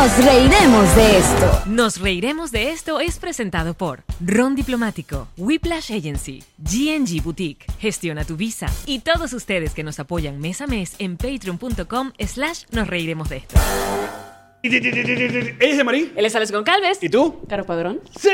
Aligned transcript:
Nos 0.00 0.24
reiremos 0.24 0.96
de 0.96 1.18
esto. 1.18 1.62
Nos 1.66 2.00
reiremos 2.00 2.50
de 2.50 2.70
esto 2.70 3.00
es 3.00 3.18
presentado 3.18 3.74
por 3.74 4.02
Ron 4.24 4.54
Diplomático, 4.54 5.28
Whiplash 5.36 5.92
Agency, 5.92 6.42
GNG 6.56 7.22
Boutique, 7.22 7.66
Gestiona 7.78 8.24
tu 8.24 8.34
Visa 8.34 8.68
y 8.86 9.00
todos 9.00 9.34
ustedes 9.34 9.74
que 9.74 9.84
nos 9.84 10.00
apoyan 10.00 10.40
mes 10.40 10.62
a 10.62 10.66
mes 10.66 10.94
en 11.00 11.18
patreon.com 11.18 12.12
slash 12.18 12.62
nos 12.70 12.88
reiremos 12.88 13.28
de 13.28 13.36
esto. 13.36 13.60
¿Ella 14.62 15.58
es 15.60 15.76
de 15.76 15.84
Marí? 15.84 16.12
Él 16.16 16.24
es 16.24 16.34
Alex 16.34 16.50
Goncalves. 16.50 17.02
¿Y 17.02 17.10
tú? 17.10 17.42
Caro 17.46 17.66
Padrón. 17.66 18.00
¡Sí! 18.18 18.30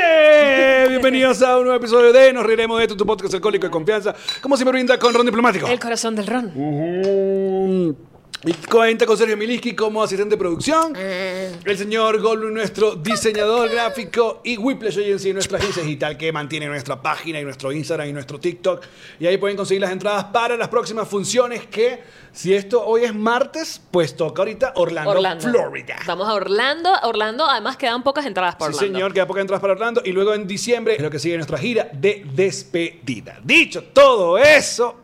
Bienvenidos 0.87 1.41
a 1.41 1.57
un 1.57 1.65
nuevo 1.65 1.77
episodio 1.77 2.13
de 2.13 2.31
Nos 2.31 2.45
Reiremos 2.45 2.77
de 2.77 2.85
esto, 2.85 2.95
tu 2.95 3.05
podcast 3.05 3.33
alcohólico 3.33 3.65
de 3.65 3.71
confianza. 3.71 4.15
Como 4.41 4.55
siempre 4.55 4.71
brinda 4.71 4.97
con 4.97 5.13
Ron 5.13 5.25
Diplomático. 5.25 5.67
El 5.67 5.81
corazón 5.81 6.15
del 6.15 6.27
Ron. 6.27 6.51
Mm. 6.55 8.16
Y 8.43 8.53
cuenta 8.53 9.07
con 9.07 9.17
Sergio 9.17 9.35
Miliski 9.35 9.73
como 9.75 10.03
asistente 10.03 10.35
de 10.35 10.37
producción. 10.37 10.95
El 10.95 11.77
señor 11.77 12.21
Goldblum, 12.21 12.53
nuestro 12.53 12.95
diseñador 12.95 13.67
gráfico. 13.69 14.41
Y 14.43 14.57
Whiplash 14.57 14.99
Agency, 14.99 15.33
nuestra 15.33 15.57
agencia 15.57 15.81
digital 15.81 16.17
que 16.17 16.31
mantiene 16.31 16.67
nuestra 16.67 17.01
página 17.01 17.39
y 17.39 17.43
nuestro 17.43 17.71
Instagram 17.71 18.09
y 18.09 18.13
nuestro 18.13 18.39
TikTok. 18.39 18.83
Y 19.19 19.25
ahí 19.25 19.37
pueden 19.37 19.57
conseguir 19.57 19.81
las 19.81 19.91
entradas 19.91 20.25
para 20.25 20.55
las 20.55 20.67
próximas 20.67 21.07
funciones 21.07 21.65
que, 21.65 22.03
si 22.31 22.53
esto 22.53 22.85
hoy 22.85 23.05
es 23.05 23.15
martes, 23.15 23.81
pues 23.89 24.15
toca 24.15 24.43
ahorita 24.43 24.73
Orlando, 24.75 25.11
Orlando. 25.11 25.49
Florida. 25.49 25.95
Vamos 26.05 26.27
a 26.27 26.35
Orlando. 26.35 26.91
Orlando, 27.03 27.43
además 27.49 27.75
quedan 27.75 28.03
pocas 28.03 28.25
entradas 28.27 28.55
para 28.55 28.71
Sí, 28.71 28.77
Orlando. 28.77 28.97
señor, 28.99 29.13
queda 29.13 29.25
poca 29.25 29.41
entradas 29.41 29.61
para 29.61 29.73
Orlando. 29.73 30.01
Y 30.05 30.11
luego 30.11 30.35
en 30.35 30.45
diciembre 30.45 30.95
es 30.95 31.01
lo 31.01 31.09
que 31.09 31.17
sigue 31.17 31.35
nuestra 31.37 31.57
gira 31.57 31.89
de 31.91 32.23
despedida. 32.33 33.39
Dicho 33.43 33.83
todo 33.85 34.37
eso, 34.37 34.95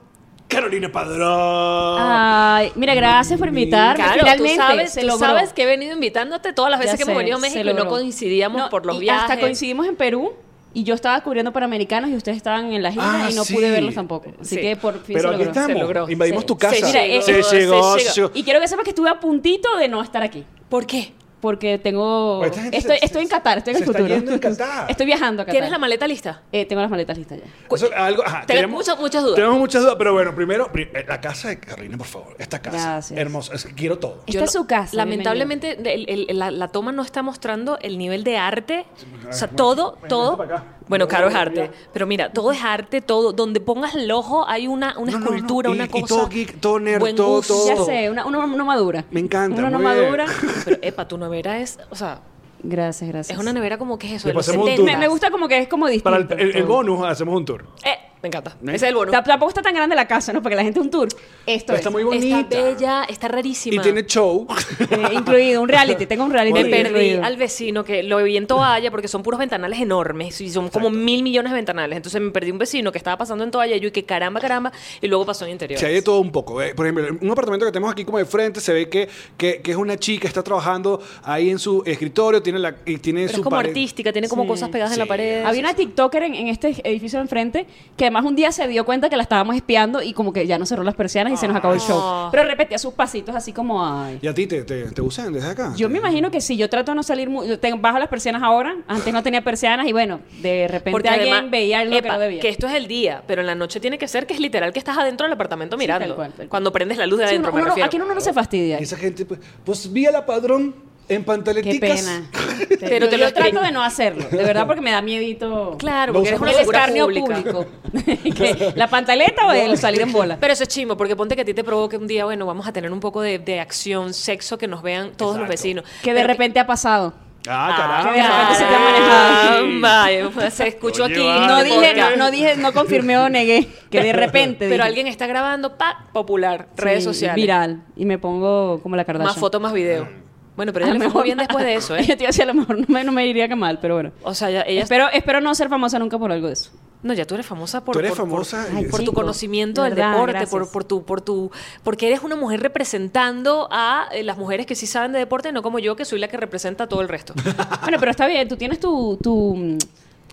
Carolina 0.53 0.91
Padrón. 0.91 1.97
Ay, 1.99 2.71
mira, 2.75 2.93
gracias 2.95 3.39
por 3.39 3.47
invitarme. 3.49 3.95
Claro, 4.03 4.19
Finalmente 4.19 4.53
tú 4.55 4.61
sabes, 4.61 4.93
tú 4.95 5.17
sabes 5.17 5.53
que 5.53 5.63
he 5.63 5.65
venido 5.65 5.93
invitándote 5.93 6.53
todas 6.53 6.71
las 6.71 6.79
veces 6.79 6.93
Ya 6.93 6.97
que 6.97 7.03
hemos 7.03 7.17
venido 7.17 7.37
a 7.37 7.39
México 7.39 7.69
y 7.69 7.73
no 7.73 7.87
coincidíamos 7.87 8.61
No, 8.61 8.69
por 8.69 8.85
los 8.85 8.97
y 8.97 8.99
viajes. 9.01 9.23
Hasta 9.23 9.39
coincidimos 9.39 9.87
en 9.87 9.95
Perú 9.95 10.33
y 10.75 10.83
yo 10.83 10.95
estaba 10.95 11.21
cubriendo 11.21 11.53
Panamericanos 11.53 12.09
y 12.09 12.15
ustedes 12.15 12.37
estaban 12.37 12.73
en 12.73 12.81
la 12.81 12.91
gira 12.91 13.25
Ah, 13.25 13.27
y 13.31 13.33
no 13.35 13.43
sí. 13.43 13.53
pude 13.53 13.69
verlos 13.69 13.93
tampoco. 13.95 14.31
Así 14.41 14.55
Sí. 14.55 14.61
que 14.61 14.75
por 14.75 14.93
fin 15.03 15.15
Pero 15.15 15.29
se 15.29 15.35
aquí 15.35 15.37
logró. 15.37 15.51
estamos. 15.51 15.71
se 15.73 15.79
logró. 15.79 16.09
Invadimos 16.09 16.41
Sí. 16.41 16.47
tu 16.47 16.57
casa. 16.57 16.75
Se 16.75 17.07
llegó, 17.07 17.21
se 17.21 17.43
se 17.43 17.59
llegó. 17.59 17.73
llegó. 17.75 17.99
se 17.99 18.13
llegó. 18.21 18.31
Y 18.33 18.43
quiero 18.43 18.59
que 18.59 18.67
sepas 18.67 18.83
que 18.83 18.89
estuve 18.89 19.09
a 19.09 19.19
puntito 19.19 19.75
de 19.77 19.87
no 19.87 20.01
estar 20.01 20.23
aquí. 20.23 20.43
¿Por 20.69 20.85
qué? 20.87 21.13
Porque 21.43 21.77
tengo. 21.77 22.37
Pues 22.39 22.51
esta 22.51 22.61
gente 22.63 22.77
Estoy, 22.77 22.97
se- 22.99 23.05
estoy 23.05 23.21
en 23.23 23.27
Qatar, 23.27 23.57
estoy 23.57 23.71
en 23.73 23.79
se 23.79 23.83
el 23.83 23.89
está 23.89 23.99
futuro. 23.99 24.15
yendo 24.17 24.31
en 24.31 24.39
Qatar. 24.39 24.85
Estoy 24.89 25.05
viajando 25.05 25.41
a 25.41 25.45
Qatar. 25.45 25.51
¿Tienes 25.51 25.71
la 25.71 25.77
maleta 25.77 26.07
lista? 26.07 26.41
Eh, 26.53 26.65
tengo 26.65 26.81
las 26.81 26.89
maletas 26.89 27.17
listas 27.17 27.39
ya. 27.39 27.75
Eso, 27.75 27.89
algo, 27.93 28.23
ajá, 28.25 28.45
muchas- 28.69 28.97
muchas 28.97 29.21
dudas. 29.23 29.35
Tenemos 29.35 29.57
muchas 29.59 29.81
dudas, 29.81 29.95
pero 29.97 30.13
bueno, 30.13 30.33
primero, 30.33 30.71
pri- 30.71 30.87
eh, 30.93 31.03
la 31.05 31.19
casa 31.19 31.49
de 31.49 31.59
Carolina, 31.59 31.97
por 31.97 32.07
favor. 32.07 32.33
Esta 32.39 32.61
casa. 32.61 32.77
Gracias. 32.77 33.19
Hermosa. 33.19 33.55
Es 33.55 33.65
que 33.65 33.73
quiero 33.73 33.99
todo. 33.99 34.19
Esta 34.25 34.31
Yo 34.31 34.39
es 34.45 34.55
no- 34.55 34.61
su 34.61 34.67
casa, 34.67 34.95
Lamentablemente, 34.95 35.73
el- 35.93 36.29
el- 36.29 36.39
la, 36.39 36.49
la 36.49 36.67
toma 36.69 36.93
no 36.93 37.01
está 37.01 37.21
mostrando 37.23 37.77
el 37.81 37.97
nivel 37.97 38.23
de 38.23 38.37
arte. 38.37 38.85
O 39.29 39.33
sea, 39.33 39.47
bueno, 39.47 39.57
todo, 39.57 39.97
todo. 40.07 40.37
vente 40.37 40.47
para 40.47 40.59
acá. 40.59 40.77
Bueno, 40.87 41.07
caro 41.07 41.27
es 41.29 41.35
arte. 41.35 41.71
Pero 41.93 42.05
mira, 42.07 42.31
todo 42.33 42.51
es 42.51 42.63
arte, 42.63 43.01
todo. 43.01 43.31
Donde 43.33 43.59
pongas 43.61 43.95
el 43.95 44.11
ojo 44.11 44.47
hay 44.47 44.67
una, 44.67 44.97
una 44.97 45.11
No, 45.13 45.19
no, 45.19 45.25
no. 45.25 45.35
escultura, 45.35 45.69
Y- 45.69 45.73
una 45.73 45.85
y 45.85 45.89
cosa. 45.89 46.05
todo 46.07 46.27
geek, 46.29 46.59
todo 46.59 46.79
nerd, 46.79 46.99
buen 46.99 47.15
todo- 47.15 47.37
gusto. 47.37 47.53
todo. 47.53 47.67
Ya 47.67 47.83
sé, 47.85 48.09
una, 48.09 48.25
una, 48.25 48.39
una 48.39 48.63
madura. 48.63 49.05
Me 49.11 49.19
encanta, 49.19 49.59
Una 49.59 49.69
no 49.69 49.79
muy 49.79 49.91
bien. 49.93 50.03
madura. 50.05 50.25
Pero, 50.65 50.77
epa, 50.81 51.07
tu 51.07 51.17
nevera 51.17 51.59
es. 51.59 51.79
O 51.89 51.95
sea, 51.95 52.19
Gracias, 52.65 53.09
gracias. 53.09 53.37
es 53.37 53.41
una 53.41 53.51
nevera 53.51 53.77
como 53.77 53.97
que 53.99 54.07
es 54.07 54.13
eso. 54.13 54.27
Le 54.27 54.31
de 54.31 54.35
los 54.35 54.45
pasamos 54.45 54.65
un 54.65 54.71
70. 54.71 54.89
tour. 54.91 54.99
Me, 54.99 55.05
me 55.05 55.07
gusta 55.09 55.31
como 55.31 55.47
que 55.49 55.57
es 55.57 55.67
como 55.67 55.87
distinto. 55.87 56.09
Para 56.25 56.41
el, 56.41 56.49
el- 56.49 56.55
el 56.57 56.63
bonus 56.63 57.05
hacemos 57.05 57.35
un 57.35 57.43
tour. 57.45 57.65
Eh, 57.83 57.97
me 58.23 58.27
encanta. 58.27 58.51
¿Eh? 58.51 58.67
Ese 58.67 58.75
es 58.77 58.83
el 58.83 58.95
bono. 58.95 59.11
T- 59.11 59.21
Tampoco 59.21 59.49
está 59.49 59.61
tan 59.61 59.75
grande 59.75 59.95
la 59.97 60.07
casa, 60.07 60.31
¿no? 60.31 60.41
Porque 60.41 60.55
la 60.55 60.63
gente 60.63 60.79
es 60.79 60.85
un 60.85 60.89
tour. 60.89 61.09
Esto 61.45 61.65
Pero 61.67 61.73
es. 61.73 61.79
está 61.81 61.89
muy 61.89 62.03
bonita. 62.03 62.39
Está 62.39 62.61
bella, 62.63 63.03
está 63.09 63.27
rarísima. 63.27 63.75
Y 63.75 63.79
tiene 63.79 64.05
show. 64.05 64.47
eh, 64.79 65.09
incluido, 65.11 65.61
un 65.61 65.67
reality. 65.67 66.05
Tengo 66.05 66.23
un 66.23 66.31
reality. 66.31 66.53
Me 66.63 66.69
perdí 66.69 66.87
incluido. 66.89 67.23
al 67.25 67.35
vecino 67.35 67.83
que 67.83 68.01
lo 68.01 68.23
vi 68.23 68.37
en 68.37 68.47
toalla 68.47 68.89
porque 68.91 69.09
son 69.09 69.23
puros 69.23 69.39
ventanales 69.39 69.77
enormes 69.81 70.39
y 70.39 70.49
son 70.49 70.69
como 70.69 70.89
mil 70.89 71.21
millones 71.21 71.51
de 71.51 71.55
ventanales. 71.57 71.97
Entonces 71.97 72.21
me 72.21 72.31
perdí 72.31 72.51
un 72.51 72.57
vecino 72.59 72.93
que 72.93 72.97
estaba 72.97 73.17
pasando 73.17 73.43
en 73.43 73.51
toalla 73.51 73.75
y 73.75 73.81
yo 73.81 73.89
y 73.89 73.91
que 73.91 74.05
caramba, 74.05 74.39
caramba, 74.39 74.71
y 75.01 75.07
luego 75.09 75.25
pasó 75.25 75.43
en 75.45 75.51
interior. 75.51 75.77
Se 75.77 75.85
hay 75.87 75.95
de 75.95 76.01
todo 76.01 76.21
un 76.21 76.31
poco. 76.31 76.61
¿eh? 76.61 76.73
Por 76.73 76.85
ejemplo, 76.85 77.05
un 77.21 77.29
apartamento 77.31 77.65
que 77.65 77.73
tenemos 77.73 77.91
aquí 77.91 78.05
como 78.05 78.19
de 78.19 78.25
frente 78.25 78.61
se 78.61 78.71
ve 78.71 78.87
que, 78.87 79.09
que, 79.37 79.61
que 79.61 79.71
es 79.71 79.77
una 79.77 79.97
chica, 79.97 80.29
está 80.29 80.41
trabajando 80.41 81.01
ahí 81.23 81.49
en 81.49 81.59
su 81.59 81.83
escritorio, 81.85 82.41
tiene 82.41 82.59
la 82.59 82.73
y 82.85 82.99
tiene 82.99 83.23
Pero 83.23 83.33
su 83.33 83.39
es 83.41 83.43
como 83.43 83.57
pared. 83.57 83.69
artística, 83.71 84.13
tiene 84.13 84.29
como 84.29 84.43
Sí. 84.43 84.47
cosas 84.47 84.69
pegadas 84.69 84.93
en 84.93 84.99
la 84.99 85.07
pared. 85.07 85.43
Había 85.43 85.59
una 85.59 85.73
TikToker 85.73 86.23
en, 86.23 86.35
en 86.35 86.47
este 86.47 86.69
edificio 86.87 87.19
de 87.19 87.23
enfrente 87.23 87.65
que 87.97 88.12
además 88.17 88.29
un 88.29 88.35
día 88.35 88.51
se 88.51 88.67
dio 88.67 88.85
cuenta 88.85 89.09
que 89.09 89.17
la 89.17 89.23
estábamos 89.23 89.55
espiando 89.55 90.01
y 90.01 90.13
como 90.13 90.31
que 90.33 90.45
ya 90.47 90.57
no 90.57 90.65
cerró 90.65 90.83
las 90.83 90.95
persianas 90.95 91.33
y 91.33 91.37
se 91.37 91.47
nos 91.47 91.57
acabó 91.57 91.73
el 91.73 91.79
Ah. 91.81 91.87
show. 91.87 92.29
Pero 92.31 92.43
repetía 92.43 92.77
sus 92.77 92.93
pasitos 92.93 93.35
así 93.35 93.51
como, 93.53 93.85
ay. 93.85 94.19
¿Y 94.21 94.27
a 94.27 94.33
ti 94.33 94.47
te, 94.47 94.63
te, 94.63 94.91
te 94.91 95.01
usan 95.01 95.33
desde 95.33 95.49
acá? 95.49 95.73
Yo 95.75 95.89
me 95.89 95.97
imagino 95.99 96.31
que 96.31 96.41
sí, 96.41 96.55
yo 96.57 96.69
trato 96.69 96.91
de 96.91 96.95
no 96.95 97.03
salir 97.03 97.29
tengo- 97.59 97.77
bajo 97.79 97.99
las 97.99 98.07
persianas 98.09 98.41
ahora, 98.43 98.75
antes 98.87 99.13
no 99.13 99.23
tenía 99.23 99.43
persianas 99.43 99.87
y 99.87 99.91
bueno, 99.91 100.19
de 100.41 100.67
repente 100.67 100.91
Porque 100.91 101.09
alguien 101.09 101.33
además, 101.33 101.51
veía 101.51 101.79
algo 101.79 101.91
que 101.91 101.97
epa, 101.99 102.13
no 102.13 102.19
debía. 102.19 102.41
que 102.41 102.49
esto 102.49 102.67
es 102.67 102.73
el 102.75 102.87
día, 102.87 103.23
pero 103.27 103.41
en 103.41 103.47
la 103.47 103.55
noche 103.55 103.79
tiene 103.79 103.97
que 103.97 104.07
ser 104.07 104.27
que 104.27 104.33
es 104.33 104.39
literal 104.39 104.71
que 104.73 104.79
estás 104.79 104.97
adentro 104.97 105.25
del 105.25 105.33
apartamento 105.33 105.77
mirando. 105.77 106.05
tal 106.07 106.15
cual, 106.15 106.27
tal 106.29 106.35
cual. 106.37 106.49
Cuando 106.49 106.71
prendes 106.71 106.97
la 106.97 107.05
luz 107.07 107.19
de 107.19 107.25
Sí, 107.25 107.29
adentro, 107.31 107.51
uno- 107.51 107.55
me 107.57 107.61
uno 107.63 107.69
refiero. 107.71 107.85
aquí 107.87 107.97
uno 107.97 108.13
no 108.13 108.21
se 108.21 108.33
fastidia. 108.33 108.77
Esa 108.77 108.97
gente, 108.97 109.25
pues, 109.25 109.39
pues 109.65 109.91
vi 109.91 110.05
a 110.05 110.11
la 110.11 110.25
padrón 110.25 110.75
en 111.09 111.21
Qué 111.21 111.25
pantaleticas. 111.25 112.01
pena. 112.01 112.29
Pero 112.79 113.05
yo, 113.05 113.09
te 113.09 113.17
lo 113.17 113.33
trato 113.33 113.61
de 113.61 113.71
no 113.71 113.83
hacerlo, 113.83 114.25
de 114.29 114.43
verdad, 114.43 114.65
porque 114.65 114.81
me 114.81 114.91
da 114.91 115.01
miedito. 115.01 115.75
Claro, 115.77 116.13
porque 116.13 116.29
eres 116.29 116.41
usas 116.41 116.49
una 116.49 116.61
el 116.61 116.65
escarnio 116.67 117.05
pública. 117.05 117.25
público. 117.35 117.65
¿La 118.75 118.87
pantaleta 118.87 119.47
o 119.47 119.51
el 119.51 119.77
salir 119.77 120.01
en 120.01 120.11
bola? 120.11 120.37
Pero 120.39 120.53
eso 120.53 120.63
es 120.63 120.69
chimo, 120.69 120.97
porque 120.97 121.15
ponte 121.15 121.35
que 121.35 121.41
a 121.41 121.45
ti 121.45 121.53
te 121.53 121.63
provoque 121.63 121.97
un 121.97 122.07
día, 122.07 122.25
bueno, 122.25 122.45
vamos 122.45 122.67
a 122.67 122.73
tener 122.73 122.91
un 122.91 122.99
poco 122.99 123.21
de, 123.21 123.39
de 123.39 123.59
acción, 123.59 124.13
sexo, 124.13 124.57
que 124.57 124.67
nos 124.67 124.81
vean 124.81 125.11
todos 125.15 125.37
los 125.37 125.47
vecinos. 125.47 125.85
Que 126.01 126.13
de 126.13 126.21
Pero 126.21 126.27
repente 126.27 126.59
ha 126.59 126.67
pasado. 126.67 127.13
Ah, 127.45 127.75
carajo. 127.77 128.13
que 128.13 128.21
de 128.21 128.27
repente 128.27 128.55
se 128.55 128.63
te 128.63 128.73
ha 128.75 128.79
manejado. 128.79 129.49
Caramba, 129.49 130.31
pues, 130.33 130.53
Se 130.53 130.67
escuchó 130.69 131.03
Oye, 131.03 131.13
aquí. 131.15 131.25
vale. 131.27 131.47
No 131.47 131.57
el 131.59 131.65
dije, 131.65 131.93
no, 131.95 132.15
no 132.15 132.31
dije, 132.31 132.55
no 132.55 132.71
confirmé 132.73 133.17
o 133.17 133.27
negué. 133.29 133.67
Que 133.91 134.01
de 134.01 134.13
repente. 134.13 134.59
Pero 134.59 134.75
dije. 134.75 134.87
alguien 134.87 135.07
está 135.07 135.27
grabando, 135.27 135.77
pa, 135.77 136.05
popular, 136.13 136.67
Sí, 136.77 136.81
redes 136.81 137.03
sociales. 137.03 137.35
Viral. 137.35 137.83
Y 137.97 138.05
me 138.05 138.17
pongo 138.17 138.79
como 138.81 138.95
la 138.95 139.03
Kardashian. 139.03 139.27
Más 139.33 139.39
fotos, 139.39 139.61
más 139.61 139.73
video. 139.73 140.07
Bueno, 140.55 140.71
pero 140.71 140.85
A 140.85 140.89
ella 140.89 140.97
lo 140.99 141.03
le 141.05 141.09
fue 141.09 141.21
muy 141.21 141.23
mejor- 141.23 141.23
bien 141.25 141.37
después 141.39 141.65
de 141.65 141.73
eso, 141.75 141.95
Yo 141.97 142.13
¿eh? 142.13 142.15
te 142.15 142.23
iba 142.23 142.25
a 142.25 142.27
decir, 142.27 142.43
a 142.43 142.45
lo 142.45 142.53
mejor 142.53 142.79
no 142.79 142.85
me, 142.87 143.03
no 143.03 143.11
me 143.11 143.23
diría 143.23 143.47
que 143.47 143.55
mal, 143.55 143.79
pero 143.79 143.95
bueno. 143.95 144.11
O 144.23 144.33
sea, 144.35 144.49
ya, 144.51 144.61
ella... 144.61 144.81
Espero, 144.83 145.07
espero 145.11 145.41
no 145.41 145.53
ser 145.55 145.67
famosa 145.69 145.97
nunca 145.99 146.17
por 146.19 146.31
algo 146.31 146.47
de 146.47 146.53
eso. 146.53 146.69
No, 147.01 147.13
ya 147.13 147.25
tú 147.25 147.33
eres 147.33 147.45
famosa 147.45 147.83
por, 147.83 147.93
Tú 147.93 147.99
eres 147.99 148.11
por- 148.11 148.19
famosa 148.19 148.65
por, 148.71 148.81
y- 148.81 148.85
por 148.85 149.03
tu 149.03 149.11
conocimiento 149.13 149.81
de 149.83 149.89
del 149.89 149.97
verdad, 149.97 150.11
deporte, 150.13 150.47
por, 150.47 150.71
por 150.71 150.83
tu, 150.85 151.03
por 151.03 151.21
tu, 151.21 151.51
porque 151.83 152.07
eres 152.07 152.21
una 152.23 152.35
mujer 152.37 152.61
representando 152.61 153.67
a 153.71 154.07
eh, 154.13 154.23
las 154.23 154.37
mujeres 154.37 154.65
que 154.65 154.75
sí 154.75 154.87
saben 154.87 155.11
de 155.11 155.19
deporte, 155.19 155.51
no 155.51 155.61
como 155.63 155.79
yo 155.79 155.95
que 155.97 156.05
soy 156.05 156.19
la 156.19 156.27
que 156.29 156.37
representa 156.37 156.85
a 156.85 156.87
todo 156.87 157.01
el 157.01 157.09
resto. 157.09 157.33
Bueno, 157.81 157.97
pero 157.99 158.11
está 158.11 158.27
bien, 158.27 158.47
tú 158.47 158.55
tienes 158.55 158.79
tu, 158.79 159.17
tu, 159.21 159.77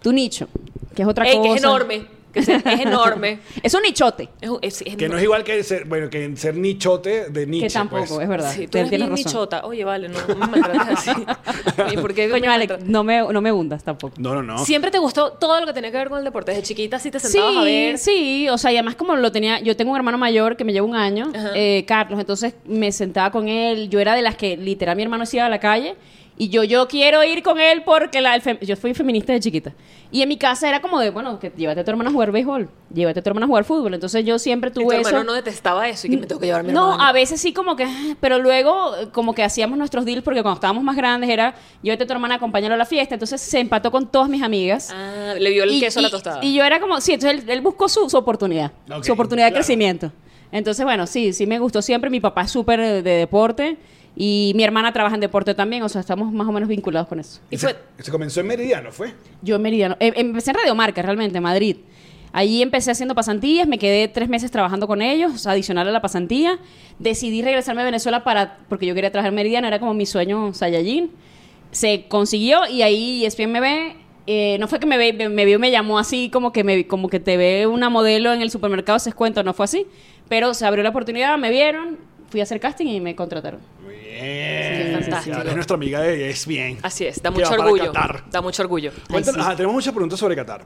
tu 0.03 0.13
nicho, 0.13 0.49
que 0.95 1.03
es 1.03 1.09
otra 1.09 1.27
Ey, 1.27 1.39
cosa. 1.39 1.49
que 1.49 1.55
es 1.57 1.63
enorme, 1.65 2.07
que 2.33 2.43
se- 2.43 2.55
es 2.57 2.65
enorme. 2.81 3.41
Es 3.63 3.75
un 3.75 3.83
nichote. 3.83 4.29
Es, 4.41 4.51
es- 4.63 4.83
es 4.87 4.97
Que 4.97 5.09
no 5.09 5.17
es 5.19 5.23
igual 5.25 5.45
que 5.45 5.63
ser, 5.65 5.85
bueno, 5.87 6.09
que 6.11 6.37
ser 6.37 6.55
nichote 6.57 7.31
de 7.31 7.47
Nietzsche. 7.47 7.69
que 7.69 7.73
tampoco, 7.73 8.07
pues. 8.09 8.21
es 8.21 8.29
verdad. 8.29 8.53
Sí, 8.55 8.67
tú 8.69 8.79
eres 8.79 8.91
bien 8.91 9.03
razón. 9.03 9.15
nichota. 9.17 9.65
Oye, 9.65 9.85
vale, 9.85 10.09
no, 10.09 10.19
no 10.29 10.35
me 10.35 10.47
maltrates 10.47 11.09
así. 11.09 11.11
¿Y 11.93 11.97
por 11.97 12.15
qué 12.15 12.27
me 12.27 12.33
Coño, 12.33 12.51
Alex, 12.51 12.71
maltratas? 12.71 12.89
no 12.89 13.05
me, 13.05 13.21
no 13.33 13.41
me 13.41 13.53
hundas 13.53 13.83
tampoco. 13.85 14.15
No, 14.19 14.35
no, 14.35 14.43
no. 14.43 14.65
Siempre 14.65 14.91
te 14.91 14.99
gustó 14.99 15.33
todo 15.33 15.61
lo 15.61 15.67
que 15.67 15.73
tenía 15.73 15.91
que 15.91 15.97
ver 15.99 16.09
con 16.09 16.19
el 16.19 16.25
deporte. 16.25 16.53
Desde 16.53 16.63
chiquita 16.65 16.99
sí 16.99 17.11
te 17.11 17.19
sentabas 17.21 17.57
a 17.57 17.61
Sí, 17.61 17.65
ver. 17.67 17.99
sí, 17.99 18.49
o 18.49 18.59
sea, 18.59 18.73
y 18.73 18.77
además 18.77 18.95
como 18.97 19.15
lo 19.17 19.33
tenía, 19.33 19.61
yo 19.61 19.77
tengo 19.77 19.91
un 19.93 19.97
hermano 19.97 20.19
mayor 20.19 20.57
que 20.57 20.65
me 20.65 20.73
lleva 20.73 20.87
un 20.87 20.97
año, 20.97 21.31
eh, 21.55 21.85
Carlos, 21.87 22.19
entonces 22.21 22.55
me 22.65 22.93
sentaba 22.93 23.31
con 23.31 23.49
él, 23.49 23.89
yo 23.89 24.01
era 24.01 24.15
de 24.15 24.23
las 24.23 24.37
que 24.37 24.57
literal 24.57 24.97
mi 24.97 25.03
hermano 25.03 25.27
se 25.27 25.37
iba 25.37 25.47
a 25.47 25.49
la 25.49 25.61
calle 25.61 25.95
Y 26.41 26.49
yo, 26.49 26.65
yo 26.65 26.89
quiero 26.89 27.23
ir 27.23 27.43
con 27.43 27.61
él 27.61 27.83
porque 27.85 28.23
la, 28.23 28.39
yo 28.39 28.75
fui 28.75 28.95
feminista 28.95 29.31
de 29.35 29.41
chiquita. 29.41 29.75
Y 30.11 30.23
en 30.23 30.29
mi 30.31 30.39
casa 30.39 30.71
era 30.71 30.81
como 30.81 30.99
de, 30.99 31.11
bueno, 31.11 31.39
que 31.39 31.53
llévate 31.55 31.81
a 31.81 31.85
tu 31.85 31.91
hermana 31.91 32.09
a 32.09 32.13
jugar 32.15 32.33
béisbol, 32.33 32.71
llévate 32.95 33.21
a 33.21 33.23
tu 33.23 33.29
hermana 33.29 33.45
a 33.45 33.49
jugar 33.49 33.65
fútbol. 33.65 33.93
Entonces 33.93 34.25
yo 34.25 34.39
siempre 34.39 34.71
Y 34.71 34.73
tu 34.73 34.81
tuve 34.81 35.01
eso. 35.01 35.11
hermano 35.11 35.25
no 35.27 35.33
detestaba 35.35 35.87
eso 35.87 36.07
y 36.07 36.11
que 36.11 36.17
me 36.17 36.27
tengo 36.27 36.41
que 36.41 36.47
llevar 36.47 36.61
a 36.63 36.65
mi 36.65 36.73
No, 36.73 36.99
a 36.99 37.13
veces 37.13 37.43
sí 37.43 37.53
como 37.53 37.77
que, 37.77 37.87
pero 38.21 38.39
luego 38.39 38.97
eh, 38.97 39.09
como 39.13 39.35
que 39.35 39.43
hacíamos 39.43 39.77
nuestros 39.77 40.07
deals 40.07 40.23
porque 40.23 40.41
cuando 40.41 40.55
estábamos 40.55 40.83
más 40.83 40.97
grandes 40.97 41.29
era, 41.29 41.55
llévate 41.83 42.05
a 42.05 42.07
tu 42.07 42.13
hermana, 42.15 42.37
acompáñalo 42.37 42.75
a 42.75 42.79
la 42.79 42.87
fiesta. 42.87 43.15
Entonces 43.15 43.39
se 43.43 43.59
empató 43.61 43.91
con 43.91 44.11
todas 44.11 44.31
mis 44.31 44.43
amigas. 44.43 44.89
Ah, 44.95 45.35
le 45.39 45.51
vio 45.51 45.65
el 45.65 45.73
Y- 45.73 45.81
queso 45.81 45.99
a 45.99 46.03
la 46.05 46.09
tostada. 46.11 46.43
Y 46.43 46.55
yo 46.55 46.65
era 46.65 46.81
como, 46.81 47.03
sí, 47.03 47.13
entonces 47.13 47.43
él, 47.45 47.51
él 47.51 47.61
buscó 47.61 47.87
su, 47.91 48.09
su 48.09 48.17
oportunidad, 48.17 48.73
su 49.03 49.13
oportunidad 49.13 49.49
de 49.49 49.53
crecimiento. 49.53 50.11
Entonces, 50.53 50.85
bueno, 50.87 51.07
sí, 51.07 51.35
sí 51.35 51.47
me 51.47 51.59
gustó 51.59 51.83
siempre. 51.83 52.09
Mi 52.09 52.19
papá 52.19 52.43
es 52.43 52.51
súper 52.51 52.81
de, 52.81 53.03
de 53.03 53.11
deporte 53.11 53.77
y 54.17 54.53
mi 54.57 54.65
hermana 54.65 54.93
trabaja 54.93 55.15
en 55.15 55.21
deporte 55.21 55.55
también, 55.55 55.83
o 55.83 55.89
sea, 55.89 56.01
estamos 56.01 56.33
más 56.33 56.47
o 56.47 56.53
menos 56.53 56.69
vinculados 56.69 57.09
con 57.09 57.21
eso. 57.21 57.41
Y 57.51 57.55
Y 57.55 57.59
fue- 57.59 57.77
se, 57.99 58.05
se 58.05 58.11
comenzó 58.11 58.41
en 58.41 58.47
Meridiano, 58.49 58.91
¿fue? 58.93 59.15
Yo 59.43 59.57
en 59.57 59.63
Meridiano, 59.63 59.97
eh, 60.01 60.13
empecé 60.17 60.51
en 60.51 60.57
Radiomarca 60.57 61.01
realmente, 61.03 61.37
en 61.39 61.43
Madrid. 61.43 61.77
Allí 62.33 62.63
empecé 62.63 62.93
haciendo 62.93 63.15
pasantías, 63.17 63.67
me 63.67 63.77
quedé 63.79 64.07
tres 64.07 64.29
meses 64.29 64.51
trabajando 64.53 64.87
con 64.87 65.03
ellos, 65.03 65.47
adicional 65.49 65.89
a 65.89 65.91
la 65.91 66.01
pasantía. 66.01 66.59
Decidí 67.01 67.43
regresarme 67.43 67.83
a 67.83 67.85
Venezuela 67.85 68.23
para, 68.23 68.59
porque 68.69 68.87
yo 68.87 68.95
quería 68.95 69.11
trabajar 69.11 69.31
en 69.31 69.35
Meridiano, 69.37 69.67
era 69.67 69.81
como 69.81 69.95
mi 69.95 70.07
sueño 70.07 70.55
Saiyajin. 70.55 71.11
Se 71.73 72.07
consiguió 72.09 72.67
y 72.69 72.83
ahí 72.83 73.25
ESPN 73.25 73.51
me 73.51 73.61
ve. 73.61 73.97
eh, 74.27 74.59
no 74.61 74.69
fue 74.69 74.79
que 74.79 74.87
me, 74.87 74.97
ve, 74.97 75.13
me, 75.13 75.29
me 75.29 75.45
vio 75.45 75.59
me 75.59 75.71
llamó 75.73 75.99
así 75.99 76.31
como 76.31 76.53
que, 76.53 76.63
me, 76.63 76.87
como 76.87 77.09
que 77.09 77.19
te 77.19 77.37
ve 77.37 77.67
una 77.67 77.91
modelo 77.91 78.33
en 78.33 78.43
el 78.43 78.51
supermercado, 78.51 78.99
se 79.01 79.13
cuento, 79.13 79.43
no 79.43 79.53
fue 79.55 79.65
así. 79.65 79.87
Pero 80.29 80.55
se 80.55 80.65
abrió 80.67 80.85
la 80.85 80.91
oportunidad, 80.91 81.37
me 81.37 81.51
vieron, 81.51 81.99
fui 82.31 82.41
a 82.41 82.45
hacer 82.45 82.61
casting 82.61 82.87
y 82.87 83.01
me 83.01 83.15
contrataron. 83.15 83.61
Muy 83.83 83.95
bien. 83.95 84.87
Sí, 84.87 84.93
fantástico. 85.05 85.39
Es 85.43 85.55
nuestra 85.55 85.75
amiga 85.75 86.01
de 86.01 86.31
Es 86.31 86.47
bien. 86.47 86.79
Así 86.83 87.05
es, 87.07 87.21
da 87.23 87.31
mucho 87.31 87.51
orgullo. 87.53 87.93
Qatar. 87.93 88.25
Da 88.31 88.41
mucho 88.41 88.63
orgullo. 88.63 88.93
Cuéntanos- 89.09 89.35
sí. 89.35 89.41
ajá, 89.41 89.57
tenemos 89.57 89.75
muchas 89.75 89.93
preguntas 89.93 90.19
sobre 90.19 90.37
Qatar. 90.37 90.65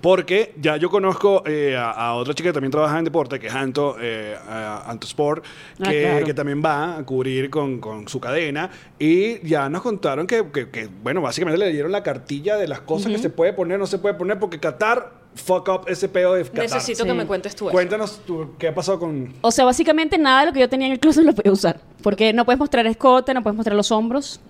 Porque 0.00 0.54
ya 0.60 0.76
yo 0.78 0.88
conozco 0.88 1.42
eh, 1.46 1.76
a, 1.76 1.90
a 1.90 2.14
otra 2.14 2.32
chica 2.34 2.48
que 2.48 2.52
también 2.54 2.70
trabaja 2.70 2.98
en 2.98 3.04
deporte, 3.04 3.38
que 3.38 3.48
es 3.48 3.54
Anto, 3.54 3.96
eh, 4.00 4.34
a- 4.48 4.90
Anto 4.90 5.06
Sport, 5.06 5.44
Ah, 5.80 5.90
que, 5.90 6.02
claro. 6.02 6.26
que 6.26 6.34
también 6.34 6.62
va 6.64 6.96
a 6.98 7.04
cubrir 7.04 7.50
con, 7.50 7.80
con 7.80 8.08
su 8.08 8.18
cadena. 8.20 8.70
Y 8.98 9.46
ya 9.46 9.68
nos 9.68 9.82
contaron 9.82 10.26
que, 10.26 10.50
que- 10.52 10.70
que, 10.70 10.88
bueno, 11.02 11.20
básicamente 11.20 11.58
le 11.58 11.70
dieron 11.72 11.92
la 11.92 12.02
cartilla 12.02 12.56
de 12.56 12.66
las 12.68 12.80
cosas 12.80 13.12
que 13.12 13.18
se 13.18 13.30
puede 13.30 13.52
poner, 13.52 13.78
no 13.78 13.86
se 13.86 13.98
puede 13.98 14.14
poner, 14.14 14.38
porque 14.38 14.58
Qatar, 14.58 15.12
fuck 15.34 15.68
up 15.68 15.80
ese 15.86 16.08
pedo 16.08 16.32
de 16.34 16.44
Qatar. 16.44 16.60
Necesito 16.62 17.04
que 17.04 17.12
me 17.14 17.26
cuentes 17.26 17.54
tú 17.54 17.66
eso. 17.66 17.72
Cuéntanos 17.72 18.20
tú, 18.26 18.54
qué 18.58 18.68
ha 18.68 18.74
pasado 18.74 18.98
con... 19.00 19.34
O 19.42 19.50
sea, 19.50 19.64
básicamente 19.66 20.16
nada 20.16 20.40
de 20.40 20.46
lo 20.46 20.52
que 20.54 20.60
yo 20.60 20.68
tenía 20.68 20.86
en 20.86 20.94
el 20.94 20.98
closet 21.00 21.24
lo 21.24 21.34
podía 21.34 21.52
usar. 21.52 21.80
Porque 22.02 22.32
no 22.32 22.44
puedes 22.46 22.58
mostrar 22.58 22.86
escote, 22.86 23.34
no 23.34 23.42
puedes 23.42 23.56
mostrar 23.56 23.76
los 23.76 23.92
hombros. 23.92 24.40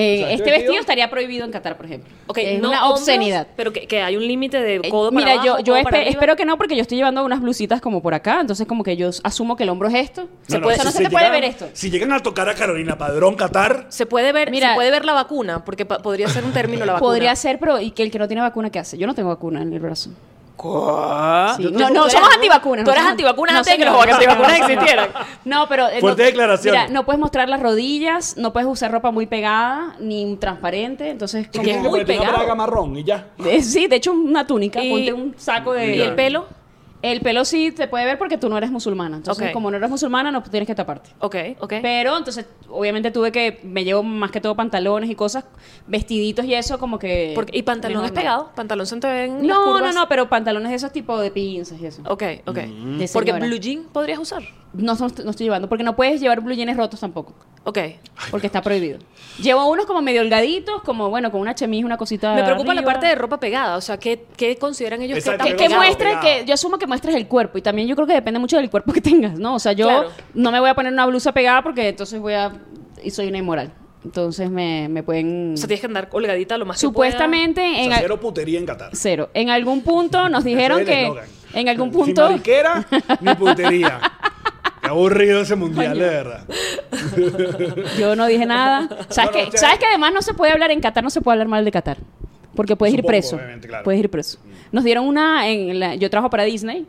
Eh, 0.00 0.14
O 0.14 0.26
sea, 0.26 0.30
¿este 0.30 0.44
vestido? 0.44 0.58
vestido 0.58 0.80
estaría 0.80 1.10
prohibido 1.10 1.44
en 1.44 1.50
Qatar, 1.50 1.76
por 1.76 1.86
ejemplo. 1.86 2.14
Ok, 2.28 2.38
es 2.38 2.60
no 2.62 2.68
una 2.68 2.84
hombros, 2.84 3.00
obscenidad. 3.00 3.48
pero 3.56 3.72
que, 3.72 3.88
que 3.88 4.00
hay 4.00 4.16
un 4.16 4.24
límite 4.24 4.60
de 4.60 4.76
Eh, 4.76 4.88
codo 4.90 5.10
para 5.10 5.24
Mira, 5.24 5.32
abajo, 5.32 5.46
yo, 5.46 5.64
yo 5.64 5.72
codo 5.74 5.82
para 5.82 5.96
espe- 5.96 6.00
arriba. 6.02 6.10
espero 6.10 6.36
que 6.36 6.44
no, 6.44 6.56
porque 6.56 6.76
yo 6.76 6.82
estoy 6.82 6.98
llevando 6.98 7.24
unas 7.24 7.40
blusitas 7.40 7.80
como 7.80 8.00
por 8.00 8.14
acá, 8.14 8.40
entonces 8.40 8.66
como 8.68 8.84
que 8.84 8.96
yo 8.96 9.10
asumo 9.24 9.56
que 9.56 9.64
el 9.64 9.70
hombro 9.70 9.88
es 9.88 9.94
esto. 9.96 10.28
Se 10.46 10.52
No, 10.54 10.60
no, 10.60 10.64
puede, 10.66 10.76
si 10.76 10.80
o 10.80 10.82
sea, 10.82 10.84
no 10.84 10.92
se 10.92 10.98
se 10.98 11.04
te 11.04 11.10
puede 11.10 11.24
llegan- 11.26 11.40
ver 11.40 11.50
esto. 11.50 11.68
Si 11.72 11.90
llegan 11.90 12.12
a 12.12 12.20
tocar 12.20 12.48
a 12.48 12.54
Carolina 12.54 12.96
Padrón 12.96 13.34
Qatar, 13.34 13.86
Se 13.88 14.06
puede 14.06 14.30
ver, 14.32 14.52
Mira- 14.52 14.68
se 14.70 14.74
puede 14.76 14.90
ver 14.92 15.04
la 15.04 15.14
vacuna, 15.14 15.64
porque 15.64 15.84
podría 15.84 16.28
ser 16.28 16.44
un 16.44 16.52
término 16.52 16.84
la 16.86 16.92
vacuna. 16.92 17.08
Podría 17.10 17.34
ser, 17.34 17.58
pero 17.58 17.80
¿y 17.80 17.90
que 17.90 18.04
el 18.04 18.12
que 18.12 18.20
no 18.20 18.28
tiene 18.28 18.40
vacuna 18.42 18.70
qué 18.70 18.78
hace? 18.78 18.98
Yo 18.98 19.06
no 19.08 19.14
tengo 19.16 19.30
vacuna 19.30 19.62
en 19.62 19.72
el 19.72 19.80
brazo. 19.80 20.10
Sí. 21.56 21.68
No, 21.72 21.88
no, 21.90 22.10
somos 22.10 22.34
antivacunas. 22.34 22.84
Tú 22.84 22.90
somos- 22.90 23.10
antivacunas 23.10 23.52
no, 23.54 23.58
antes 23.60 23.72
de 23.72 23.78
que 23.78 23.84
señor. 23.84 24.06
los 24.06 24.14
antivacunas 24.14 24.58
existieran. 24.60 25.08
No, 25.44 25.68
pero... 25.68 25.88
eh, 25.88 26.00
Fuerte 26.00 26.22
no- 26.22 26.26
declaración. 26.26 26.72
Mira, 26.74 26.88
no 26.88 27.04
puedes 27.04 27.20
mostrar 27.20 27.48
las 27.48 27.60
rodillas, 27.62 28.36
no 28.36 28.52
puedes 28.52 28.68
usar 28.68 28.90
ropa 28.90 29.10
muy 29.10 29.26
pegada, 29.26 29.94
ni 30.00 30.24
un 30.24 30.38
transparente, 30.38 31.10
entonces... 31.10 31.48
que 31.48 31.58
como- 31.58 31.70
es 31.70 31.76
muy 31.78 31.90
ponerte 31.90 32.12
una 32.12 32.20
pegado. 32.20 32.38
braga 32.38 32.54
marrón 32.54 32.96
y 32.96 33.04
ya. 33.04 33.26
Eh, 33.46 33.62
sí, 33.62 33.86
de 33.86 33.96
hecho 33.96 34.12
una 34.12 34.46
túnica, 34.46 34.82
Y- 34.82 34.90
ponte 34.90 35.12
un 35.12 35.34
saco 35.38 35.72
de... 35.72 35.96
¿Y 35.96 36.00
el 36.00 36.14
pelo? 36.14 36.46
El 37.00 37.20
pelo 37.20 37.44
sí 37.44 37.70
te 37.70 37.86
puede 37.86 38.04
ver 38.04 38.18
porque 38.18 38.38
tú 38.38 38.48
no 38.48 38.58
eres 38.58 38.70
musulmana. 38.72 39.18
Entonces, 39.18 39.46
Ok. 39.46 39.52
como 39.52 39.70
no 39.70 39.76
eres 39.76 39.88
musulmana, 39.88 40.32
no 40.32 40.42
tienes 40.42 40.66
que 40.66 40.74
taparte. 40.74 41.10
Ok, 41.20 41.36
ok. 41.60 41.74
Pero 41.80 42.16
entonces, 42.18 42.46
obviamente 42.68 43.10
tuve 43.12 43.30
que, 43.30 43.60
me 43.62 43.84
llevo 43.84 44.02
más 44.02 44.32
que 44.32 44.40
todo 44.40 44.56
pantalones 44.56 45.08
y 45.08 45.14
cosas, 45.14 45.44
vestiditos 45.86 46.44
y 46.44 46.54
eso, 46.54 46.78
como 46.78 46.98
que... 46.98 47.32
Porque- 47.36 47.56
¿Y 47.56 47.62
pantalón 47.62 47.98
mejor 47.98 48.06
es 48.06 48.12
no. 48.12 48.20
pegado? 48.20 48.50
¿Pantalón 48.54 48.86
se 48.86 48.96
te 48.96 49.06
ven 49.06 49.34
las 49.46 49.56
No, 49.56 49.66
no, 49.66 49.72
curvas? 49.74 49.94
no, 49.94 50.08
pero 50.08 50.28
pantalones 50.28 50.70
de 50.70 50.76
esos 50.76 50.92
tipos 50.92 51.20
de 51.22 51.30
pinzas 51.30 51.80
y 51.80 51.86
eso. 51.86 52.02
Ok, 52.06 52.22
ok. 52.46 52.56
De 52.56 53.08
Porque 53.12 53.32
blue 53.32 53.58
jean 53.58 53.84
podrías 53.92 54.18
usar. 54.18 54.42
No, 54.72 54.94
no, 54.94 55.06
no 55.24 55.30
estoy 55.30 55.44
llevando, 55.44 55.68
porque 55.68 55.82
no 55.84 55.96
puedes 55.96 56.20
llevar 56.20 56.40
blue 56.42 56.52
jeans 56.54 56.76
rotos 56.76 57.00
tampoco, 57.00 57.32
Ok. 57.64 57.78
porque 58.30 58.46
está 58.48 58.60
prohibido. 58.60 58.98
Llevo 59.40 59.66
unos 59.70 59.86
como 59.86 60.02
medio 60.02 60.20
holgaditos, 60.20 60.82
como, 60.82 61.08
bueno, 61.08 61.30
con 61.32 61.40
una 61.40 61.54
chemise, 61.54 61.86
una 61.86 61.96
cosita 61.96 62.34
Me 62.34 62.42
preocupa 62.44 62.74
la 62.74 62.82
parte 62.82 63.06
de 63.06 63.14
ropa 63.14 63.40
pegada. 63.40 63.76
O 63.76 63.80
sea, 63.80 63.96
¿qué, 63.98 64.26
qué 64.36 64.56
consideran 64.56 65.00
ellos 65.00 65.16
Exacto, 65.18 65.44
que 65.44 65.50
Que, 65.56 65.64
está 65.64 65.64
que 65.64 65.68
pegado, 65.70 65.82
muestre 66.12 66.18
que 66.20 66.44
yo 66.46 66.52
asumo 66.52 66.76
que 66.76 66.86
muestres 66.88 67.14
el 67.14 67.28
cuerpo 67.28 67.58
y 67.58 67.62
también 67.62 67.86
yo 67.86 67.94
creo 67.94 68.06
que 68.08 68.14
depende 68.14 68.40
mucho 68.40 68.56
del 68.56 68.70
cuerpo 68.70 68.92
que 68.92 69.00
tengas, 69.02 69.38
¿no? 69.38 69.54
O 69.54 69.58
sea, 69.58 69.72
yo 69.72 69.86
Claro. 69.86 70.08
no 70.34 70.50
me 70.50 70.58
voy 70.60 70.70
a 70.70 70.74
poner 70.74 70.92
una 70.92 71.06
blusa 71.06 71.32
pegada 71.32 71.62
porque 71.62 71.88
entonces 71.88 72.18
voy 72.20 72.34
a 72.34 72.52
y 73.04 73.10
soy 73.10 73.28
una 73.28 73.38
inmoral. 73.38 73.72
Entonces 74.04 74.48
me, 74.48 74.88
me 74.88 75.02
pueden 75.02 75.54
O 75.54 75.56
sea, 75.56 75.66
tienes 75.66 75.80
que 75.80 75.86
andar 75.86 76.08
colgadita 76.08 76.56
lo 76.56 76.64
más 76.64 76.78
supuestamente 76.80 77.60
O 77.60 77.64
en 77.64 77.84
sea, 77.86 77.96
al- 77.96 78.02
cero 78.02 78.20
putería 78.20 78.58
en 78.58 78.64
Qatar. 78.66 78.90
cero. 78.94 79.28
En 79.34 79.50
algún 79.50 79.82
punto 79.82 80.28
nos 80.28 80.44
dijeron 80.50 80.80
es 80.80 80.86
que 80.86 81.12
en 81.54 81.68
algún 81.68 81.88
Ni 81.88 81.94
punto 81.94 82.28
mariquera 82.30 82.86
ni 83.20 83.34
putería. 83.34 84.00
Qué 84.80 84.86
aburrido 84.88 85.40
ese 85.42 85.56
mundial, 85.56 85.98
de 85.98 86.04
verdad. 86.06 86.44
yo 87.98 88.16
no 88.16 88.26
dije 88.26 88.46
nada. 88.46 88.88
¿Sabes 89.08 89.32
No, 89.34 89.44
no, 89.46 89.50
que 89.50 89.58
sabes 89.58 89.78
que 89.78 89.86
además 89.86 90.12
no 90.14 90.22
se 90.22 90.34
puede 90.34 90.52
hablar 90.52 90.70
en 90.70 90.80
Qatar, 90.80 91.02
no 91.04 91.10
se 91.10 91.20
puede 91.20 91.34
hablar 91.34 91.48
mal 91.48 91.64
de 91.64 91.72
Qatar. 91.72 91.98
Porque 92.58 92.74
puedes 92.74 92.92
ir 92.92 93.04
preso. 93.04 93.38
claro. 93.64 93.84
Puedes 93.84 94.00
ir 94.00 94.10
preso. 94.10 94.38
Nos 94.72 94.82
dieron 94.82 95.06
una 95.06 95.48
en 95.48 95.78
la- 95.78 95.94
yo 95.94 96.10
trabajo 96.10 96.28
para 96.28 96.42
Disney 96.42 96.86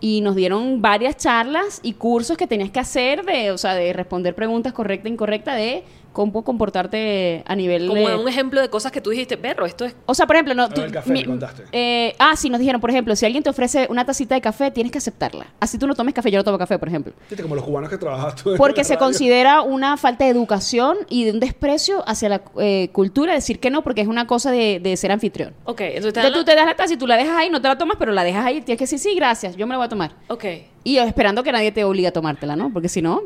y 0.00 0.20
nos 0.20 0.34
dieron 0.34 0.82
varias 0.82 1.16
charlas 1.16 1.78
y 1.84 1.92
cursos 1.92 2.36
que 2.36 2.48
tenías 2.48 2.70
que 2.72 2.80
hacer 2.80 3.24
de, 3.24 3.52
o 3.52 3.56
sea, 3.56 3.74
de 3.74 3.92
responder 3.92 4.34
preguntas 4.34 4.72
correcta 4.72 5.06
e 5.08 5.12
incorrecta 5.12 5.54
de 5.54 5.84
cómo 6.12 6.44
comportarte 6.44 7.42
a 7.46 7.54
nivel 7.56 7.86
Como 7.88 8.08
de- 8.08 8.16
un 8.16 8.28
ejemplo 8.28 8.60
de 8.60 8.68
cosas 8.68 8.92
que 8.92 9.00
tú 9.00 9.10
dijiste, 9.10 9.36
perro, 9.36 9.66
esto 9.66 9.84
es... 9.84 9.94
O 10.06 10.14
sea, 10.14 10.26
por 10.26 10.36
ejemplo, 10.36 10.54
no, 10.54 10.68
tú- 10.68 10.80
del 10.80 10.92
café, 10.92 11.10
me 11.12 11.24
contaste. 11.24 11.64
eh, 11.72 12.14
ah, 12.18 12.36
sí, 12.36 12.50
nos 12.50 12.60
dijeron, 12.60 12.80
por 12.80 12.90
ejemplo, 12.90 13.14
si 13.16 13.24
alguien 13.26 13.42
te 13.42 13.50
ofrece 13.50 13.86
una 13.90 14.04
tacita 14.04 14.34
de 14.34 14.40
café, 14.40 14.70
tienes 14.70 14.92
que 14.92 14.98
aceptarla. 14.98 15.46
Así 15.60 15.78
tú 15.78 15.86
no 15.86 15.94
tomes 15.94 16.14
café, 16.14 16.30
yo 16.30 16.38
no 16.38 16.44
tomo 16.44 16.58
café, 16.58 16.78
por 16.78 16.88
ejemplo. 16.88 17.12
Viste, 17.28 17.42
como 17.42 17.54
los 17.54 17.64
cubanos 17.64 17.90
que 17.90 17.98
trabajas 17.98 18.36
tú. 18.42 18.52
en 18.52 18.56
Porque 18.58 18.80
la 18.80 18.84
se 18.84 18.94
radio. 18.94 19.06
considera 19.06 19.62
una 19.62 19.96
falta 19.96 20.24
de 20.24 20.30
educación 20.30 20.98
y 21.08 21.24
de 21.24 21.32
un 21.32 21.40
desprecio 21.40 22.02
hacia 22.06 22.28
la 22.28 22.42
eh, 22.58 22.88
cultura 22.92 23.34
decir 23.34 23.58
que 23.58 23.70
no, 23.70 23.82
porque 23.82 24.00
es 24.02 24.08
una 24.08 24.26
cosa 24.26 24.50
de, 24.50 24.80
de 24.80 24.96
ser 24.96 25.12
anfitrión. 25.12 25.54
Ok, 25.64 25.80
entonces 25.82 26.12
te 26.14 26.20
Entonces 26.20 26.32
tú 26.32 26.38
la- 26.40 26.44
te 26.44 26.54
das 26.56 26.66
la 26.66 26.76
taza 26.76 26.94
y 26.94 26.96
tú 26.96 27.06
la 27.06 27.16
dejas 27.16 27.36
ahí, 27.36 27.50
no 27.50 27.60
te 27.60 27.68
la 27.68 27.78
tomas, 27.78 27.96
pero 27.98 28.12
la 28.12 28.24
dejas 28.24 28.44
ahí, 28.44 28.60
tienes 28.60 28.78
que 28.78 28.84
decir, 28.84 28.98
sí, 28.98 29.14
gracias, 29.14 29.56
yo 29.56 29.66
me 29.66 29.72
la 29.72 29.78
voy 29.78 29.86
a 29.86 29.88
tomar. 29.88 30.12
Ok. 30.28 30.44
Y 30.84 30.96
esperando 30.98 31.44
que 31.44 31.52
nadie 31.52 31.70
te 31.70 31.84
obligue 31.84 32.08
a 32.08 32.12
tomártela, 32.12 32.56
¿no? 32.56 32.72
Porque 32.72 32.88
si 32.88 33.00
no, 33.02 33.22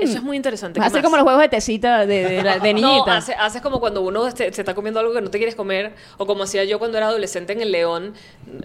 Eso 0.00 0.16
es 0.16 0.22
muy 0.22 0.36
interesante. 0.38 0.80
vas 0.80 0.86
a 0.86 0.90
¿Qué 0.90 0.98
hacer 0.98 1.02
más? 1.02 1.04
como 1.04 1.16
los 1.16 1.24
juegos 1.24 1.42
de 1.42 1.48
tecita 1.48 2.06
de, 2.06 2.23
de, 2.28 2.42
la- 2.42 2.58
de 2.58 2.74
niñita. 2.74 3.06
No, 3.06 3.12
hace- 3.12 3.34
haces 3.34 3.62
como 3.62 3.80
cuando 3.80 4.02
uno 4.02 4.30
se, 4.30 4.52
se 4.52 4.60
está 4.62 4.74
comiendo 4.74 5.00
algo 5.00 5.12
que 5.14 5.20
no 5.20 5.30
te 5.30 5.38
quieres 5.38 5.54
comer, 5.54 5.94
o 6.18 6.26
como 6.26 6.42
hacía 6.44 6.64
yo 6.64 6.78
cuando 6.78 6.96
era 6.98 7.08
adolescente 7.08 7.52
en 7.52 7.60
el 7.60 7.72
León. 7.72 8.14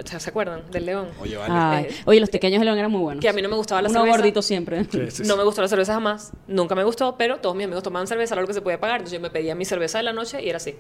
¿Se 0.06 0.30
acuerdan 0.30 0.64
del 0.72 0.86
León? 0.86 1.08
Oye, 1.22 1.38
vale. 1.38 1.54
Ay, 1.56 1.86
Eh, 1.90 1.96
Oye, 2.06 2.20
los 2.20 2.30
pequeños 2.30 2.60
de 2.60 2.66
León 2.66 2.78
eran 2.78 2.92
muy 2.92 3.02
buenos. 3.02 3.22
Que 3.22 3.30
a 3.30 3.34
mí 3.34 3.42
no 3.42 3.50
me 3.50 3.56
gustaba 3.56 3.82
la 3.82 3.90
Uno 3.90 4.00
cerveza. 4.00 4.18
gordito 4.18 4.42
siempre. 4.42 4.84
Sí, 4.86 5.12
sí, 5.12 5.24
No 5.26 5.38
me 5.38 5.44
gustó 5.44 5.62
la 5.62 5.68
cerveza 5.68 5.94
jamás, 5.94 6.32
nunca 6.48 6.76
me 6.76 6.84
gustó, 6.84 7.16
pero 7.18 7.38
todos 7.38 7.56
mis 7.56 7.66
amigos 7.66 7.84
tomaban 7.84 8.08
cerveza, 8.08 8.34
era 8.36 8.42
lo 8.42 8.48
que 8.48 8.54
se 8.54 8.62
podía 8.62 8.80
pagar, 8.80 8.98
entonces 8.98 9.18
yo 9.18 9.22
me 9.22 9.30
pedía 9.30 9.56
mi 9.56 9.66
cerveza 9.66 9.98
de 10.00 10.04
la 10.04 10.14
noche 10.14 10.42
y 10.44 10.50
era 10.50 10.58
así. 10.58 10.76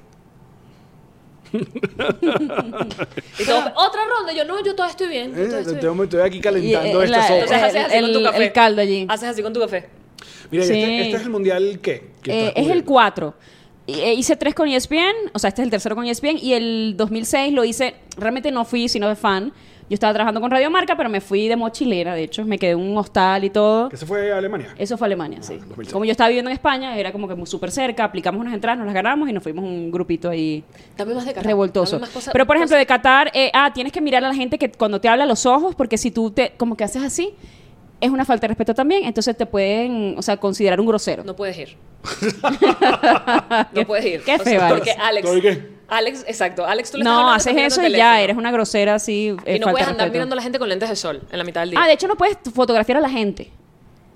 y 1.51 3.45
todo, 3.45 3.63
otra 3.75 4.01
ronda, 4.07 4.33
yo 4.36 4.45
no, 4.45 4.63
yo 4.63 4.75
todavía 4.75 4.91
estoy 4.91 5.07
bien. 5.07 5.31
yo 5.31 5.38
Eh, 5.41 5.45
todavía 5.45 5.59
estoy 5.62 5.74
estoy, 5.75 5.89
bien. 5.95 6.03
estoy 6.03 6.21
aquí 6.21 6.41
calentando 6.41 7.00
Y, 7.00 7.01
eh, 7.01 7.05
esta 7.05 7.17
la- 7.17 7.24
sopa. 7.24 7.33
Entonces 7.39 7.63
haces 7.63 7.86
así 7.86 8.01
con 8.01 8.12
tu 8.13 8.17
el- 8.19 8.24
café. 8.25 8.43
el 8.43 8.51
caldo 8.53 8.81
allí. 8.81 9.05
Haces 9.09 9.29
así 9.29 9.41
con 9.43 9.53
tu 9.53 9.59
café. 9.59 9.89
Mira, 10.51 10.63
Sí. 10.63 10.73
este, 10.73 11.01
este 11.01 11.17
es 11.17 11.23
el 11.23 11.29
mundial 11.29 11.79
¿qué? 11.81 11.91
Eh, 12.25 12.53
es 12.55 12.55
el 12.55 12.83
cubriendo? 12.83 12.85
4. 12.85 13.33
Y- 13.88 13.93
eh, 14.01 14.13
hice 14.13 14.35
tres 14.35 14.53
con 14.53 14.67
ESPN, 14.69 15.15
o 15.33 15.39
sea, 15.39 15.47
este 15.47 15.61
es 15.61 15.65
el 15.65 15.71
tercero 15.71 15.95
con 15.95 16.05
ESPN, 16.05 16.38
y 16.38 16.53
el 16.53 16.93
2006 16.95 17.53
lo 17.53 17.63
hice, 17.65 17.95
realmente 18.17 18.51
no 18.51 18.63
fui 18.65 18.88
sino 18.88 19.07
de 19.09 19.15
fan. 19.15 19.51
Yo 19.89 19.95
estaba 19.95 20.13
trabajando 20.13 20.39
con 20.39 20.51
Radio 20.51 20.69
Marca, 20.69 20.95
pero 20.95 21.09
me 21.09 21.19
fui 21.19 21.47
de 21.47 21.55
mochilera, 21.55 22.13
de 22.13 22.21
hecho, 22.25 22.45
me 22.45 22.59
quedé 22.59 22.73
en 22.73 22.79
un 22.79 22.95
hostal 22.95 23.43
y 23.43 23.49
todo. 23.49 23.89
Se 23.89 24.05
fue 24.05 24.31
a 24.31 24.38
Alemania. 24.38 24.75
Eso 24.77 24.95
fue 24.99 25.07
Alemania, 25.07 25.41
sí. 25.41 25.55
2006. 25.55 25.91
Como 25.91 26.05
yo 26.05 26.11
estaba 26.11 26.27
viviendo 26.27 26.51
en 26.51 26.53
España, 26.53 26.95
era 26.95 27.11
como 27.11 27.27
que 27.27 27.33
muy 27.33 27.47
súper 27.47 27.71
cerca, 27.71 28.03
aplicamos 28.03 28.39
unas 28.39 28.53
entradas, 28.53 28.77
nos 28.77 28.85
las 28.85 28.93
ganamos 28.93 29.27
y 29.27 29.33
nos 29.33 29.41
fuimos 29.41 29.65
un 29.65 29.89
grupito 29.89 30.29
ahí 30.29 30.63
Dame 30.95 31.15
más 31.15 31.25
de 31.25 31.31
Qatar. 31.33 31.47
revoltoso. 31.47 31.93
dame 31.93 32.01
más 32.01 32.09
cosas- 32.11 32.31
Pero 32.31 32.45
por 32.45 32.57
ejemplo, 32.57 32.77
de 32.77 32.85
Qatar, 32.85 33.31
eh, 33.33 33.49
ah, 33.55 33.71
tienes 33.73 33.91
que 33.91 33.99
mirar 34.01 34.23
a 34.23 34.27
la 34.27 34.35
gente 34.35 34.59
que 34.59 34.71
cuando 34.71 35.01
te 35.01 35.07
habla 35.09 35.23
a 35.23 35.27
los 35.27 35.47
ojos, 35.47 35.73
porque 35.73 35.97
si 35.97 36.11
tú 36.11 36.29
te, 36.29 36.51
como 36.57 36.77
que 36.77 36.83
haces 36.83 37.01
así, 37.01 37.31
es 38.01 38.10
una 38.10 38.25
falta 38.25 38.44
de 38.46 38.50
respeto 38.50 38.74
también, 38.74 39.06
entonces 39.06 39.36
te 39.36 39.46
pueden, 39.46 40.15
o 40.18 40.22
sea, 40.22 40.38
considerar 40.38 40.79
un 40.79 40.88
grosero. 40.88 41.24
No 41.24 41.36
puedes 41.36 41.58
ir. 41.58 41.75
no 43.74 43.86
puedes 43.86 44.06
ir. 44.06 44.22
qué 44.24 44.36
O 44.36 44.38
sea, 44.38 44.44
feo, 44.46 44.62
Alex. 44.62 44.74
Porque 44.77 44.91
Alex. 44.91 45.25
¿Estoy 45.27 45.41
qué? 45.41 45.79
Alex, 45.88 46.24
exacto. 46.27 46.65
Alex, 46.65 46.91
tú 46.91 46.98
le 46.98 47.01
estás 47.03 47.13
No, 47.15 47.32
haces 47.32 47.56
eso 47.58 47.84
y 47.84 47.91
ya, 47.91 48.22
eres 48.22 48.38
una 48.38 48.51
grosera 48.51 48.96
así. 48.96 49.36
eh, 49.46 49.56
Y 49.56 49.60
no 49.60 49.65
falta 49.65 49.72
puedes 49.72 49.88
de 49.88 49.91
andar 49.91 50.06
respeto. 50.06 50.12
mirando 50.13 50.34
a 50.34 50.38
la 50.38 50.41
gente 50.44 50.60
con 50.60 50.70
lentes 50.70 50.89
de 50.89 50.96
sol 50.96 51.22
en 51.32 51.38
la 51.38 51.44
mitad 51.44 51.62
del 51.62 51.72
día. 51.72 51.79
Ah, 51.84 51.88
de 51.88 51.94
hecho 51.94 52.08
no 52.08 52.15
puedes 52.15 52.38
fotografiar 52.53 52.98
a 53.00 53.01
la 53.01 53.10
gente. 53.10 53.50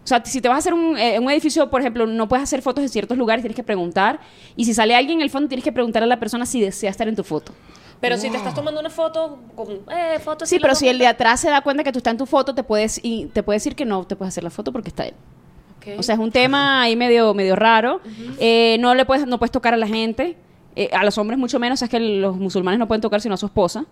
O 0.03 0.07
sea, 0.07 0.23
si 0.25 0.39
te 0.41 0.49
vas 0.49 0.55
a 0.57 0.59
hacer 0.59 0.73
un, 0.73 0.97
eh, 0.97 1.17
un 1.17 1.31
edificio, 1.31 1.69
por 1.69 1.79
ejemplo, 1.81 2.05
no 2.05 2.27
puedes 2.27 2.43
hacer 2.43 2.61
fotos 2.61 2.83
en 2.83 2.89
ciertos 2.89 3.17
lugares, 3.17 3.41
tienes 3.41 3.55
que 3.55 3.63
preguntar. 3.63 4.19
Y 4.55 4.65
si 4.65 4.73
sale 4.73 4.93
alguien 4.95 5.19
en 5.19 5.23
el 5.23 5.29
fondo, 5.29 5.47
tienes 5.47 5.63
que 5.63 5.71
preguntar 5.71 6.03
a 6.03 6.05
la 6.05 6.19
persona 6.19 6.45
si 6.45 6.61
desea 6.61 6.89
estar 6.91 7.07
en 7.07 7.15
tu 7.15 7.23
foto. 7.23 7.53
Pero 8.03 8.17
si 8.17 8.29
te 8.29 8.35
estás 8.35 8.53
tomando 8.53 8.81
una 8.81 8.89
foto, 8.89 9.39
con, 9.55 9.79
eh, 9.89 10.19
foto 10.19 10.45
Sí, 10.45 10.59
pero 10.59 10.75
si 10.75 10.89
el 10.89 10.97
de 10.97 11.07
atrás 11.07 11.39
se 11.39 11.49
da 11.49 11.61
cuenta 11.61 11.85
que 11.85 11.93
tú 11.93 11.99
estás 11.99 12.11
en 12.11 12.17
tu 12.17 12.25
foto, 12.25 12.53
te 12.53 12.61
puedes 12.61 12.99
y 13.01 13.27
te 13.27 13.43
puede 13.43 13.55
decir 13.55 13.77
que 13.77 13.85
no 13.85 14.05
te 14.05 14.17
puedes 14.17 14.33
hacer 14.33 14.43
la 14.43 14.49
foto 14.49 14.73
porque 14.73 14.89
está 14.89 15.05
él. 15.05 15.13
O 15.97 16.03
sea, 16.03 16.15
es 16.15 16.19
un 16.19 16.31
tema 16.31 16.81
ahí 16.81 16.97
medio, 16.97 17.33
medio 17.33 17.55
raro. 17.55 18.01
Eh, 18.39 18.75
no 18.81 18.93
le 18.93 19.05
puedes, 19.05 19.25
no 19.25 19.39
puedes 19.39 19.51
tocar 19.51 19.73
a 19.73 19.77
la 19.77 19.87
gente. 19.87 20.35
Eh, 20.75 20.89
a 20.91 21.05
los 21.05 21.17
hombres 21.17 21.39
mucho 21.39 21.59
menos, 21.59 21.81
es 21.81 21.89
que 21.89 21.99
los 21.99 22.35
musulmanes 22.35 22.77
no 22.77 22.87
pueden 22.87 23.01
tocar 23.01 23.21
sino 23.21 23.35
a 23.35 23.37
su 23.37 23.45
esposa. 23.45 23.85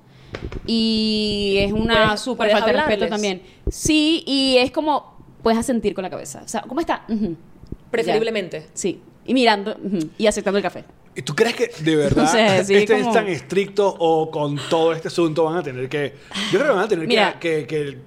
Y 0.65 1.55
es 1.59 1.71
una 1.71 2.17
súper 2.17 2.51
falta 2.51 2.65
de 2.67 2.73
respeto 2.73 3.05
hablarles. 3.05 3.09
también. 3.09 3.41
Sí, 3.69 4.23
y 4.25 4.57
es 4.57 4.71
como, 4.71 5.15
puedes 5.41 5.57
asentir 5.59 5.93
con 5.93 6.01
la 6.03 6.09
cabeza. 6.09 6.41
O 6.43 6.47
sea, 6.47 6.61
¿cómo 6.61 6.81
está? 6.81 7.03
Ujú. 7.07 7.35
Preferiblemente. 7.89 8.61
Ya. 8.61 8.67
Sí. 8.73 9.01
Y 9.25 9.33
mirando 9.33 9.77
ujú, 9.81 10.09
y 10.17 10.27
aceptando 10.27 10.57
el 10.57 10.63
café. 10.63 10.83
¿Y 11.15 11.21
tú 11.23 11.35
crees 11.35 11.55
que 11.55 11.71
de 11.83 11.95
verdad 11.97 12.23
No 12.23 12.27
sé, 12.29 12.63
sí, 12.65 12.75
este 12.75 12.93
como- 12.97 13.09
es 13.09 13.13
tan 13.13 13.27
estricto 13.27 13.87
o 13.99 14.31
con 14.31 14.57
todo 14.69 14.93
este 14.93 15.09
asunto 15.09 15.43
van 15.45 15.57
a 15.57 15.63
tener 15.63 15.89
que... 15.89 16.13
Yo 16.51 16.59
creo 16.59 16.71
que 16.71 16.75
van 16.75 16.85
a 16.85 16.87
tener 16.87 17.07
Mira. 17.07 17.37
que, 17.39 17.65
que, 17.67 17.97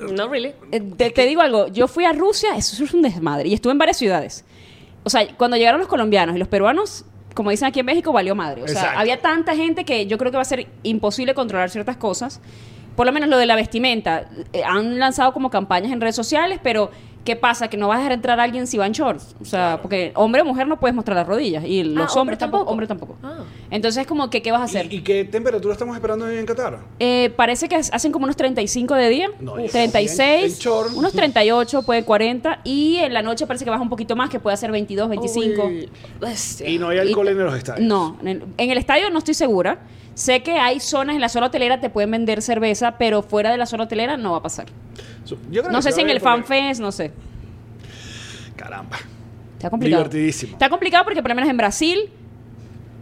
que- 0.00 0.04
No, 0.12 0.28
really. 0.28 0.52
Eh, 0.72 0.80
te, 0.96 1.10
te 1.10 1.26
digo 1.26 1.40
algo, 1.40 1.68
yo 1.68 1.86
fui 1.88 2.04
a 2.04 2.12
Rusia, 2.12 2.56
eso 2.56 2.82
es 2.84 2.92
un 2.94 3.02
desmadre, 3.02 3.48
y 3.48 3.54
estuve 3.54 3.72
en 3.72 3.78
varias 3.78 3.96
ciudades. 3.96 4.44
O 5.04 5.10
sea, 5.10 5.26
cuando 5.36 5.56
llegaron 5.56 5.78
los 5.80 5.88
colombianos 5.88 6.34
y 6.36 6.38
los 6.38 6.48
peruanos, 6.48 7.04
como 7.34 7.50
dicen 7.50 7.68
aquí 7.68 7.80
en 7.80 7.86
México, 7.86 8.12
valió 8.12 8.34
madre. 8.34 8.62
O 8.64 8.68
sea, 8.68 8.80
Exacto. 8.80 8.98
había 9.00 9.20
tanta 9.20 9.54
gente 9.54 9.84
que 9.84 10.06
yo 10.06 10.18
creo 10.18 10.30
que 10.32 10.36
va 10.36 10.42
a 10.42 10.46
ser 10.46 10.66
imposible 10.82 11.34
controlar 11.34 11.70
ciertas 11.70 11.96
cosas. 11.96 12.40
Por 12.96 13.06
lo 13.06 13.12
menos 13.12 13.28
lo 13.28 13.38
de 13.38 13.46
la 13.46 13.54
vestimenta. 13.54 14.28
Eh, 14.52 14.62
han 14.64 14.98
lanzado 14.98 15.32
como 15.32 15.48
campañas 15.50 15.92
en 15.92 16.00
redes 16.00 16.16
sociales, 16.16 16.58
pero 16.62 16.90
¿qué 17.28 17.36
pasa? 17.36 17.68
Que 17.68 17.76
no 17.76 17.88
vas 17.88 17.96
a 17.96 17.98
dejar 17.98 18.12
entrar 18.12 18.40
a 18.40 18.44
alguien 18.44 18.66
si 18.66 18.78
va 18.78 18.86
en 18.86 18.92
shorts. 18.92 19.36
O 19.38 19.44
sea, 19.44 19.80
porque 19.82 20.12
hombre 20.14 20.40
o 20.40 20.46
mujer 20.46 20.66
no 20.66 20.80
puedes 20.80 20.94
mostrar 20.94 21.14
las 21.14 21.26
rodillas. 21.26 21.62
Y 21.66 21.82
los 21.84 22.16
hombre 22.16 22.20
hombres 22.20 22.38
tampoco. 22.38 22.64
tampoco. 22.64 22.72
Hombre 22.72 22.86
tampoco. 22.86 23.16
Ah. 23.22 23.44
Entonces, 23.70 24.06
como 24.06 24.30
que, 24.30 24.40
¿qué 24.40 24.50
vas 24.50 24.62
a 24.62 24.64
hacer? 24.64 24.90
¿Y, 24.90 24.96
y 24.96 25.00
qué 25.02 25.24
temperatura 25.26 25.72
estamos 25.74 25.94
esperando 25.94 26.24
hoy 26.24 26.38
en 26.38 26.46
Qatar? 26.46 26.78
Eh, 26.98 27.30
parece 27.36 27.68
que 27.68 27.76
hacen 27.76 28.12
como 28.12 28.24
unos 28.24 28.36
35 28.36 28.94
de 28.94 29.08
día, 29.10 29.28
No, 29.40 29.58
ya 29.60 29.70
36, 29.70 30.42
en- 30.44 30.50
en 30.50 30.58
short. 30.58 30.94
unos 30.96 31.12
38, 31.12 31.82
puede 31.82 32.02
40 32.04 32.60
y 32.64 32.96
en 32.96 33.12
la 33.12 33.20
noche 33.20 33.46
parece 33.46 33.66
que 33.66 33.70
baja 33.70 33.82
un 33.82 33.90
poquito 33.90 34.16
más, 34.16 34.30
que 34.30 34.40
puede 34.40 34.56
ser 34.56 34.72
22, 34.72 35.10
25. 35.10 35.66
Uy, 35.66 35.90
bestia. 36.18 36.66
Y 36.66 36.78
no 36.78 36.88
hay 36.88 36.98
alcohol 36.98 37.26
Y- 37.26 37.30
en 37.32 37.38
los 37.44 37.54
estadios. 37.54 37.86
No, 37.86 38.16
en 38.22 38.28
el, 38.28 38.44
en 38.56 38.70
el 38.70 38.78
estadio 38.78 39.10
no 39.10 39.18
estoy 39.18 39.34
segura. 39.34 39.80
Sé 40.14 40.42
que 40.42 40.52
hay 40.52 40.80
zonas 40.80 41.14
en 41.14 41.20
la 41.20 41.28
zona 41.28 41.46
hotelera 41.46 41.78
te 41.78 41.90
pueden 41.90 42.10
vender 42.10 42.40
cerveza, 42.42 42.96
pero 42.98 43.22
fuera 43.22 43.52
de 43.52 43.58
la 43.58 43.66
zona 43.66 43.84
hotelera 43.84 44.16
no 44.16 44.32
va 44.32 44.38
a 44.38 44.42
pasar. 44.42 44.66
Yo 45.26 45.36
creo 45.62 45.70
No 45.72 45.78
que 45.78 45.82
sé 45.82 45.92
si 45.92 46.00
en 46.00 46.10
el 46.10 46.20
FanFest, 46.20 46.80
no 46.80 46.90
sé. 46.92 47.12
Caramba. 48.56 48.96
Está 49.56 49.70
complicado. 49.70 50.04
Divertidísimo. 50.04 50.52
Está 50.52 50.68
complicado 50.68 51.04
porque 51.04 51.22
por 51.22 51.30
lo 51.30 51.34
menos 51.34 51.50
en 51.50 51.56
Brasil 51.56 52.10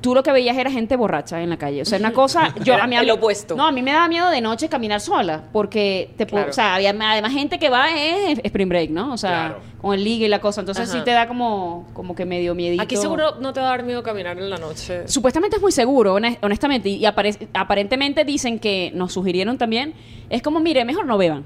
tú 0.00 0.14
lo 0.14 0.22
que 0.22 0.30
veías 0.30 0.56
era 0.56 0.70
gente 0.70 0.94
borracha 0.96 1.42
en 1.42 1.50
la 1.50 1.56
calle. 1.56 1.82
O 1.82 1.84
sea, 1.84 1.98
una 1.98 2.12
cosa, 2.12 2.54
yo 2.64 2.74
a 2.80 2.86
mí 2.86 2.94
el 2.96 3.00
a 3.02 3.04
mí- 3.04 3.10
opuesto. 3.10 3.56
No, 3.56 3.66
a 3.66 3.72
mí 3.72 3.82
me 3.82 3.92
daba 3.92 4.06
miedo 4.08 4.28
de 4.30 4.40
noche 4.40 4.68
caminar 4.68 5.00
sola, 5.00 5.44
porque 5.52 6.10
te 6.16 6.26
Claro. 6.26 6.50
o 6.50 6.52
sea, 6.52 6.74
había 6.76 6.90
además 6.90 7.32
gente 7.32 7.58
que 7.58 7.68
va 7.70 7.90
es 7.90 8.38
Spring 8.44 8.68
Break, 8.68 8.90
¿no? 8.90 9.12
O 9.12 9.16
sea, 9.18 9.30
Claro. 9.30 9.60
con 9.80 9.94
el 9.94 10.04
ligue 10.04 10.26
y 10.26 10.28
la 10.28 10.40
cosa, 10.40 10.60
entonces 10.60 10.88
Ajá. 10.88 10.98
sí 10.98 11.04
te 11.04 11.10
da 11.10 11.26
como 11.26 11.88
como 11.92 12.14
que 12.14 12.24
medio 12.24 12.54
miedito. 12.54 12.82
Aquí 12.82 12.96
seguro 12.96 13.36
no 13.40 13.52
te 13.52 13.60
va 13.60 13.66
a 13.66 13.70
dar 13.70 13.82
miedo 13.84 14.02
caminar 14.02 14.38
en 14.38 14.48
la 14.48 14.58
noche. 14.58 15.08
Supuestamente 15.08 15.56
es 15.56 15.62
muy 15.62 15.72
seguro, 15.72 16.14
honest- 16.18 16.38
honestamente, 16.42 16.88
y 16.90 17.04
apare- 17.04 17.48
aparentemente 17.54 18.24
dicen 18.24 18.58
que 18.58 18.92
nos 18.94 19.12
sugirieron 19.12 19.58
también, 19.58 19.94
es 20.30 20.40
como, 20.42 20.60
mire, 20.60 20.84
mejor 20.84 21.06
no 21.06 21.18
beban, 21.18 21.44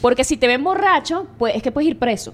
porque 0.00 0.24
si 0.24 0.36
te 0.36 0.46
ven 0.46 0.62
borracho, 0.64 1.26
pues 1.38 1.54
es 1.56 1.62
que 1.62 1.70
puedes 1.72 1.88
ir 1.90 1.98
preso 1.98 2.32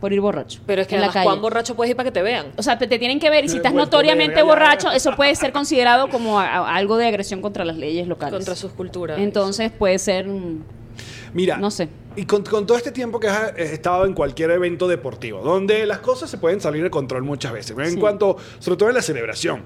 por 0.00 0.12
ir 0.12 0.20
borracho. 0.20 0.60
Pero 0.66 0.82
es 0.82 0.88
que 0.88 0.96
en 0.96 1.00
la 1.00 1.08
calle. 1.10 1.24
¿cuán 1.24 1.40
borracho 1.40 1.74
puedes 1.76 1.90
ir 1.90 1.96
para 1.96 2.08
que 2.08 2.12
te 2.12 2.20
vean? 2.22 2.48
O 2.56 2.62
sea, 2.62 2.76
te, 2.78 2.86
te 2.86 2.98
tienen 2.98 3.18
que 3.20 3.30
ver 3.30 3.44
y 3.44 3.48
si 3.48 3.56
estás 3.56 3.72
notoriamente 3.72 4.42
borracho, 4.42 4.90
eso 4.90 5.14
puede 5.16 5.34
ser 5.34 5.52
considerado 5.52 6.08
como 6.08 6.38
a- 6.40 6.46
a- 6.46 6.76
algo 6.76 6.96
de 6.98 7.06
agresión 7.06 7.40
contra 7.40 7.64
las 7.64 7.76
leyes 7.76 8.06
locales. 8.06 8.34
Contra 8.34 8.54
sus 8.54 8.72
culturas. 8.72 9.18
Entonces 9.18 9.70
puede 9.72 9.98
ser... 9.98 10.26
Mira, 11.32 11.56
No 11.56 11.70
sé. 11.70 11.88
Y 12.16 12.26
con, 12.26 12.44
con 12.44 12.64
todo 12.64 12.76
este 12.78 12.92
tiempo 12.92 13.18
que 13.18 13.26
has 13.26 13.58
estado 13.58 14.04
en 14.04 14.14
cualquier 14.14 14.50
evento 14.52 14.86
deportivo, 14.86 15.40
donde 15.40 15.84
las 15.84 15.98
cosas 15.98 16.30
se 16.30 16.38
pueden 16.38 16.60
salir 16.60 16.84
de 16.84 16.90
control 16.90 17.24
muchas 17.24 17.52
veces, 17.52 17.76
en 17.76 17.90
Sí. 17.92 17.96
cuanto, 17.98 18.36
sobre 18.60 18.76
todo 18.76 18.88
en 18.90 18.94
la 18.94 19.02
celebración, 19.02 19.62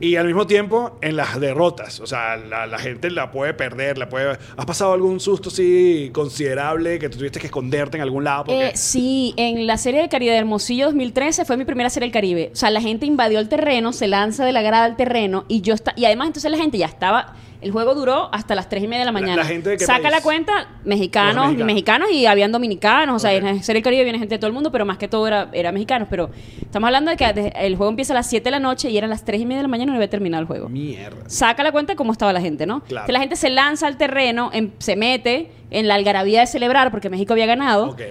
y 0.00 0.16
al 0.16 0.26
mismo 0.26 0.46
tiempo 0.46 0.98
en 1.02 1.14
las 1.16 1.38
derrotas, 1.38 2.00
o 2.00 2.06
sea, 2.06 2.36
la, 2.36 2.78
gente 2.78 3.10
la 3.10 3.30
puede 3.30 3.52
perder, 3.52 3.98
la 3.98 4.08
puede... 4.08 4.38
¿Has 4.56 4.64
pasado 4.64 4.94
algún 4.94 5.20
susto 5.20 5.50
así 5.50 6.10
considerable 6.14 6.98
que 6.98 7.10
tuviste 7.10 7.38
que 7.38 7.46
esconderte 7.46 7.98
en 7.98 8.02
algún 8.02 8.24
lado? 8.24 8.46
Eh, 8.48 8.72
sí, 8.74 9.34
en 9.36 9.66
la 9.66 9.76
serie 9.76 10.00
del 10.00 10.08
Caribe 10.08 10.32
de 10.32 10.38
Hermosillo 10.38 10.86
2013 10.86 11.44
fue 11.44 11.58
mi 11.58 11.66
primera 11.66 11.90
serie 11.90 12.06
del 12.06 12.12
Caribe. 12.14 12.50
O 12.52 12.56
sea, 12.56 12.70
la 12.70 12.80
gente 12.80 13.04
invadió 13.04 13.38
el 13.38 13.50
terreno, 13.50 13.92
se 13.92 14.08
lanza 14.08 14.46
de 14.46 14.52
la 14.52 14.62
grada 14.62 14.86
al 14.86 14.96
terreno 14.96 15.44
y 15.48 15.60
yo 15.60 15.74
está 15.74 15.92
y 15.96 16.06
además 16.06 16.28
entonces 16.28 16.50
la 16.50 16.56
gente 16.56 16.78
ya 16.78 16.86
estaba. 16.86 17.34
El 17.60 17.72
juego 17.72 17.94
duró 17.94 18.28
hasta 18.32 18.54
las 18.54 18.68
3 18.68 18.84
y 18.84 18.86
media 18.88 19.00
de 19.00 19.04
la 19.06 19.12
mañana. 19.12 19.36
la 19.36 19.44
gente 19.44 19.70
de 19.70 19.76
qué 19.76 19.84
Saca 19.84 20.02
país? 20.02 20.14
la 20.16 20.22
cuenta, 20.22 20.52
mexicanos, 20.84 21.46
mexicanos. 21.54 21.66
mexicanos. 21.66 22.10
y 22.12 22.26
habían 22.26 22.52
dominicanos. 22.52 23.16
O 23.16 23.18
sea, 23.18 23.32
en 23.34 23.60
del 23.60 23.82
Caribe 23.82 24.02
viene 24.04 24.18
gente 24.18 24.34
de 24.34 24.38
todo 24.38 24.48
el 24.48 24.54
mundo, 24.54 24.72
pero 24.72 24.84
más 24.86 24.98
que 24.98 25.08
todo 25.08 25.26
era, 25.26 25.48
era 25.52 25.70
mexicanos. 25.72 26.08
Pero 26.10 26.30
estamos 26.60 26.86
hablando 26.86 27.10
de 27.10 27.16
que 27.16 27.52
el 27.56 27.76
juego 27.76 27.90
empieza 27.90 28.12
a 28.12 28.16
las 28.16 28.28
7 28.28 28.44
de 28.44 28.50
la 28.50 28.60
noche 28.60 28.90
y 28.90 28.96
eran 28.98 29.10
las 29.10 29.24
3 29.24 29.40
y 29.42 29.44
media 29.46 29.58
de 29.58 29.62
la 29.64 29.68
mañana 29.68 29.90
y 29.90 29.92
no 29.92 29.96
había 29.96 30.10
terminado 30.10 30.40
el 30.40 30.46
juego. 30.46 30.68
Mierda. 30.68 31.28
Saca 31.28 31.62
la 31.62 31.72
cuenta 31.72 31.92
de 31.92 31.96
cómo 31.96 32.12
estaba 32.12 32.32
la 32.32 32.40
gente, 32.40 32.66
¿no? 32.66 32.80
Claro. 32.80 33.06
Que 33.06 33.12
la 33.12 33.20
gente 33.20 33.36
se 33.36 33.50
lanza 33.50 33.86
al 33.86 33.96
terreno, 33.96 34.50
em- 34.52 34.70
se 34.78 34.96
mete 34.96 35.50
en 35.70 35.88
la 35.88 35.94
algarabía 35.94 36.40
de 36.40 36.46
celebrar 36.46 36.90
porque 36.90 37.08
México 37.08 37.32
había 37.32 37.46
ganado. 37.46 37.90
Ok. 37.90 38.02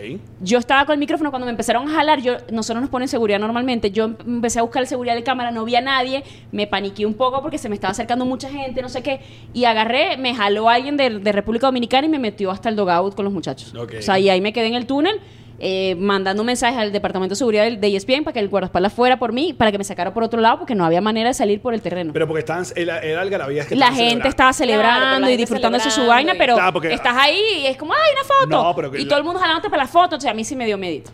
Yo 0.42 0.58
estaba 0.58 0.86
con 0.86 0.94
el 0.94 1.00
micrófono 1.00 1.30
cuando 1.30 1.46
me 1.46 1.52
empezaron 1.52 1.88
a 1.88 1.92
jalar, 1.92 2.22
yo 2.22 2.38
nosotros 2.52 2.82
nos 2.82 2.90
ponen 2.90 3.08
seguridad 3.08 3.40
normalmente, 3.40 3.92
yo 3.92 4.06
empecé 4.06 4.60
a 4.60 4.62
buscar 4.62 4.82
el 4.82 4.88
seguridad 4.88 5.16
de 5.16 5.24
cámara, 5.24 5.52
no 5.52 5.66
vi 5.66 5.76
a 5.76 5.82
nadie, 5.82 6.24
me 6.52 6.68
paniqué 6.68 7.06
un 7.06 7.14
poco 7.14 7.42
porque 7.42 7.58
se 7.58 7.70
me 7.70 7.76
estaba 7.76 7.92
acercando 7.92 8.26
mucha 8.26 8.50
gente, 8.50 8.82
no 8.82 8.90
sé 8.90 9.04
qué, 9.04 9.20
y 9.54 9.66
agarré, 9.66 10.18
me 10.18 10.34
jaló 10.34 10.70
alguien 10.70 10.98
de, 10.98 11.20
de 11.20 11.32
República 11.32 11.68
Dominicana 11.68 12.08
y 12.08 12.10
me 12.10 12.20
metió 12.20 12.52
hasta 12.52 12.70
el 12.70 12.76
dogout 12.76 13.16
con 13.16 13.26
los 13.26 13.34
muchachos. 13.34 13.74
O 13.76 14.02
sea, 14.02 14.18
y 14.20 14.30
ahí 14.30 14.42
me 14.42 14.54
quedé 14.54 14.68
en 14.68 14.76
el 14.76 14.86
túnel. 14.86 15.20
Eh, 15.60 15.96
mandando 16.00 16.44
mensajes 16.44 16.78
al 16.78 16.92
departamento 16.92 17.34
de 17.34 17.38
seguridad 17.38 17.64
del- 17.66 17.80
de 17.82 17.88
ESPN 17.96 18.24
para 18.24 18.34
que 18.34 18.40
el 18.40 18.50
guardaespaldas 18.50 18.94
fuera 18.94 19.20
por 19.20 19.34
mí, 19.34 19.54
para 19.54 19.72
que 19.72 19.78
me 19.78 19.84
sacara 19.84 20.14
por 20.14 20.24
otro 20.24 20.40
lado, 20.40 20.60
porque 20.60 20.76
no 20.76 20.86
había 20.86 21.02
manera 21.02 21.30
de 21.30 21.34
salir 21.34 21.62
por 21.62 21.74
el 21.74 21.82
terreno. 21.82 22.14
Pero 22.14 22.28
porque 22.28 22.40
estaban, 22.40 22.64
era, 22.76 23.00
era 23.00 23.22
algarabías 23.22 23.68
que 23.68 23.76
la 23.76 23.88
gente 23.88 23.98
celebrando. 24.00 24.30
estaba 24.30 24.54
celebrando 24.54 25.18
Claro, 25.18 25.30
y 25.34 25.38
disfrutándose 25.38 25.86
su 25.86 25.96
celebrando 25.96 26.16
vaina, 26.16 26.34
y- 26.36 26.38
pero 26.38 26.56
Claro, 26.56 26.74
porque- 26.74 26.94
estás 26.94 27.16
ahí 27.18 27.40
y 27.64 27.66
es 27.68 27.78
como, 27.78 27.94
¡ay, 27.94 28.00
una 28.14 28.24
foto! 28.24 28.64
No, 28.70 28.76
pero 28.76 28.92
que 28.92 29.00
y 29.00 29.04
la- 29.04 29.10
todo 29.10 29.20
el 29.20 29.26
mundo 29.26 29.40
jalándote 29.40 29.70
para 29.70 29.84
la 29.84 29.88
foto, 29.90 30.16
o 30.16 30.20
sea, 30.20 30.32
a 30.32 30.34
mí 30.34 30.44
sí 30.44 30.56
me 30.56 30.66
dio 30.66 30.78
medito. 30.78 31.12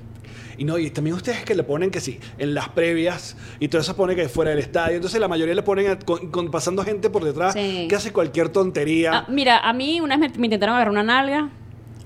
Y 0.58 0.64
no, 0.64 0.78
y 0.78 0.90
también 0.90 1.18
ustedes 1.18 1.44
que 1.44 1.54
le 1.54 1.64
ponen 1.64 1.92
que 1.92 2.00
sí, 2.00 2.18
en 2.38 2.54
las 2.54 2.70
previas, 2.70 3.36
y 3.60 3.68
todo 3.68 3.82
eso 3.82 3.94
pone 3.98 4.16
que 4.16 4.30
fuera 4.30 4.52
del 4.52 4.60
estadio. 4.60 4.96
Entonces 4.96 5.20
la 5.20 5.28
mayoría 5.28 5.54
le 5.54 5.64
ponen 5.64 5.90
a- 5.92 6.00
con, 6.00 6.32
con- 6.32 6.50
pasando 6.50 6.82
gente 6.86 7.10
por 7.10 7.26
detrás 7.26 7.54
Sí. 7.54 7.88
que 7.90 7.96
hace 7.96 8.14
cualquier 8.14 8.48
tontería. 8.50 9.12
Ah, 9.14 9.26
mira, 9.28 9.58
a 9.60 9.74
mí 9.74 10.00
una 10.00 10.16
vez 10.16 10.32
me, 10.32 10.38
me 10.40 10.46
intentaron 10.48 10.76
agarrar 10.76 10.92
una 10.92 11.04
nalga. 11.04 11.50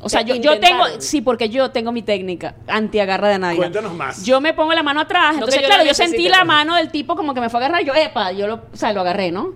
O 0.01 0.09
sea, 0.09 0.23
¿Te 0.23 0.29
yo, 0.29 0.35
yo 0.35 0.59
tengo, 0.59 0.85
sí, 0.99 1.21
porque 1.21 1.49
yo 1.49 1.71
tengo 1.71 1.91
mi 1.91 2.01
técnica 2.01 2.55
anti-agarra 2.67 3.29
de 3.29 3.39
nadie. 3.39 3.57
Cuéntanos 3.57 3.93
más. 3.93 4.25
Yo 4.25 4.39
me 4.39 4.53
pongo 4.53 4.73
la 4.73 4.83
mano 4.83 5.01
atrás, 5.01 5.33
entonces 5.33 5.61
claro, 5.61 5.83
la 5.83 5.89
yo 5.89 5.93
sentí 5.93 6.29
la 6.29 6.45
mano 6.45 6.75
del 6.75 6.89
tipo 6.89 7.15
como 7.15 7.33
que 7.33 7.41
me 7.41 7.49
fue 7.49 7.59
a 7.59 7.65
agarrar, 7.65 7.83
yo, 7.83 7.93
epa, 7.93 8.31
yo 8.31 8.47
lo, 8.47 8.55
o 8.71 8.77
sea, 8.77 8.93
lo 8.93 9.01
agarré, 9.01 9.31
¿no? 9.31 9.53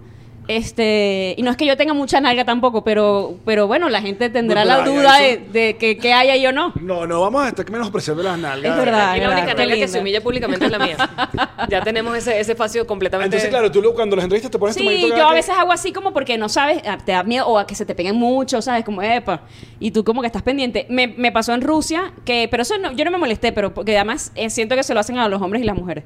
Este, 0.47 1.35
y 1.37 1.41
no 1.41 1.51
es 1.51 1.57
que 1.57 1.65
yo 1.65 1.77
tenga 1.77 1.93
mucha 1.93 2.19
nalga 2.19 2.43
tampoco, 2.45 2.83
pero, 2.83 3.35
pero 3.45 3.65
bueno, 3.67 3.89
la 3.89 4.01
gente 4.01 4.29
tendrá 4.29 4.63
No, 4.63 4.67
la 4.69 4.83
hay- 4.83 4.91
duda 4.93 5.13
hay 5.15 5.37
de, 5.37 5.59
de 5.59 5.77
que, 5.77 5.97
que 5.97 6.13
haya 6.13 6.35
y 6.35 6.45
o 6.45 6.51
no. 6.51 6.73
No, 6.81 7.07
no 7.07 7.21
vamos 7.21 7.43
a 7.43 7.49
estar 7.49 7.69
menospreciando 7.71 8.23
las 8.23 8.37
nalgas. 8.37 8.71
Es 8.71 8.77
verdad. 8.85 9.11
Aquí 9.11 9.19
la 9.21 9.27
verdad, 9.29 9.43
única 9.43 9.57
nalga 9.57 9.75
que 9.75 9.87
se 9.87 9.99
humilla 9.99 10.21
públicamente 10.21 10.65
es 10.65 10.71
la 10.71 10.79
mía. 10.79 10.97
Ya 11.69 11.81
tenemos 11.81 12.15
ese, 12.17 12.39
ese 12.39 12.51
espacio 12.51 12.85
completamente. 12.85 13.35
Entonces, 13.37 13.49
claro, 13.49 13.71
tú 13.71 13.81
lo- 13.81 13.93
cuando 13.93 14.15
las 14.15 14.23
entrevistas 14.25 14.51
te 14.51 14.59
pones 14.59 14.75
tu 14.75 14.83
Sí, 14.83 15.07
yo 15.09 15.25
a 15.27 15.29
que- 15.29 15.35
veces 15.35 15.55
hago 15.57 15.71
así 15.71 15.91
como 15.93 16.11
porque 16.13 16.37
no 16.37 16.49
sabes, 16.49 16.81
ah, 16.85 16.97
te 17.03 17.13
da 17.13 17.23
miedo 17.23 17.47
o 17.47 17.57
a 17.57 17.65
que 17.65 17.75
se 17.75 17.85
te 17.85 17.95
peguen 17.95 18.15
mucho, 18.17 18.61
¿sabes? 18.61 18.83
Como, 18.83 19.01
epa. 19.01 19.41
Y 19.79 19.91
tú 19.91 20.03
como 20.03 20.21
que 20.21 20.27
estás 20.27 20.41
pendiente. 20.43 20.85
Me, 20.89 21.07
me 21.07 21.31
pasó 21.31 21.53
en 21.53 21.61
Rusia, 21.61 22.11
que, 22.25 22.47
pero 22.51 22.63
eso 22.63 22.77
no, 22.77 22.91
yo 22.91 23.05
no 23.05 23.11
me 23.11 23.17
molesté, 23.17 23.51
pero 23.53 23.73
porque 23.73 23.95
además 23.95 24.31
eh, 24.35 24.49
siento 24.49 24.75
que 24.75 24.83
se 24.83 24.93
lo 24.93 24.99
hacen 24.99 25.17
a 25.17 25.27
los 25.29 25.41
hombres 25.41 25.63
y 25.63 25.65
las 25.65 25.75
mujeres. 25.77 26.03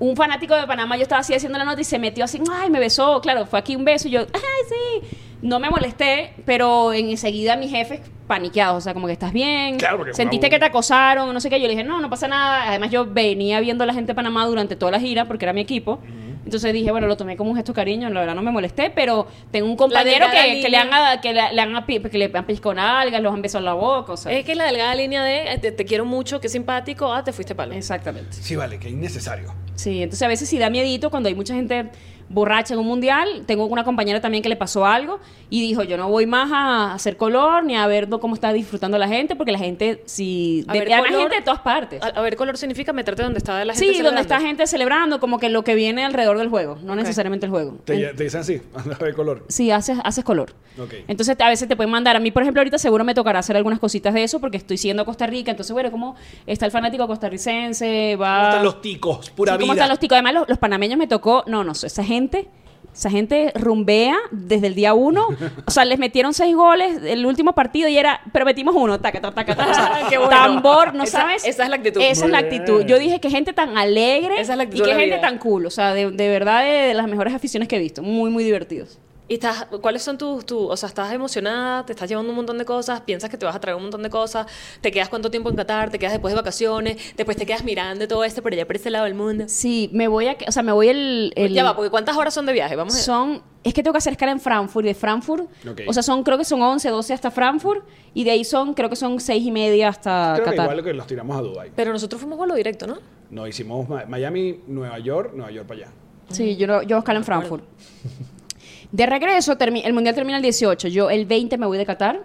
Un 0.00 0.16
fanático 0.16 0.54
de 0.56 0.66
Panamá, 0.66 0.96
yo 0.96 1.02
estaba 1.02 1.20
así 1.20 1.34
haciendo 1.34 1.58
la 1.58 1.64
nota 1.64 1.80
y 1.80 1.84
se 1.84 1.98
metió 1.98 2.24
así, 2.24 2.40
ay, 2.52 2.68
me 2.70 2.80
besó, 2.80 3.20
claro, 3.20 3.46
fue 3.46 3.58
aquí 3.58 3.76
un 3.76 3.84
beso 3.84 4.08
y 4.08 4.12
yo, 4.12 4.20
ay, 4.20 5.00
sí. 5.02 5.16
No 5.42 5.60
me 5.60 5.68
molesté, 5.68 6.32
pero 6.46 6.92
enseguida 6.94 7.56
mis 7.56 7.70
jefes 7.70 8.00
paniqueados, 8.26 8.78
o 8.78 8.80
sea, 8.80 8.94
como 8.94 9.06
que 9.06 9.12
estás 9.12 9.32
bien, 9.32 9.76
Claro, 9.76 9.98
porque 9.98 10.14
sentiste 10.14 10.48
que 10.48 10.58
te 10.58 10.64
acosaron, 10.64 11.32
no 11.34 11.38
sé 11.40 11.50
qué. 11.50 11.60
Yo 11.60 11.66
le 11.66 11.74
dije, 11.74 11.84
no, 11.84 12.00
no 12.00 12.08
pasa 12.08 12.26
nada. 12.28 12.70
Además, 12.70 12.90
yo 12.90 13.04
venía 13.04 13.60
viendo 13.60 13.84
a 13.84 13.86
la 13.86 13.92
gente 13.92 14.12
de 14.12 14.14
Panamá 14.14 14.46
durante 14.46 14.74
toda 14.74 14.92
la 14.92 15.00
gira 15.00 15.26
porque 15.26 15.44
era 15.44 15.52
mi 15.52 15.60
equipo. 15.60 16.00
Entonces 16.44 16.72
dije, 16.72 16.90
bueno, 16.90 17.06
lo 17.06 17.16
tomé 17.16 17.36
como 17.36 17.50
un 17.50 17.56
gesto 17.56 17.72
de 17.72 17.76
cariño, 17.76 18.08
la 18.10 18.20
verdad 18.20 18.34
no 18.34 18.42
me 18.42 18.50
molesté, 18.50 18.90
pero 18.90 19.26
tengo 19.50 19.66
un 19.66 19.76
compañero 19.76 20.26
que, 20.30 20.60
que 20.60 20.68
le 20.68 20.76
han, 20.76 21.20
que 21.20 21.32
le, 21.32 21.52
le 21.52 21.60
han, 21.60 21.84
que 21.84 22.18
le 22.18 22.30
han 22.34 22.46
piscado 22.46 22.74
nalgas, 22.74 23.22
los 23.22 23.32
han 23.32 23.40
besado 23.42 23.60
en 23.60 23.64
la 23.66 23.74
boca, 23.74 24.12
o 24.12 24.16
sea. 24.16 24.32
Es 24.32 24.44
que 24.44 24.54
la 24.54 24.64
delgada 24.64 24.94
línea 24.94 25.22
de 25.24 25.52
eh, 25.52 25.58
te, 25.58 25.72
te 25.72 25.84
quiero 25.86 26.04
mucho, 26.04 26.40
qué 26.40 26.48
simpático, 26.48 27.12
ah, 27.12 27.24
te 27.24 27.32
fuiste 27.32 27.54
palo. 27.54 27.74
Exactamente. 27.74 28.32
Sí, 28.32 28.56
vale, 28.56 28.78
que 28.78 28.90
innecesario. 28.90 29.54
Sí, 29.74 30.02
entonces 30.02 30.22
a 30.22 30.28
veces 30.28 30.48
sí 30.48 30.58
da 30.58 30.70
miedito 30.70 31.10
cuando 31.10 31.28
hay 31.28 31.34
mucha 31.34 31.54
gente 31.54 31.90
borracha 32.28 32.74
en 32.74 32.80
un 32.80 32.86
mundial. 32.86 33.44
Tengo 33.46 33.66
una 33.66 33.84
compañera 33.84 34.20
también 34.20 34.42
que 34.42 34.48
le 34.48 34.56
pasó 34.56 34.86
algo 34.86 35.20
y 35.50 35.60
dijo, 35.60 35.82
yo 35.82 35.96
no 35.96 36.08
voy 36.08 36.26
más 36.26 36.50
a 36.52 36.94
hacer 36.94 37.16
color 37.16 37.64
ni 37.64 37.76
a 37.76 37.86
ver 37.86 38.08
cómo 38.08 38.34
está 38.34 38.52
disfrutando 38.52 38.98
la 38.98 39.06
gente, 39.08 39.36
porque 39.36 39.52
la 39.52 39.58
gente, 39.58 40.02
si... 40.06 40.64
A 40.68 40.72
de, 40.72 40.78
ver 40.80 40.92
además 40.92 41.10
color- 41.10 41.20
gente 41.22 41.36
de 41.36 41.42
todas 41.42 41.60
partes. 41.60 42.02
A, 42.02 42.06
a 42.08 42.20
ver, 42.22 42.36
color 42.36 42.56
significa 42.58 42.92
meterte 42.92 43.22
donde 43.22 43.38
está 43.38 43.64
la 43.64 43.74
gente. 43.74 43.94
Sí, 43.94 44.02
donde 44.02 44.20
está 44.20 44.40
gente 44.40 44.66
celebrando, 44.66 45.20
como 45.20 45.38
que 45.38 45.48
lo 45.48 45.62
que 45.64 45.74
viene 45.74 46.04
alrededor 46.04 46.38
del 46.38 46.48
juego, 46.48 46.78
no 46.82 46.96
necesariamente 46.96 47.46
el 47.46 47.50
juego. 47.52 47.76
Te, 47.84 47.94
En- 48.10 48.16
te 48.16 48.24
dicen 48.24 48.40
así, 48.40 48.60
anda 48.74 48.96
a 48.96 49.04
ver 49.04 49.14
color. 49.14 49.44
Sí, 49.48 49.70
haces, 49.70 49.98
haces 50.02 50.24
color. 50.24 50.52
Ok. 50.76 50.92
Entonces 51.06 51.36
a 51.38 51.48
veces 51.48 51.68
te 51.68 51.76
pueden 51.76 51.90
mandar. 51.92 52.16
A 52.16 52.20
mí, 52.20 52.30
por 52.32 52.42
ejemplo, 52.42 52.60
ahorita 52.60 52.78
seguro 52.78 53.04
me 53.04 53.14
tocará 53.14 53.38
hacer 53.38 53.56
algunas 53.56 53.78
cositas 53.78 54.12
de 54.12 54.24
eso 54.24 54.40
porque 54.40 54.56
estoy 54.56 54.76
siendo 54.76 55.02
a 55.02 55.04
Costa 55.04 55.26
Rica. 55.28 55.52
Entonces, 55.52 55.72
bueno, 55.72 55.90
¿cómo 55.92 56.16
está 56.46 56.66
el 56.66 56.72
fanático 56.72 57.06
costarricense? 57.06 58.16
Va... 58.16 58.34
¿Cómo 58.38 58.48
están 58.48 58.64
los 58.64 58.80
ticos? 58.82 59.30
Pura 59.30 59.52
Sí, 59.52 59.58
vida. 59.58 59.62
¿Cómo 59.62 59.72
están 59.74 59.88
los 59.88 59.98
ticos? 60.00 60.16
Además, 60.16 60.34
los, 60.34 60.48
los 60.48 60.58
panameños 60.58 60.98
me 60.98 61.06
tocó. 61.06 61.44
No, 61.46 61.62
no, 61.62 61.72
esa 61.72 62.02
gente. 62.02 62.13
Esa 62.94 63.10
gente 63.10 63.50
rumbea 63.56 64.14
desde 64.30 64.68
el 64.68 64.76
día 64.76 64.94
uno. 64.94 65.26
O 65.66 65.70
sea, 65.72 65.84
les 65.84 65.98
metieron 65.98 66.32
seis 66.32 66.54
goles 66.54 67.00
el 67.04 67.26
último 67.26 67.52
partido 67.52 67.88
y 67.88 67.98
era, 67.98 68.20
pero 68.32 68.44
metimos 68.44 68.72
uno, 68.76 69.00
taca, 69.00 69.20
taca, 69.20 69.34
taca, 69.34 69.56
taca. 69.56 69.70
O 69.70 69.74
sea, 70.00 70.08
Qué 70.08 70.16
bueno. 70.16 70.30
Tambor, 70.30 70.94
¿no 70.94 71.02
Esa- 71.02 71.22
sabes? 71.22 71.44
esa 71.44 71.64
es 71.64 71.70
la 71.70 71.76
actitud. 71.76 72.00
Esa 72.00 72.24
es 72.26 72.30
la 72.30 72.38
Muy 72.38 72.44
actitud. 72.46 72.76
bien. 72.76 72.88
Yo 72.88 72.98
dije 73.00 73.20
que 73.20 73.30
gente 73.30 73.52
tan 73.52 73.76
alegre 73.76 74.40
Esa 74.40 74.52
es 74.52 74.58
la 74.58 74.62
y 74.64 74.66
actitud 74.66 74.84
que 74.84 74.90
de 74.90 74.94
la 74.94 75.00
gente 75.00 75.16
vida. 75.16 75.28
tan 75.28 75.38
cool. 75.38 75.66
O 75.66 75.70
sea, 75.70 75.92
de, 75.92 76.12
de 76.12 76.28
verdad 76.28 76.62
de, 76.62 76.70
de 76.88 76.94
las 76.94 77.08
mejores 77.08 77.34
aficiones 77.34 77.68
que 77.68 77.76
he 77.76 77.80
visto. 77.80 78.00
Muy, 78.02 78.30
muy 78.30 78.44
divertidos. 78.44 79.00
¿Y 79.26 79.34
estás, 79.34 79.66
cuáles 79.80 80.02
son 80.02 80.18
tus, 80.18 80.44
tus, 80.44 80.70
o 80.70 80.76
sea, 80.76 80.86
estás 80.86 81.10
emocionada, 81.10 81.86
te 81.86 81.92
estás 81.94 82.06
llevando 82.10 82.28
un 82.30 82.36
montón 82.36 82.58
de 82.58 82.66
cosas, 82.66 83.00
piensas 83.00 83.30
que 83.30 83.38
te 83.38 83.46
vas 83.46 83.56
a 83.56 83.60
traer 83.60 83.74
un 83.74 83.80
montón 83.84 84.02
de 84.02 84.10
cosas, 84.10 84.46
te 84.82 84.90
quedas 84.92 85.08
cuánto 85.08 85.30
tiempo 85.30 85.48
en 85.48 85.56
Qatar, 85.56 85.88
te 85.90 85.98
quedas 85.98 86.12
después 86.12 86.32
de 86.32 86.36
vacaciones, 86.36 86.98
después 87.16 87.34
te 87.38 87.46
quedas 87.46 87.64
mirando 87.64 88.06
todo 88.06 88.22
esto 88.22 88.42
por 88.42 88.52
allá 88.52 88.66
por 88.66 88.76
ese 88.76 88.90
lado 88.90 89.06
del 89.06 89.14
mundo? 89.14 89.44
Sí, 89.48 89.88
me 89.94 90.08
voy 90.08 90.28
a... 90.28 90.36
O 90.46 90.52
sea, 90.52 90.62
me 90.62 90.72
voy 90.72 90.88
el... 90.88 91.32
el- 91.36 91.54
Ya 91.54 91.64
va, 91.64 91.74
porque 91.74 91.88
¿cuántas 91.90 92.18
horas 92.18 92.34
son 92.34 92.44
de 92.44 92.52
viaje? 92.52 92.76
Vamos 92.76 92.92
a 92.92 92.96
ver. 92.98 93.04
Son, 93.04 93.42
es 93.62 93.72
que 93.72 93.82
tengo 93.82 93.92
que 93.94 93.98
hacer 93.98 94.12
escala 94.12 94.30
en 94.32 94.40
Frankfurt 94.40 94.84
y 94.84 94.88
de 94.88 94.94
Frankfurt, 94.94 95.44
Ok. 95.66 95.80
o 95.86 95.92
sea, 95.94 96.02
son 96.02 96.22
creo 96.22 96.36
que 96.36 96.44
son 96.44 96.60
11, 96.60 96.90
12 96.90 97.14
hasta 97.14 97.30
Frankfurt 97.30 97.82
y 98.12 98.24
de 98.24 98.30
ahí 98.30 98.44
son, 98.44 98.74
creo 98.74 98.90
que 98.90 98.96
son 98.96 99.18
6 99.20 99.42
y 99.42 99.50
media 99.50 99.88
hasta 99.88 100.32
Creo 100.34 100.44
que 100.44 100.50
Qatar. 100.50 100.66
igual 100.72 100.84
que 100.84 100.92
los 100.92 101.06
tiramos 101.06 101.34
a 101.34 101.40
Dubai. 101.40 101.70
Pero 101.74 101.92
nosotros 101.94 102.20
fuimos 102.20 102.36
vuelo 102.36 102.54
directo, 102.56 102.86
¿no? 102.86 102.98
No, 103.30 103.46
hicimos 103.46 103.88
Miami, 104.06 104.60
Nueva 104.66 104.98
York, 104.98 105.32
Nueva 105.34 105.50
York 105.50 105.66
para 105.66 105.80
allá. 105.80 105.90
Sí, 106.28 106.56
yo, 106.56 106.66
no- 106.66 106.82
yo 106.82 106.98
escala 106.98 107.18
en 107.20 107.24
Frankfurt. 107.24 107.64
De 108.92 109.06
regreso, 109.06 109.56
el 109.58 109.92
mundial 109.92 110.14
termina 110.14 110.36
el 110.36 110.42
18. 110.42 110.88
Yo 110.88 111.10
el 111.10 111.26
20 111.26 111.58
me 111.58 111.66
voy 111.66 111.78
de 111.78 111.86
Qatar, 111.86 112.22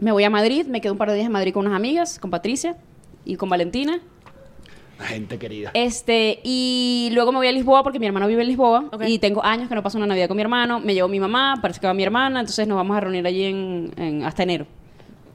me 0.00 0.12
voy 0.12 0.24
a 0.24 0.30
Madrid, 0.30 0.66
me 0.66 0.80
quedo 0.80 0.92
un 0.92 0.98
par 0.98 1.08
de 1.10 1.14
días 1.16 1.26
en 1.26 1.32
Madrid 1.32 1.52
con 1.52 1.66
unas 1.66 1.76
amigas, 1.76 2.18
con 2.18 2.30
Patricia 2.30 2.76
y 3.24 3.36
con 3.36 3.48
Valentina. 3.48 4.00
La 4.98 5.04
gente 5.06 5.38
querida. 5.38 5.70
Este, 5.74 6.40
y 6.42 7.10
luego 7.12 7.30
me 7.30 7.38
voy 7.38 7.46
a 7.46 7.52
Lisboa 7.52 7.82
porque 7.84 8.00
mi 8.00 8.06
hermano 8.06 8.26
vive 8.26 8.42
en 8.42 8.48
Lisboa 8.48 8.90
y 9.06 9.18
tengo 9.20 9.44
años 9.44 9.68
que 9.68 9.74
no 9.76 9.82
paso 9.82 9.96
una 9.96 10.06
Navidad 10.08 10.26
con 10.28 10.36
mi 10.36 10.42
hermano. 10.42 10.80
Me 10.80 10.92
llevo 10.94 11.08
mi 11.08 11.20
mamá, 11.20 11.58
parece 11.62 11.78
que 11.80 11.86
va 11.86 11.94
mi 11.94 12.02
hermana, 12.02 12.40
entonces 12.40 12.66
nos 12.66 12.76
vamos 12.76 12.96
a 12.96 13.00
reunir 13.00 13.24
allí 13.26 13.44
en, 13.44 13.92
en- 13.96 14.24
hasta 14.24 14.42
enero. 14.42 14.66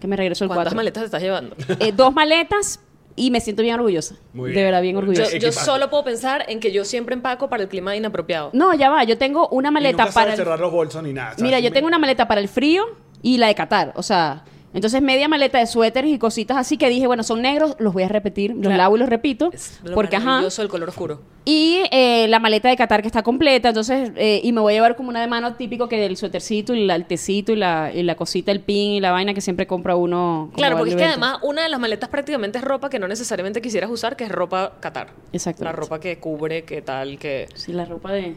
Que 0.02 0.08
me 0.08 0.18
regreso 0.18 0.44
el 0.44 0.50
¿Cuántas 0.50 0.74
4. 0.74 0.76
maletas 0.76 1.02
te 1.04 1.06
estás 1.06 1.22
llevando? 1.22 1.56
Eh, 1.80 1.94
dos 1.94 2.14
maletas 2.14 2.82
y 3.16 3.32
me 3.32 3.40
siento 3.40 3.62
bien 3.62 3.76
orgullosa. 3.76 4.16
Muy 4.34 4.50
De 4.50 4.56
bien. 4.56 4.66
verdad, 4.68 4.82
bien 4.82 4.94
Yo, 4.96 5.00
orgullosa. 5.00 5.38
yo 5.38 5.52
solo 5.52 5.90
puedo 5.90 6.04
pensar 6.04 6.46
en 6.48 6.60
que 6.60 6.72
yo 6.72 6.84
siempre 6.86 7.14
empaco 7.16 7.50
para 7.50 7.64
el 7.64 7.70
clima 7.70 7.96
inapropiado. 7.96 8.50
No, 8.54 8.74
ya 8.74 8.90
va, 8.90 9.04
yo 9.04 9.18
tengo 9.18 9.48
una 9.50 9.70
Y 9.70 9.72
maleta 9.72 10.04
nunca 10.04 10.12
sabes 10.12 10.14
para 10.16 10.32
el- 10.32 10.38
cerrar 10.38 10.60
los 10.60 10.72
bolsos 10.72 11.04
ni 11.04 11.14
nada. 11.14 11.30
¿sabes? 11.32 11.44
Mira, 11.44 11.60
yo 11.60 11.72
tengo 11.72 11.88
una 11.88 12.00
maleta 12.00 12.28
para 12.28 12.42
el 12.42 12.48
frío 12.48 12.84
y 13.22 13.38
la 13.38 13.48
de 13.48 13.56
Qatar, 13.56 13.94
o 13.96 14.04
sea, 14.04 14.44
entonces 14.74 15.02
media 15.02 15.28
maleta 15.28 15.60
de 15.60 15.68
suéteres 15.68 16.12
y 16.12 16.18
cositas 16.18 16.58
así 16.58 16.78
que 16.78 16.90
dije, 16.90 17.08
bueno, 17.08 17.24
son 17.24 17.42
negros, 17.42 17.76
los 17.80 17.94
voy 17.94 18.04
a 18.04 18.08
repetir, 18.08 18.52
los 18.52 18.62
Claro. 18.64 18.78
lavo 18.78 18.96
y 18.96 19.00
los 19.00 19.10
repito, 19.10 19.50
Es 19.54 19.80
lo 19.84 19.94
porque 19.96 20.16
ajá. 20.16 20.42
el 20.58 20.68
color 20.68 20.90
oscuro. 20.90 21.22
Y 21.46 21.82
eh, 21.92 22.26
la 22.30 22.40
maleta 22.40 22.70
de 22.70 22.78
Qatar 22.78 23.02
que 23.02 23.08
está 23.08 23.22
completa, 23.22 23.68
entonces, 23.68 24.12
eh, 24.16 24.40
y 24.44 24.54
me 24.54 24.62
voy 24.62 24.72
a 24.74 24.76
llevar 24.78 24.96
como 24.96 25.10
una 25.10 25.20
de 25.20 25.28
mano 25.28 25.56
típico 25.56 25.90
que 25.90 26.06
el 26.06 26.16
suétercito 26.16 26.74
y 26.74 26.86
la- 26.86 26.96
el 26.96 27.06
tecito 27.06 27.52
y 27.52 27.58
la, 27.58 27.92
y 27.94 28.02
la 28.04 28.16
cosita, 28.16 28.52
el 28.54 28.62
pin 28.62 28.94
y 28.94 29.00
la 29.02 29.12
vaina 29.12 29.34
que 29.34 29.42
siempre 29.42 29.68
compra 29.68 29.98
uno. 29.98 30.52
Claro, 30.56 30.78
porque 30.78 30.92
es 30.92 30.96
que 30.96 31.04
además 31.04 31.40
una 31.42 31.64
de 31.64 31.68
las 31.70 31.82
maletas 31.82 32.08
prácticamente 32.08 32.60
es 32.60 32.64
ropa 32.64 32.90
que 32.90 32.98
no 32.98 33.10
necesariamente 33.10 33.62
quisieras 33.62 33.90
usar, 33.92 34.16
que 34.16 34.24
es 34.24 34.32
ropa 34.32 34.74
Qatar. 34.80 35.10
Exactamente. 35.34 35.66
La 35.66 35.72
ropa 35.84 36.00
que 36.00 36.18
cubre, 36.20 36.64
que 36.64 36.82
tal, 36.82 37.20
que... 37.20 37.48
Sí, 37.56 37.74
la 37.74 37.84
ropa 37.84 38.14
de... 38.14 38.36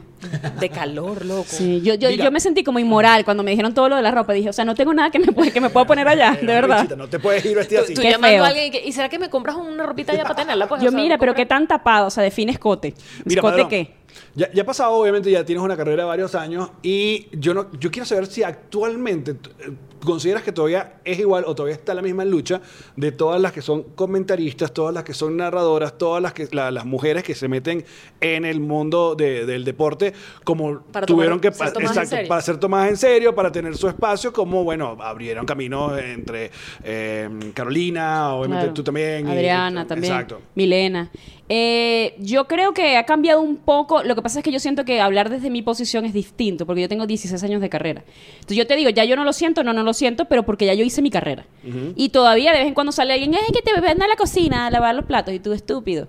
De 0.58 0.68
calor, 0.70 1.24
loco. 1.24 1.44
Sí, 1.46 1.80
yo, 1.84 1.94
yo, 1.94 2.08
Mira. 2.08 2.24
yo 2.24 2.30
me 2.32 2.40
sentí 2.40 2.64
como 2.64 2.80
inmoral 2.80 3.24
cuando 3.24 3.44
me 3.44 3.52
dijeron 3.52 3.72
todo 3.74 3.88
lo 3.88 3.94
de 3.96 4.02
la 4.02 4.10
ropa. 4.10 4.32
Dije, 4.32 4.48
o 4.48 4.52
sea, 4.52 4.64
no 4.64 4.74
tengo 4.74 4.92
nada 4.92 5.10
que 5.10 5.20
me, 5.20 5.26
que 5.52 5.60
me 5.60 5.70
pueda 5.70 5.86
poner 5.86 6.08
allá, 6.08 6.25
de 6.34 6.46
verdad. 6.46 6.96
No 6.96 7.08
te 7.08 7.18
puedes 7.18 7.44
ir 7.44 7.56
vestida 7.56 7.80
así. 7.80 7.94
Tú 7.94 8.02
Qué 8.02 8.10
llamando 8.10 8.36
feo. 8.36 8.44
a 8.44 8.48
alguien 8.48 8.66
y, 8.66 8.70
que, 8.70 8.84
¿y 8.86 8.92
será 8.92 9.08
que 9.08 9.18
me 9.18 9.30
compras 9.30 9.56
una 9.56 9.84
ropita 9.84 10.14
ya 10.14 10.22
para 10.22 10.34
tenerla? 10.36 10.68
Pues, 10.68 10.82
Yo 10.82 10.88
O 10.88 10.90
sea, 10.90 11.00
mira, 11.00 11.18
pero 11.18 11.34
qué 11.34 11.46
tan 11.46 11.66
tapado, 11.66 12.06
o 12.06 12.10
sea, 12.10 12.22
define 12.22 12.52
escote. 12.52 12.94
Mira, 13.24 13.40
¿Escote 13.40 13.52
Padrón, 13.62 13.68
qué? 13.68 13.94
Ya, 14.34 14.50
ya 14.52 14.62
ha 14.62 14.66
pasado, 14.66 14.92
obviamente, 14.92 15.30
ya 15.30 15.44
tienes 15.44 15.62
una 15.62 15.76
carrera 15.76 16.02
de 16.02 16.08
varios 16.08 16.34
años 16.34 16.70
y 16.82 17.28
yo 17.32 17.52
no, 17.54 17.70
yo 17.78 17.90
quiero 17.90 18.06
saber 18.06 18.26
si 18.26 18.42
actualmente 18.42 19.32
eh, 19.32 19.72
consideras 20.04 20.42
que 20.42 20.52
todavía 20.52 21.00
es 21.04 21.18
igual 21.18 21.44
o 21.46 21.54
todavía 21.54 21.74
está 21.74 21.94
la 21.94 22.02
misma 22.02 22.24
lucha 22.24 22.60
de 22.96 23.12
todas 23.12 23.40
las 23.40 23.52
que 23.52 23.62
son 23.62 23.82
comentaristas, 23.94 24.72
todas 24.72 24.94
las 24.94 25.04
que 25.04 25.14
son 25.14 25.36
narradoras, 25.36 25.96
todas 25.98 26.22
las 26.22 26.32
que 26.32 26.48
la- 26.52 26.70
las 26.70 26.84
mujeres 26.84 27.22
que 27.22 27.34
se 27.34 27.48
meten 27.48 27.84
en 28.20 28.44
el 28.44 28.60
mundo 28.60 29.14
de- 29.14 29.46
del 29.46 29.64
deporte, 29.64 30.12
como 30.44 30.80
Para 30.92 31.06
tuvieron 31.06 31.40
tomar- 31.40 31.52
que 31.52 31.58
ser 31.58 31.82
exacto, 31.82 32.16
para 32.28 32.42
ser 32.42 32.56
tomadas 32.58 32.88
en 32.90 32.96
serio, 32.96 33.34
para 33.34 33.50
tener 33.52 33.76
su 33.76 33.88
espacio, 33.88 34.32
como 34.32 34.64
bueno, 34.64 34.96
abrieron 35.00 35.46
caminos 35.46 35.98
entre 36.00 36.50
eh, 36.84 37.28
Carolina, 37.54 38.34
obviamente 38.34 38.64
Claro. 38.66 38.74
tú 38.74 38.82
también. 38.84 39.26
y- 39.28 39.30
Adriana 39.30 39.86
también. 39.86 40.12
Exacto. 40.12 40.40
Milena. 40.54 41.10
Eh, 41.48 42.16
yo 42.18 42.46
creo 42.48 42.74
que 42.74 42.96
ha 42.96 43.04
cambiado 43.04 43.40
un 43.40 43.56
poco. 43.56 44.02
Lo 44.02 44.14
que 44.14 44.22
pasa 44.22 44.40
es 44.40 44.44
que 44.44 44.50
yo 44.50 44.58
siento 44.58 44.84
que 44.84 45.00
hablar 45.00 45.30
desde 45.30 45.50
mi 45.50 45.62
posición 45.62 46.04
es 46.04 46.12
distinto, 46.12 46.66
porque 46.66 46.82
yo 46.82 46.88
tengo 46.88 47.06
16 47.06 47.42
años 47.44 47.60
de 47.60 47.68
carrera. 47.68 48.04
Entonces 48.34 48.56
yo 48.56 48.66
te 48.66 48.74
digo, 48.76 48.90
ya 48.90 49.04
yo 49.04 49.16
no 49.16 49.24
lo 49.24 49.32
siento, 49.32 49.62
no, 49.62 49.72
no 49.72 49.82
lo 49.82 49.94
siento, 49.94 50.24
pero 50.24 50.44
porque 50.44 50.66
ya 50.66 50.74
yo 50.74 50.84
hice 50.84 51.02
mi 51.02 51.10
carrera. 51.10 51.46
Y 51.94 52.10
todavía 52.10 52.52
de 52.52 52.58
vez 52.58 52.68
en 52.68 52.74
cuando 52.74 52.92
sale 52.92 53.12
alguien, 53.14 53.34
es 53.34 53.40
que 53.52 53.62
te 53.62 53.80
ven 53.80 54.02
a 54.02 54.08
la 54.08 54.16
cocina 54.16 54.66
a 54.66 54.70
lavar 54.70 54.94
los 54.94 55.04
platos 55.04 55.34
y 55.34 55.38
tú 55.38 55.52
estúpido. 55.52 56.08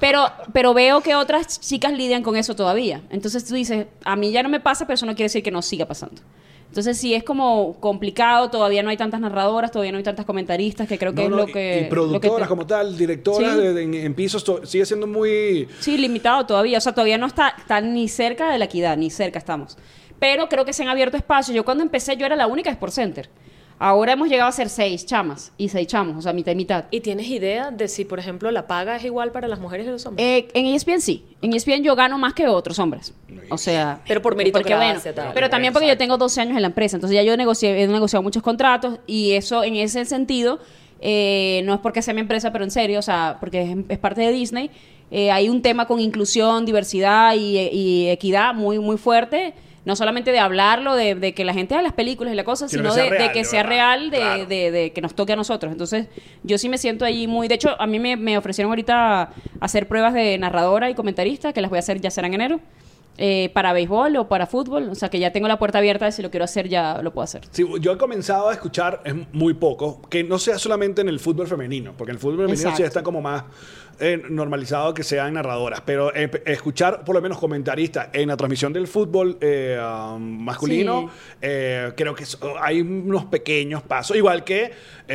Pero, 0.00 0.26
pero 0.52 0.74
veo 0.74 1.00
que 1.00 1.14
otras 1.14 1.60
chicas 1.60 1.92
lidian 1.92 2.22
con 2.22 2.36
eso 2.36 2.54
todavía. 2.56 3.02
Entonces 3.10 3.44
tú 3.44 3.54
dices, 3.54 3.86
a 4.04 4.16
mí 4.16 4.30
ya 4.32 4.42
no 4.42 4.48
me 4.48 4.60
pasa, 4.60 4.86
pero 4.86 4.94
eso 4.94 5.06
no 5.06 5.12
quiere 5.12 5.26
decir 5.26 5.42
que 5.42 5.50
no 5.50 5.62
siga 5.62 5.86
pasando. 5.86 6.22
Entonces 6.74 6.98
sí 6.98 7.14
es 7.14 7.22
como 7.22 7.76
complicado, 7.78 8.50
todavía 8.50 8.82
no 8.82 8.90
hay 8.90 8.96
tantas 8.96 9.20
narradoras, 9.20 9.70
todavía 9.70 9.92
no 9.92 9.98
hay 9.98 10.02
tantas 10.02 10.26
comentaristas, 10.26 10.88
que 10.88 10.98
creo 10.98 11.12
que 11.14 11.20
No, 11.20 11.22
es 11.22 11.30
no, 11.30 11.36
lo 11.36 11.48
y- 11.48 11.52
que... 11.52 11.60
y, 11.60 11.76
lo 11.76 11.84
que 11.84 11.88
productoras 11.88 12.40
te- 12.40 12.48
como 12.48 12.66
tal, 12.66 12.98
directoras 12.98 13.52
Sí. 13.54 13.60
de- 13.60 13.72
de- 13.74 13.82
en, 13.84 13.94
en 13.94 14.14
pisos, 14.14 14.44
sigue 14.64 14.84
siendo 14.84 15.06
muy... 15.06 15.68
Sí, 15.78 15.96
limitado 15.96 16.44
todavía. 16.46 16.78
O 16.78 16.80
sea, 16.80 16.92
todavía 16.92 17.16
no 17.16 17.26
está, 17.26 17.54
está 17.56 17.80
ni 17.80 18.08
cerca 18.08 18.50
de 18.50 18.58
la 18.58 18.64
equidad, 18.64 18.96
ni 18.96 19.08
cerca 19.10 19.38
estamos. 19.38 19.78
Pero 20.18 20.48
creo 20.48 20.64
que 20.64 20.72
se 20.72 20.82
han 20.82 20.88
abierto 20.88 21.16
espacios. 21.16 21.54
Yo 21.54 21.64
cuando 21.64 21.84
empecé, 21.84 22.16
yo 22.16 22.26
era 22.26 22.34
la 22.34 22.48
única 22.48 22.70
Sport 22.70 22.92
Center. 22.92 23.30
Ahora 23.86 24.14
hemos 24.14 24.30
llegado 24.30 24.48
a 24.48 24.52
ser 24.52 24.70
seis 24.70 25.04
chamas 25.04 25.52
y 25.58 25.68
seis 25.68 25.86
chamos, 25.86 26.16
o 26.16 26.22
sea, 26.22 26.32
mitad 26.32 26.52
y 26.52 26.54
mitad. 26.54 26.86
¿Y 26.90 27.00
tienes 27.00 27.28
idea 27.28 27.70
de 27.70 27.86
si, 27.86 28.06
por 28.06 28.18
ejemplo, 28.18 28.50
la 28.50 28.66
paga 28.66 28.96
es 28.96 29.04
igual 29.04 29.30
para 29.30 29.46
las 29.46 29.60
mujeres 29.60 29.86
y 29.86 29.90
los 29.90 30.06
hombres? 30.06 30.26
Eh, 30.26 30.48
en 30.54 30.64
ESPN 30.64 31.02
sí. 31.02 31.22
En 31.42 31.52
ESPN 31.52 31.82
yo 31.82 31.94
gano 31.94 32.16
más 32.16 32.32
que 32.32 32.48
otros 32.48 32.78
hombres. 32.78 33.12
O 33.50 33.58
sea... 33.58 34.00
Pero 34.08 34.22
por 34.22 34.32
porque, 34.32 34.50
meritocracia, 34.50 35.12
bueno, 35.12 35.14
tal. 35.14 35.32
Pero 35.34 35.50
también 35.50 35.74
porque 35.74 35.86
yo 35.86 35.98
tengo 35.98 36.16
12 36.16 36.40
años 36.40 36.56
en 36.56 36.62
la 36.62 36.68
empresa. 36.68 36.96
Entonces 36.96 37.14
ya 37.14 37.22
yo 37.24 37.36
negocié, 37.36 37.82
he 37.82 37.86
negociado 37.86 38.22
muchos 38.22 38.42
contratos 38.42 39.00
y 39.06 39.32
eso 39.32 39.62
en 39.62 39.76
ese 39.76 40.06
sentido, 40.06 40.60
eh, 41.02 41.60
no 41.66 41.74
es 41.74 41.80
porque 41.80 42.00
sea 42.00 42.14
mi 42.14 42.22
empresa, 42.22 42.52
pero 42.52 42.64
en 42.64 42.70
serio, 42.70 43.00
o 43.00 43.02
sea, 43.02 43.36
porque 43.38 43.70
es, 43.70 43.76
es 43.90 43.98
parte 43.98 44.22
de 44.22 44.32
Disney, 44.32 44.70
eh, 45.10 45.30
hay 45.30 45.50
un 45.50 45.60
tema 45.60 45.86
con 45.86 46.00
inclusión, 46.00 46.64
diversidad 46.64 47.34
y, 47.34 47.58
y 47.58 48.08
equidad 48.08 48.54
muy, 48.54 48.78
muy 48.78 48.96
fuerte. 48.96 49.52
No 49.84 49.96
solamente 49.96 50.32
de 50.32 50.38
hablarlo, 50.38 50.94
de, 50.96 51.14
de 51.14 51.34
que 51.34 51.44
la 51.44 51.52
gente 51.52 51.74
haga 51.74 51.82
las 51.82 51.92
películas 51.92 52.32
y 52.32 52.36
la 52.36 52.44
cosa, 52.44 52.68
Sino 52.68 52.90
sino 52.90 52.94
que 52.94 53.08
sea 53.16 53.26
de, 53.28 53.32
que 53.32 53.44
sea 53.44 53.62
verdad. 53.64 53.70
real, 53.76 54.10
de, 54.10 54.16
Claro. 54.16 54.46
de- 54.46 54.70
de 54.70 54.92
que 54.92 55.00
nos 55.02 55.14
toque 55.14 55.34
a 55.34 55.36
nosotros. 55.36 55.70
Entonces, 55.72 56.06
yo 56.42 56.56
sí 56.56 56.68
me 56.70 56.78
siento 56.78 57.04
allí 57.04 57.26
muy. 57.26 57.48
De 57.48 57.56
hecho, 57.56 57.78
a 57.78 57.86
mí 57.86 57.98
me, 57.98 58.16
me 58.16 58.38
ofrecieron 58.38 58.70
ahorita 58.70 59.32
hacer 59.60 59.86
pruebas 59.86 60.14
de 60.14 60.38
narradora 60.38 60.88
y 60.88 60.94
comentarista, 60.94 61.52
que 61.52 61.60
las 61.60 61.68
voy 61.70 61.76
a 61.76 61.80
hacer 61.80 62.00
ya 62.00 62.10
será 62.10 62.28
en 62.28 62.34
enero, 62.34 62.60
eh, 63.18 63.50
para 63.52 63.72
béisbol 63.74 64.16
o 64.16 64.26
para 64.28 64.46
fútbol. 64.46 64.88
O 64.88 64.94
sea, 64.94 65.08
que 65.10 65.18
ya 65.18 65.32
tengo 65.32 65.46
la 65.48 65.58
puerta 65.58 65.78
abierta 65.78 66.06
de 66.06 66.12
si 66.12 66.22
lo 66.22 66.30
quiero 66.30 66.44
hacer, 66.44 66.66
ya 66.68 67.00
lo 67.02 67.12
puedo 67.12 67.24
hacer. 67.24 67.42
Sí, 67.50 67.64
yo 67.80 67.92
he 67.92 67.98
comenzado 67.98 68.48
a 68.48 68.54
escuchar, 68.54 69.02
es 69.04 69.14
muy 69.32 69.52
poco, 69.54 70.00
que 70.08 70.24
no 70.24 70.38
sea 70.38 70.58
solamente 70.58 71.02
en 71.02 71.08
el 71.10 71.20
fútbol 71.20 71.46
femenino, 71.46 71.92
porque 71.96 72.10
en 72.10 72.16
el 72.16 72.20
fútbol 72.20 72.46
femenino 72.48 72.74
sí 72.74 72.82
está 72.82 73.02
como 73.02 73.20
más 73.20 73.44
eh, 74.00 74.22
normalizado 74.30 74.94
que 74.94 75.02
sean 75.02 75.34
narradoras, 75.34 75.80
pero 75.82 76.14
eh, 76.14 76.30
escuchar 76.46 77.04
por 77.04 77.14
lo 77.14 77.22
menos 77.22 77.38
comentaristas 77.38 78.08
en 78.12 78.28
la 78.28 78.36
transmisión 78.36 78.72
del 78.72 78.86
fútbol 78.86 79.38
eh, 79.40 79.78
um, 79.80 80.22
masculino, 80.44 81.02
Sí. 81.12 81.36
eh, 81.42 81.92
creo 81.96 82.14
que 82.14 82.24
so- 82.26 82.54
hay 82.60 82.80
unos 82.80 83.24
pequeños 83.26 83.82
pasos, 83.82 84.16
igual 84.16 84.44
que 84.44 84.72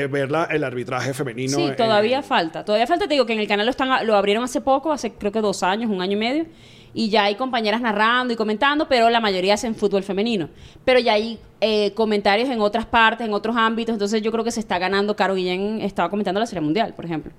ver 0.09 0.29
la- 0.31 0.45
el 0.45 0.63
arbitraje 0.63 1.13
femenino. 1.13 1.57
Sí, 1.57 1.71
todavía 1.77 2.21
falta. 2.21 2.63
Todavía 2.63 2.87
falta, 2.87 3.07
te 3.07 3.13
digo 3.13 3.25
que 3.25 3.33
en 3.33 3.39
el 3.39 3.47
canal 3.47 3.65
lo, 3.65 3.71
están, 3.71 4.05
lo 4.05 4.15
abrieron 4.15 4.43
hace 4.43 4.61
poco, 4.61 4.91
hace 4.91 5.13
creo 5.13 5.31
que 5.31 5.41
dos 5.41 5.63
años, 5.63 5.89
un 5.89 6.01
año 6.01 6.13
y 6.13 6.19
medio. 6.19 6.45
Y 6.91 7.09
ya 7.09 7.25
hay 7.25 7.35
compañeras 7.35 7.81
narrando 7.81 8.33
y 8.33 8.35
comentando, 8.35 8.87
pero 8.89 9.11
la 9.11 9.19
mayoría 9.19 9.53
hacen 9.53 9.75
fútbol 9.75 10.01
femenino. 10.01 10.49
Pero 10.83 10.99
ya 10.99 11.13
hay 11.13 11.37
eh, 11.61 11.93
comentarios 11.93 12.49
en 12.49 12.61
otras 12.61 12.87
partes, 12.87 13.27
en 13.27 13.33
otros 13.33 13.55
ámbitos. 13.55 13.93
Entonces 13.93 14.23
yo 14.23 14.31
creo 14.31 14.43
que 14.43 14.49
se 14.49 14.59
está 14.59 14.79
ganando. 14.79 15.15
Caro 15.15 15.35
Guillén 15.35 15.81
estaba 15.81 16.09
comentando 16.09 16.39
la 16.39 16.47
Serie 16.47 16.61
Mundial, 16.61 16.95
por 16.95 17.05
ejemplo. 17.05 17.31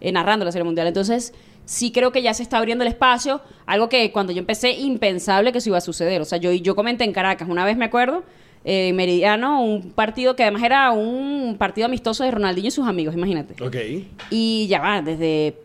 Eh, 0.00 0.12
narrando 0.12 0.44
la 0.44 0.52
Serie 0.52 0.64
Mundial. 0.64 0.86
Entonces, 0.86 1.34
sí 1.64 1.92
creo 1.92 2.12
que 2.12 2.22
ya 2.22 2.32
se 2.34 2.42
está 2.42 2.58
abriendo 2.58 2.84
el 2.84 2.88
espacio, 2.88 3.42
algo 3.66 3.88
que 3.88 4.12
cuando 4.12 4.32
yo 4.32 4.38
empecé, 4.38 4.70
impensable 4.72 5.52
que 5.52 5.58
eso 5.58 5.68
iba 5.68 5.78
a 5.78 5.82
suceder. 5.82 6.20
O 6.20 6.24
sea, 6.24 6.38
yo, 6.38 6.52
yo 6.52 6.74
comenté 6.74 7.04
en 7.04 7.12
Caracas, 7.12 7.48
una 7.48 7.64
vez 7.64 7.76
me 7.76 7.84
acuerdo, 7.84 8.24
eh, 8.64 8.92
Meridiano, 8.94 9.62
un 9.62 9.92
partido 9.92 10.34
que 10.34 10.42
además 10.42 10.62
era 10.62 10.90
un 10.90 11.56
partido 11.58 11.86
amistoso 11.86 12.24
de 12.24 12.30
Ronaldinho 12.30 12.68
y 12.68 12.72
sus 12.72 12.86
amigos, 12.86 13.14
imagínate. 13.14 13.62
Ok. 13.62 13.76
Y 14.30 14.66
ya 14.68 14.80
va, 14.80 15.02
desde 15.02 15.56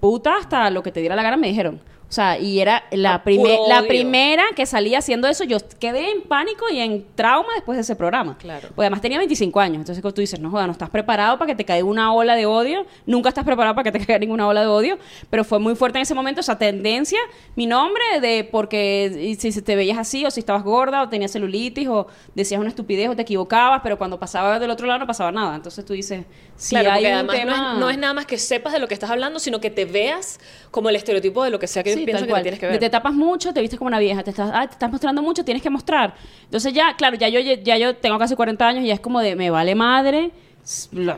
puta 0.00 0.36
hasta 0.36 0.70
lo 0.70 0.82
que 0.82 0.92
te 0.92 1.00
diera 1.00 1.16
la 1.16 1.22
gana 1.22 1.36
me 1.36 1.48
dijeron. 1.48 1.80
O 2.08 2.12
sea, 2.12 2.38
y 2.38 2.60
era 2.60 2.84
la, 2.92 3.16
Ah, 3.16 3.22
la 3.68 3.82
primera 3.82 4.44
que 4.54 4.64
salía 4.64 4.98
haciendo 4.98 5.26
eso. 5.26 5.42
Yo 5.42 5.58
quedé 5.80 6.12
en 6.12 6.22
pánico 6.22 6.66
y 6.70 6.78
en 6.78 7.04
trauma 7.16 7.48
después 7.54 7.76
de 7.76 7.82
ese 7.82 7.96
programa. 7.96 8.38
Claro. 8.38 8.68
Porque 8.68 8.82
además 8.82 9.00
tenía 9.00 9.18
25 9.18 9.58
años. 9.58 9.78
Entonces, 9.78 10.02
cuando 10.02 10.14
tú 10.14 10.20
dices, 10.20 10.38
no 10.38 10.50
joda, 10.50 10.66
no 10.66 10.72
estás 10.72 10.88
preparado 10.88 11.36
para 11.36 11.48
que 11.48 11.56
te 11.56 11.64
caiga 11.64 11.84
una 11.84 12.12
ola 12.12 12.36
de 12.36 12.46
odio. 12.46 12.86
Nunca 13.06 13.30
estás 13.30 13.44
preparado 13.44 13.74
para 13.74 13.90
que 13.90 13.98
te 13.98 13.98
caiga 14.06 14.20
ninguna 14.20 14.46
ola 14.46 14.60
de 14.60 14.68
odio. 14.68 14.98
Pero 15.30 15.42
fue 15.42 15.58
muy 15.58 15.74
fuerte 15.74 15.98
en 15.98 16.02
ese 16.02 16.14
momento 16.14 16.40
esa 16.40 16.56
tendencia. 16.56 17.18
Mi 17.56 17.66
nombre 17.66 18.02
de 18.20 18.44
porque 18.44 19.36
si 19.38 19.62
te 19.62 19.74
veías 19.74 19.98
así, 19.98 20.24
o 20.24 20.30
si 20.30 20.40
estabas 20.40 20.62
gorda, 20.62 21.02
o 21.02 21.08
tenías 21.08 21.32
celulitis, 21.32 21.88
o 21.88 22.06
decías 22.36 22.60
una 22.60 22.68
estupidez, 22.68 23.08
o 23.08 23.16
te 23.16 23.22
equivocabas. 23.22 23.80
Pero 23.82 23.98
cuando 23.98 24.20
pasaba 24.20 24.60
del 24.60 24.70
otro 24.70 24.86
lado 24.86 25.00
no 25.00 25.06
pasaba 25.08 25.32
nada. 25.32 25.56
Entonces 25.56 25.84
tú 25.84 25.92
dices, 25.92 26.24
si 26.54 26.76
claro, 26.76 26.92
hay 26.92 27.06
un 27.06 27.26
tema... 27.26 27.56
no, 27.56 27.72
es, 27.72 27.78
no 27.80 27.90
es 27.90 27.98
nada 27.98 28.14
más 28.14 28.26
que 28.26 28.38
sepas 28.38 28.72
de 28.72 28.78
lo 28.78 28.86
que 28.86 28.94
estás 28.94 29.10
hablando, 29.10 29.40
sino 29.40 29.60
que 29.60 29.70
te 29.70 29.86
veas 29.86 30.38
como 30.70 30.88
el 30.88 30.96
estereotipo 30.96 31.42
de 31.42 31.50
lo 31.50 31.58
que 31.58 31.66
sea 31.66 31.82
que 31.82 31.95
Sí, 32.00 32.06
tal 32.06 32.22
que 32.22 32.28
cual. 32.28 32.40
te 32.40 32.42
tienes 32.44 32.60
que 32.60 32.66
De 32.66 32.72
ver. 32.72 32.80
Te 32.80 32.90
tapas 32.90 33.12
mucho, 33.14 33.52
te 33.52 33.60
vistes 33.60 33.78
como 33.78 33.88
una 33.88 33.98
vieja, 33.98 34.22
te 34.22 34.30
estás, 34.30 34.50
ah, 34.52 34.66
te 34.66 34.72
estás 34.72 34.90
mostrando 34.90 35.22
mucho, 35.22 35.44
tienes 35.44 35.62
que 35.62 35.70
mostrar. 35.70 36.14
Entonces 36.44 36.72
ya, 36.72 36.94
claro, 36.96 37.16
ya 37.16 37.28
yo, 37.28 37.40
ya 37.40 37.76
yo 37.76 37.96
tengo 37.96 38.18
casi 38.18 38.34
40 38.36 38.66
años 38.66 38.84
y 38.84 38.88
ya 38.88 38.94
es 38.94 39.00
como 39.00 39.20
de, 39.20 39.36
me 39.36 39.50
vale 39.50 39.74
madre, 39.74 40.30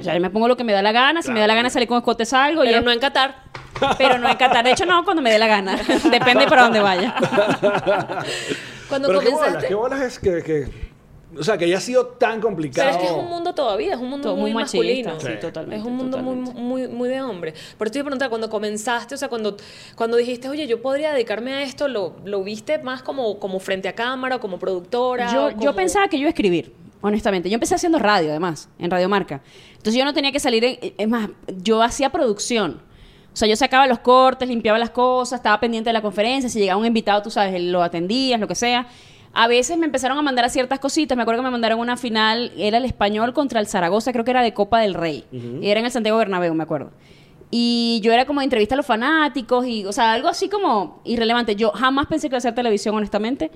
ya 0.01 0.19
me 0.21 0.31
pongo 0.31 0.47
lo 0.49 0.57
que 0.57 0.65
me 0.65 0.73
da 0.73 0.83
la 0.83 0.93
gana, 0.93 1.23
si 1.23 1.31
me 1.33 1.41
da 1.41 1.47
la 1.47 1.55
gana 1.55 1.71
salir 1.71 1.89
con 1.89 1.99
escote 1.99 2.25
salgo, 2.27 2.65
y 2.65 2.67
Pero 2.69 2.79
es- 2.81 2.85
no 2.85 2.91
en 2.93 2.99
Qatar. 3.01 3.37
pero 3.97 4.19
no 4.19 4.29
en 4.29 4.37
Qatar. 4.37 4.65
De 4.65 4.73
hecho, 4.73 4.85
no, 4.87 5.05
cuando 5.05 5.23
me 5.23 5.31
dé 5.31 5.39
la 5.39 5.47
gana. 5.47 5.77
Depende 6.11 6.47
para 6.49 6.63
dónde 6.65 6.81
vaya. 6.81 7.15
Cuando 8.89 9.09
Pero 9.09 9.21
qué 9.21 9.27
bolas, 9.29 9.39
comenzaste... 9.41 9.69
qué 9.69 9.75
bolas 9.75 10.01
es 10.01 10.19
que, 10.19 10.43
que- 10.43 10.88
O 11.39 11.45
sea, 11.45 11.57
que 11.57 11.65
haya 11.67 11.81
sido 11.81 12.07
tan 12.07 12.41
complicado. 12.41 12.89
Pero 12.91 13.01
es 13.03 13.09
que 13.11 13.17
es 13.17 13.23
un 13.23 13.29
mundo 13.31 13.55
todavía, 13.55 13.95
es 13.95 14.01
un 14.01 14.09
mundo 14.11 14.29
Todo 14.31 14.37
muy, 14.37 14.53
muy 14.53 14.63
masculino. 14.63 15.19
sí, 15.21 15.27
Sí. 15.27 15.33
totalmente. 15.41 15.77
Es 15.81 15.85
un 15.85 15.97
mundo 15.97 16.19
muy, 16.19 16.37
totalmente. 16.37 16.61
muy, 16.61 16.89
muy 16.89 17.09
de 17.09 17.23
hombre. 17.23 17.55
Por 17.77 17.87
eso 17.87 17.93
te 17.93 17.99
iba 17.99 18.03
a 18.03 18.07
preguntar, 18.07 18.29
cuando 18.29 18.51
comenzaste, 18.51 19.15
o 19.15 19.19
sea, 19.19 19.29
cuando, 19.29 19.57
cuando 19.95 20.17
dijiste, 20.17 20.49
oye, 20.49 20.67
yo 20.67 20.83
podría 20.83 21.13
dedicarme 21.13 21.53
a 21.55 21.63
esto, 21.63 21.89
¿lo, 21.89 22.17
lo 22.25 22.43
viste 22.43 22.79
más 22.79 23.03
como, 23.03 23.39
como 23.39 23.61
frente 23.61 23.89
a 23.89 23.95
cámara 23.95 24.37
o 24.37 24.41
como 24.41 24.59
productora? 24.59 25.33
Yo, 25.33 25.47
o 25.47 25.51
yo 25.61 25.75
pensaba 25.75 26.09
que 26.09 26.17
yo 26.17 26.23
iba 26.23 26.29
a 26.29 26.31
escribir, 26.31 26.73
honestamente. 27.01 27.49
Yo 27.51 27.55
empecé 27.55 27.75
haciendo 27.75 27.99
radio, 27.99 28.31
además, 28.31 28.69
en 28.79 28.91
Radio 28.91 29.09
Marca. 29.09 29.41
Entonces 29.71 29.95
yo 29.95 30.05
no 30.05 30.13
tenía 30.13 30.33
que 30.33 30.41
salir 30.41 30.65
en... 30.65 30.79
Es 30.99 31.09
más, 31.09 31.31
yo 31.63 31.83
hacía 31.83 32.11
producción. 32.11 32.83
O 33.33 33.37
sea, 33.39 33.47
yo 33.47 33.55
sacaba 33.55 33.87
los 33.87 34.01
cortes, 34.01 34.49
limpiaba 34.49 34.79
las 34.81 34.91
cosas, 34.91 35.39
estaba 35.39 35.61
pendiente 35.61 35.91
de 35.91 35.93
la 35.95 36.03
conferencia. 36.03 36.51
Si 36.51 36.59
llegaba 36.59 36.81
un 36.81 36.87
invitado, 36.87 37.23
tú 37.23 37.31
sabes, 37.31 37.63
lo 37.63 37.83
atendías, 37.85 38.41
lo 38.41 38.49
que 38.49 38.57
sea. 38.57 38.89
A 39.41 39.47
veces 39.47 39.79
me 39.79 39.87
empezaron 39.87 40.19
a 40.19 40.23
mandar 40.23 40.45
a 40.47 40.49
ciertas 40.49 40.81
cositas. 40.81 41.15
Me 41.17 41.23
acuerdo 41.23 41.43
que 41.43 41.45
me 41.45 41.53
mandaron 41.53 41.79
una 41.79 41.97
final, 41.97 42.51
era 42.57 42.79
el 42.79 42.85
español 42.85 43.33
contra 43.33 43.61
el 43.61 43.69
Zaragoza, 43.69 44.13
creo 44.13 44.25
que 44.25 44.33
era 44.33 44.43
de 44.43 44.53
Copa 44.53 44.81
del 44.81 44.95
Rey. 44.95 45.27
Y 45.31 45.71
era 45.71 45.79
en 45.79 45.87
el 45.87 45.93
Santiago 45.93 46.19
Bernabéu, 46.19 46.55
me 46.55 46.65
acuerdo. 46.65 46.91
Y 47.49 48.01
yo 48.03 48.13
era 48.13 48.27
como 48.27 48.41
de 48.41 48.45
entrevista 48.45 48.75
a 48.75 48.77
los 48.77 48.85
fanáticos 48.87 49.65
y, 49.65 49.85
o 49.85 49.93
sea, 49.93 50.13
algo 50.13 50.27
así 50.27 50.49
como 50.49 51.01
irrelevante. 51.05 51.55
Yo 51.55 51.71
jamás 51.71 52.09
pensé 52.09 52.29
que 52.29 52.33
iba 52.33 52.39
a 52.39 52.39
hacer 52.39 52.55
televisión, 52.57 52.97
honestamente, 52.97 53.53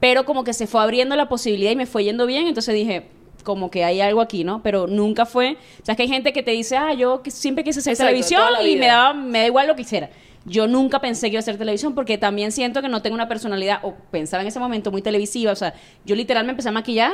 pero 0.00 0.24
como 0.24 0.42
que 0.42 0.54
se 0.54 0.66
fue 0.66 0.80
abriendo 0.80 1.14
la 1.16 1.28
posibilidad 1.28 1.70
y 1.70 1.76
me 1.76 1.84
fue 1.84 2.04
yendo 2.04 2.24
bien, 2.24 2.46
entonces 2.46 2.74
dije, 2.74 3.08
como 3.44 3.70
que 3.70 3.84
hay 3.84 4.00
algo 4.00 4.22
aquí, 4.22 4.42
¿no? 4.42 4.62
Pero 4.62 4.86
nunca 4.86 5.26
fue, 5.26 5.58
o 5.82 5.84
sea, 5.84 5.92
es 5.92 5.96
que 5.96 6.04
hay 6.04 6.08
gente 6.08 6.32
que 6.32 6.42
te 6.42 6.52
dice, 6.52 6.78
ah, 6.78 6.94
yo 6.94 7.20
siempre 7.26 7.62
quise 7.62 7.80
hacer 7.80 7.92
Exacto, 7.92 8.08
televisión 8.08 8.42
y 8.62 8.64
vida. 8.68 8.80
me 8.80 8.86
daba, 8.86 9.12
me 9.12 9.38
da 9.40 9.46
igual 9.46 9.66
lo 9.66 9.76
que 9.76 9.82
hiciera. 9.82 10.08
Yo 10.46 10.68
nunca 10.68 11.00
pensé 11.00 11.26
que 11.26 11.32
iba 11.34 11.38
a 11.38 11.40
hacer 11.40 11.58
televisión 11.58 11.94
porque 11.94 12.18
también 12.18 12.52
siento 12.52 12.80
que 12.80 12.88
no 12.88 13.02
tengo 13.02 13.14
una 13.14 13.28
personalidad, 13.28 13.80
o 13.82 13.94
pensaba 14.10 14.42
en 14.42 14.46
ese 14.48 14.60
momento 14.60 14.90
muy 14.92 15.02
televisiva, 15.02 15.52
o 15.52 15.56
sea, 15.56 15.74
yo 16.04 16.14
literal 16.14 16.44
me 16.44 16.50
empecé 16.52 16.68
a 16.68 16.72
maquillar 16.72 17.12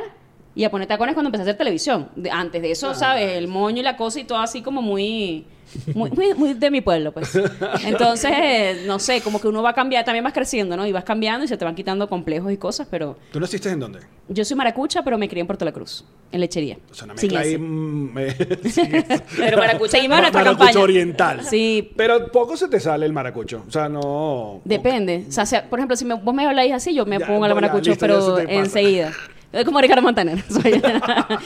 y 0.54 0.64
a 0.64 0.70
poner 0.70 0.86
tacones 0.86 1.14
cuando 1.14 1.28
empecé 1.28 1.40
a 1.42 1.44
hacer 1.44 1.56
televisión. 1.56 2.10
De- 2.14 2.30
antes 2.30 2.60
de 2.60 2.70
eso, 2.70 2.94
¿sabes? 2.94 3.32
El 3.38 3.48
moño 3.48 3.80
y 3.80 3.82
la 3.82 3.96
cosa 3.96 4.20
y 4.20 4.24
todo 4.24 4.38
así 4.38 4.60
como 4.60 4.82
muy... 4.82 5.46
Muy, 5.94 6.11
muy, 6.11 6.35
muy 6.35 6.54
de 6.54 6.70
mi 6.70 6.80
pueblo, 6.80 7.12
pues. 7.12 7.38
Entonces, 7.85 8.85
no 8.87 8.98
sé, 8.98 9.20
como 9.20 9.40
que 9.40 9.48
uno 9.48 9.62
va 9.62 9.72
cambiando, 9.74 10.04
también 10.04 10.24
vas 10.24 10.32
creciendo, 10.32 10.76
¿no? 10.76 10.87
Y 10.87 10.92
vas 10.92 11.04
cambiando 11.04 11.44
y 11.44 11.48
se 11.48 11.56
te 11.56 11.64
van 11.64 11.74
quitando 11.74 12.08
complejos 12.08 12.52
y 12.52 12.56
cosas, 12.56 12.87
pero 12.90 13.16
¿Tú 13.30 13.40
naciste 13.40 13.68
en 13.70 13.80
dónde? 13.80 14.00
yo 14.28 14.44
soy 14.44 14.56
maracucha, 14.56 15.02
pero 15.02 15.18
me 15.18 15.28
crié 15.28 15.40
en 15.42 15.46
Puerto 15.46 15.64
La 15.64 15.72
Cruz, 15.72 16.04
en 16.30 16.40
lechería. 16.40 16.78
O 16.90 16.94
sea, 16.94 17.04
una 17.06 17.16
Sin 17.16 17.32
mezcla 17.32 17.40
ahí. 17.40 17.48
ese. 17.54 17.58
mm, 17.58 18.18
eh, 18.18 19.20
Pero 19.37 19.58
maracucha. 19.58 19.90
Seguimos 19.92 20.18
nuestra 20.18 20.40
maracucho 20.40 20.58
campaña. 20.66 20.80
oriental. 20.85 21.40
Sí, 21.44 21.92
Pero 21.96 22.30
poco 22.30 22.56
se 22.56 22.68
te 22.68 22.80
sale 22.80 23.06
el 23.06 23.12
maracucho. 23.12 23.64
O 23.66 23.70
sea, 23.70 23.88
no. 23.88 24.61
depende. 24.64 25.24
O 25.28 25.32
sea, 25.46 25.68
por 25.68 25.78
ejemplo, 25.78 25.96
si 25.96 26.04
me- 26.04 26.14
vos 26.14 26.35
me 26.35 26.46
habláis 26.46 26.72
así, 26.72 26.94
yo 26.94 27.04
me 27.06 27.18
Ya, 27.18 27.26
pongo 27.26 27.37
a 27.37 27.38
bueno, 27.40 27.54
maracucho, 27.56 27.90
listo, 27.90 28.00
pero 28.00 28.38
enseguida. 28.38 29.12
Es 29.52 29.64
como 29.64 29.80
Ricardo 29.80 30.02
Montaner. 30.02 30.42
soy. 30.48 30.80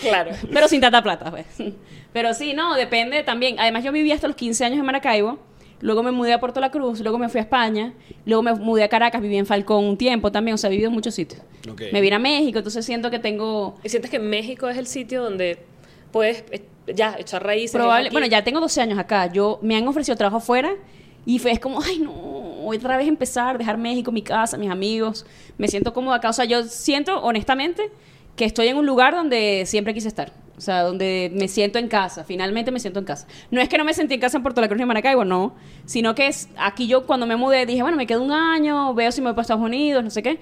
Claro. 0.01 0.31
Pero 0.53 0.69
sin 0.69 0.81
tanta 0.81 1.03
plata, 1.03 1.31
pues. 1.31 1.47
Pero 2.13 2.33
sí, 2.35 2.55
no, 2.55 2.75
depende 2.75 3.23
también. 3.23 3.57
Además, 3.59 3.85
yo 3.85 3.93
viví 3.93 4.13
hasta 4.13 4.27
los 4.29 4.37
15 4.37 4.65
años 4.65 4.79
en 4.79 4.87
Maracaibo. 4.87 5.39
Luego 5.81 6.03
me 6.03 6.11
mudé 6.11 6.33
a 6.33 6.41
Puerto 6.41 6.61
La 6.61 6.71
Cruz, 6.71 7.01
luego 7.01 7.19
me 7.19 7.29
fui 7.29 7.39
a 7.39 7.43
España, 7.43 7.93
luego 8.25 8.43
me 8.43 8.55
mudé 8.55 8.83
a 8.83 8.89
Caracas, 8.89 9.21
viví 9.21 9.37
en 9.37 9.45
Falcón 9.45 9.85
un 9.85 9.99
tiempo 9.99 10.33
también, 10.33 10.55
o 10.55 10.59
sea, 10.59 10.69
he 10.69 10.71
vivido 10.71 10.89
en 10.89 10.95
muchos 10.95 11.15
sitios. 11.15 11.43
Me 11.93 12.01
vine 12.01 12.17
a 12.17 12.19
México, 12.19 12.59
entonces 12.59 12.85
siento 12.85 13.11
que 13.11 13.19
tengo 13.19 13.75
¿Y 13.85 13.91
sientes 13.91 14.11
que 14.11 14.19
México 14.19 14.69
es 14.71 14.79
el 14.79 14.87
sitio 14.87 15.23
donde 15.23 15.59
puedes 16.13 16.45
eh, 16.51 16.65
ya 16.95 17.17
echar 17.19 17.45
raíces? 17.45 17.73
Probable, 17.73 18.09
bueno, 18.11 18.27
ya 18.27 18.43
tengo 18.43 18.61
12 18.61 18.81
años 18.81 18.99
acá. 18.99 19.31
Yo 19.31 19.59
me 19.61 19.77
han 19.77 19.87
ofrecido 19.87 20.17
trabajo 20.17 20.39
afuera 20.39 20.73
y 21.27 21.39
fue 21.41 21.51
es 21.51 21.61
como, 21.61 21.83
ay, 21.83 21.99
no, 21.99 22.36
otra 22.75 22.97
vez 22.97 23.09
empezar, 23.09 23.59
dejar 23.59 23.79
México, 23.79 24.13
mi 24.13 24.23
casa, 24.23 24.57
mis 24.57 24.71
amigos. 24.71 25.27
Me 25.59 25.69
siento 25.69 25.93
cómoda 25.93 26.17
acá. 26.17 26.31
O 26.31 26.33
sea, 26.33 26.45
yo 26.45 26.65
siento, 26.65 27.21
honestamente, 27.23 27.91
que 28.35 28.45
estoy 28.45 28.69
en 28.69 28.77
un 28.77 28.87
lugar 28.87 29.15
donde 29.15 29.65
siempre 29.67 29.95
quise 29.95 30.09
estar. 30.09 30.33
O 30.57 30.61
sea, 30.61 30.83
donde 30.83 31.31
me 31.35 31.49
siento 31.49 31.79
en 31.79 31.89
casa. 31.89 32.25
Finalmente 32.25 32.71
me 32.71 32.81
siento 32.81 32.99
en 32.99 33.05
casa. 33.05 33.27
No 33.51 33.61
es 33.61 33.69
que 33.69 33.77
no 33.77 33.85
me 33.85 33.93
sentí 33.93 34.15
en 34.15 34.21
casa 34.21 34.39
en 34.39 34.43
Puerto 34.43 34.61
La 34.61 34.69
Cruz 34.69 34.79
ni 34.79 34.83
en 34.83 34.89
Maracaibo, 34.89 35.25
no. 35.25 35.55
Sino 35.85 36.15
que 36.15 36.29
es 36.29 36.49
aquí 36.57 36.87
yo 36.87 37.07
cuando 37.07 37.27
me 37.27 37.37
mudé 37.37 37.67
dije, 37.67 37.83
bueno, 37.83 37.97
me 37.97 38.07
quedo 38.07 38.23
un 38.23 38.33
año, 38.33 38.95
veo 38.95 39.13
si 39.13 39.21
me 39.21 39.27
voy 39.27 39.35
para 39.35 39.43
Estados 39.43 39.63
Unidos, 39.63 40.03
no 40.03 40.11
sé 40.11 40.23
qué. 40.23 40.41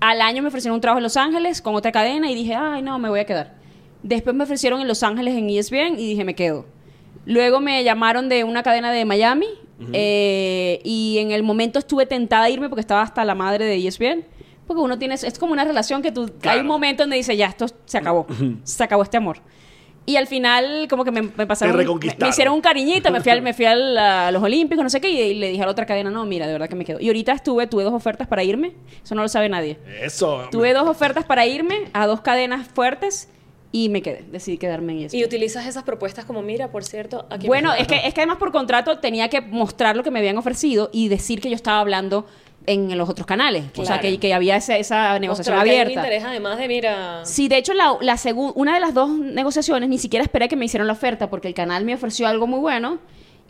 Al 0.00 0.20
año 0.20 0.42
me 0.42 0.48
ofrecieron 0.48 0.76
un 0.76 0.80
trabajo 0.80 0.98
en 0.98 1.02
Los 1.02 1.16
Ángeles 1.16 1.60
con 1.60 1.74
otra 1.74 1.90
cadena 1.90 2.30
y 2.30 2.36
dije, 2.36 2.54
ay, 2.54 2.82
no, 2.82 2.98
me 3.00 3.08
voy 3.08 3.18
a 3.18 3.26
quedar. 3.26 3.56
Después 4.04 4.34
me 4.36 4.44
ofrecieron 4.44 4.80
en 4.80 4.86
Los 4.86 5.02
Ángeles 5.02 5.36
en 5.36 5.50
ESPN 5.50 5.98
y 5.98 6.08
dije, 6.08 6.24
me 6.24 6.34
quedo. 6.34 6.66
Luego 7.26 7.60
me 7.60 7.82
llamaron 7.82 8.28
de 8.28 8.44
una 8.44 8.62
cadena 8.62 8.92
de 8.92 9.04
Miami 9.04 9.48
eh, 9.92 10.80
y 10.84 11.18
en 11.18 11.30
el 11.30 11.42
momento 11.42 11.78
estuve 11.78 12.06
tentada 12.06 12.44
a 12.44 12.50
irme 12.50 12.68
porque 12.68 12.80
estaba 12.80 13.02
hasta 13.02 13.24
la 13.24 13.34
madre 13.34 13.64
de 13.64 13.86
ESPN. 13.86 14.24
Porque 14.66 14.82
uno 14.82 14.98
tiene, 14.98 15.14
es 15.14 15.38
como 15.38 15.52
una 15.52 15.64
relación 15.64 16.02
que 16.02 16.12
tú, 16.12 16.30
hay 16.42 16.60
un 16.60 16.66
momento 16.66 17.02
donde 17.02 17.16
dice, 17.16 17.36
ya, 17.36 17.46
esto 17.46 17.66
se 17.86 17.96
acabó, 17.98 18.26
se 18.64 18.84
acabó 18.84 19.02
este 19.02 19.16
amor. 19.16 19.38
Y 20.04 20.16
al 20.16 20.26
final, 20.26 20.86
como 20.90 21.04
que 21.04 21.10
me, 21.10 21.20
me 21.22 21.46
pasaron. 21.46 21.74
Me, 21.76 21.84
me 22.24 22.28
hicieron 22.30 22.54
un 22.54 22.60
cariñito, 22.62 23.10
me 23.10 23.20
fui, 23.22 23.30
al- 23.32 23.42
me 23.42 23.52
fui 23.54 23.64
al- 23.66 23.96
a 23.96 24.30
los 24.30 24.42
Olímpicos, 24.42 24.82
no 24.82 24.88
sé 24.90 25.00
qué, 25.02 25.10
y, 25.10 25.34
le 25.34 25.48
dije 25.50 25.62
a 25.62 25.66
la 25.66 25.72
otra 25.72 25.84
cadena, 25.86 26.10
no, 26.10 26.24
mira, 26.26 26.46
de 26.46 26.52
verdad 26.52 26.68
que 26.68 26.76
me 26.76 26.84
quedo. 26.84 26.98
Y 27.00 27.06
ahorita 27.08 27.32
estuve, 27.32 27.66
tuve 27.66 27.82
dos 27.84 27.92
ofertas 27.94 28.26
para 28.26 28.42
irme, 28.42 28.72
eso 29.02 29.14
no 29.14 29.22
lo 29.22 29.28
sabe 29.28 29.48
nadie. 29.50 29.78
Eso. 30.02 30.48
Tuve 30.50 30.72
dos 30.74 30.86
ofertas 30.88 31.24
para 31.24 31.46
irme 31.46 31.76
a 31.94 32.06
dos 32.06 32.20
cadenas 32.22 32.68
fuertes 32.68 33.28
y 33.70 33.88
me 33.90 34.00
quedé, 34.02 34.24
decidí 34.32 34.56
quedarme 34.58 34.92
en 34.94 34.98
E 35.00 35.04
ESPN. 35.06 35.18
Y 35.18 35.24
utilizas 35.24 35.66
esas 35.66 35.82
propuestas 35.84 36.24
como, 36.24 36.40
mira, 36.42 36.70
por 36.70 36.84
cierto, 36.84 37.26
aquí 37.30 37.46
Bueno, 37.46 37.74
es 37.74 37.86
que, 37.86 37.96
es 38.06 38.14
que 38.14 38.20
además 38.22 38.38
por 38.38 38.50
contrato 38.52 38.98
tenía 38.98 39.28
que 39.28 39.40
mostrar 39.40 39.96
lo 39.96 40.02
que 40.02 40.10
me 40.10 40.18
habían 40.20 40.38
ofrecido 40.38 40.88
y 40.92 41.08
decir 41.08 41.40
que 41.40 41.50
yo 41.50 41.54
estaba 41.56 41.80
hablando 41.80 42.26
en 42.66 42.96
los 42.98 43.08
otros 43.08 43.26
canales. 43.26 43.64
O 43.72 43.84
sea, 43.84 43.98
Claro. 43.98 44.02
que, 44.02 44.18
que 44.20 44.34
había 44.34 44.56
esa, 44.56 44.76
esa 44.76 45.18
negociación 45.18 45.56
Mostrar 45.56 45.64
que 45.64 45.70
hay 45.70 45.76
un 45.76 45.82
abierta. 45.82 46.00
interés 46.06 46.24
además 46.24 46.58
de, 46.58 46.68
mira... 46.68 47.24
Sí, 47.24 47.48
de 47.48 47.56
hecho, 47.58 47.72
la, 47.74 47.96
la 48.00 48.18
una 48.54 48.74
de 48.74 48.80
las 48.80 48.92
dos 48.94 49.10
negociaciones 49.10 49.88
ni 49.88 49.98
siquiera 49.98 50.22
esperé 50.22 50.48
que 50.48 50.56
me 50.56 50.64
hicieran 50.66 50.86
la 50.86 50.92
oferta 50.94 51.30
porque 51.30 51.48
el 51.48 51.54
canal 51.54 51.84
me 51.84 51.94
ofreció 51.94 52.26
algo 52.28 52.46
muy 52.46 52.60
bueno. 52.60 52.98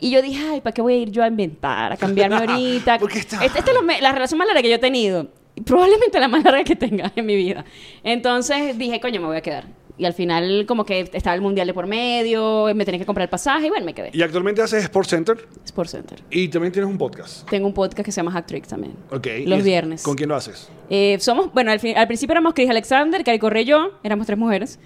Y 0.01 0.11
yo 0.11 0.21
dije, 0.21 0.41
ay, 0.51 0.61
¿para 0.61 0.73
qué 0.73 0.81
voy 0.81 0.93
a 0.93 0.97
ir 0.97 1.11
yo 1.11 1.23
a 1.23 1.27
inventar, 1.27 1.91
a 1.91 1.97
cambiarme 1.97 2.35
ahorita? 2.39 2.97
Porque 2.99 3.19
está- 3.19 3.43
Esta 3.43 3.59
esta 3.59 3.71
es 3.71 4.01
la 4.01 4.11
relación 4.13 4.37
más 4.37 4.47
larga 4.47 4.61
que 4.61 4.69
yo 4.69 4.75
he 4.75 4.79
tenido. 4.79 5.27
Probablemente 5.65 6.17
la 6.21 6.29
más 6.29 6.41
larga 6.43 6.63
que 6.63 6.77
tenga 6.77 7.11
en 7.13 7.25
mi 7.25 7.35
vida. 7.35 7.65
Entonces 8.03 8.77
dije, 8.77 9.01
coño, 9.01 9.19
me 9.19 9.27
voy 9.27 9.37
a 9.37 9.41
quedar. 9.41 9.65
Y 9.99 10.05
al 10.05 10.13
final, 10.13 10.65
como 10.65 10.85
que 10.85 11.09
estaba 11.13 11.35
el 11.35 11.41
mundial 11.41 11.67
de 11.67 11.73
por 11.73 11.85
medio, 11.85 12.67
me 12.73 12.85
tenía 12.85 12.97
que 12.99 13.05
comprar 13.05 13.23
el 13.25 13.29
pasaje 13.29 13.67
y 13.67 13.69
bueno, 13.69 13.85
me 13.85 13.93
quedé. 13.93 14.09
Y 14.13 14.21
actualmente 14.21 14.61
haces 14.61 14.81
Sports 14.83 15.09
Center 15.09 15.37
Sports 15.65 15.91
Center. 15.91 16.19
y 16.31 16.47
también 16.47 16.71
tienes 16.71 16.89
un 16.89 16.97
podcast. 16.97 17.47
Tengo 17.49 17.67
un 17.67 17.73
podcast 17.73 18.05
que 18.05 18.11
se 18.11 18.15
llama 18.21 18.31
Hack 18.31 18.47
Tricks 18.47 18.69
también. 18.69 18.93
Ok. 19.11 19.27
¿Y 19.41 19.45
Los 19.45 19.59
es- 19.59 19.65
viernes. 19.65 20.01
¿Con 20.03 20.15
quién 20.15 20.29
lo 20.29 20.35
haces? 20.35 20.69
Eh, 20.89 21.17
somos, 21.19 21.53
bueno, 21.53 21.71
al, 21.71 21.79
fin- 21.81 21.97
al 21.97 22.07
principio 22.07 22.31
éramos 22.31 22.53
Chris 22.53 22.69
Alexander, 22.69 23.23
Cari 23.23 23.39
Correa 23.39 23.61
y 23.61 23.65
yo, 23.65 23.91
éramos 24.03 24.25
tres 24.25 24.39
mujeres. 24.39 24.79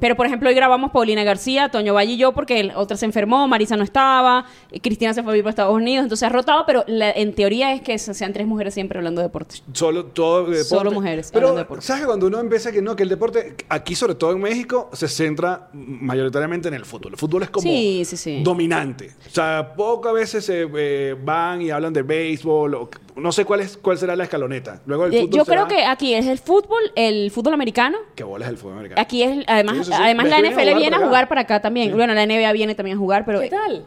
Pero, 0.00 0.16
por 0.16 0.26
ejemplo, 0.26 0.48
hoy 0.48 0.54
grabamos 0.54 0.90
Paulina 0.90 1.24
García, 1.24 1.68
Toño 1.70 1.94
Valle 1.94 2.12
y 2.12 2.16
yo, 2.16 2.32
porque 2.32 2.60
el- 2.60 2.72
otra 2.74 2.96
se 2.96 3.06
enfermó, 3.06 3.46
Marisa 3.48 3.76
no 3.76 3.84
estaba, 3.84 4.44
eh, 4.70 4.80
Cristina 4.80 5.14
se 5.14 5.22
fue 5.22 5.32
a 5.32 5.34
vivir 5.34 5.44
para 5.44 5.50
Estados 5.50 5.74
Unidos, 5.74 6.02
entonces 6.04 6.24
ha 6.26 6.28
rotado, 6.30 6.64
pero 6.66 6.84
la- 6.86 7.10
en 7.10 7.32
teoría 7.34 7.72
es 7.72 7.80
que 7.82 7.98
se- 7.98 8.12
sean 8.14 8.32
tres 8.32 8.46
mujeres 8.46 8.74
siempre 8.74 8.98
hablando 8.98 9.20
de 9.20 9.28
deportes. 9.28 9.62
Solo 9.72 10.06
todo 10.06 10.40
deporte. 10.44 10.64
Solo 10.64 10.90
mujeres 10.90 11.30
Pero, 11.32 11.46
hablando 11.48 11.58
de 11.58 11.64
deporte. 11.64 11.86
¿sabes 11.86 12.06
cuando 12.06 12.26
uno 12.26 12.40
empieza 12.40 12.70
que 12.72 12.82
no, 12.82 12.96
que 12.96 13.02
el 13.04 13.08
deporte, 13.08 13.54
aquí 13.68 13.94
sobre 13.94 14.14
todo 14.14 14.32
en 14.32 14.40
México, 14.40 14.90
se 14.92 15.08
centra 15.08 15.68
mayoritariamente 15.72 16.68
en 16.68 16.74
el 16.74 16.84
fútbol? 16.84 17.12
El 17.12 17.18
fútbol 17.18 17.42
es 17.44 17.50
como 17.50 17.62
Sí, 17.62 18.02
sí, 18.04 18.16
sí. 18.16 18.42
dominante. 18.42 19.10
O 19.26 19.30
sea, 19.30 19.72
pocas 19.74 20.12
veces 20.12 20.44
se 20.44 20.68
eh, 20.76 21.16
van 21.22 21.62
y 21.62 21.70
hablan 21.70 21.92
de 21.92 22.02
béisbol. 22.02 22.74
o- 22.74 22.90
no 23.16 23.32
sé 23.32 23.44
cuál, 23.44 23.60
es, 23.60 23.76
cuál 23.76 23.96
será 23.98 24.16
la 24.16 24.24
escaloneta. 24.24 24.80
Luego 24.86 25.06
el 25.06 25.14
Eh, 25.14 25.20
fútbol 25.22 25.36
yo 25.38 25.44
creo 25.44 25.68
que 25.68 25.84
aquí 25.84 26.14
es 26.14 26.26
el 26.26 26.38
fútbol, 26.38 26.82
el 26.96 27.30
fútbol 27.30 27.54
americano. 27.54 27.98
¿Qué 28.14 28.24
bola 28.24 28.44
es 28.46 28.50
el 28.50 28.58
fútbol 28.58 28.74
americano? 28.74 29.00
Aquí 29.00 29.22
es, 29.22 29.44
además, 29.46 29.76
Sí, 29.78 29.84
sí, 29.84 29.90
sí. 29.92 29.98
además 30.02 30.28
la 30.28 30.36
que 30.36 30.42
viene 30.42 30.48
a 30.48 30.58
NFL 30.58 30.60
jugar 30.70 30.76
viene 30.78 30.90
para 30.90 30.96
a 30.96 30.98
acá. 30.98 31.06
jugar 31.08 31.28
para 31.28 31.40
acá 31.42 31.60
también. 31.62 31.88
Sí. 31.88 31.94
Bueno, 31.94 32.14
la 32.14 32.26
NBA 32.26 32.52
viene 32.52 32.74
también 32.74 32.96
a 32.96 33.00
jugar, 33.00 33.24
pero 33.24 33.40
¿Qué 33.40 33.50
tal? 33.50 33.84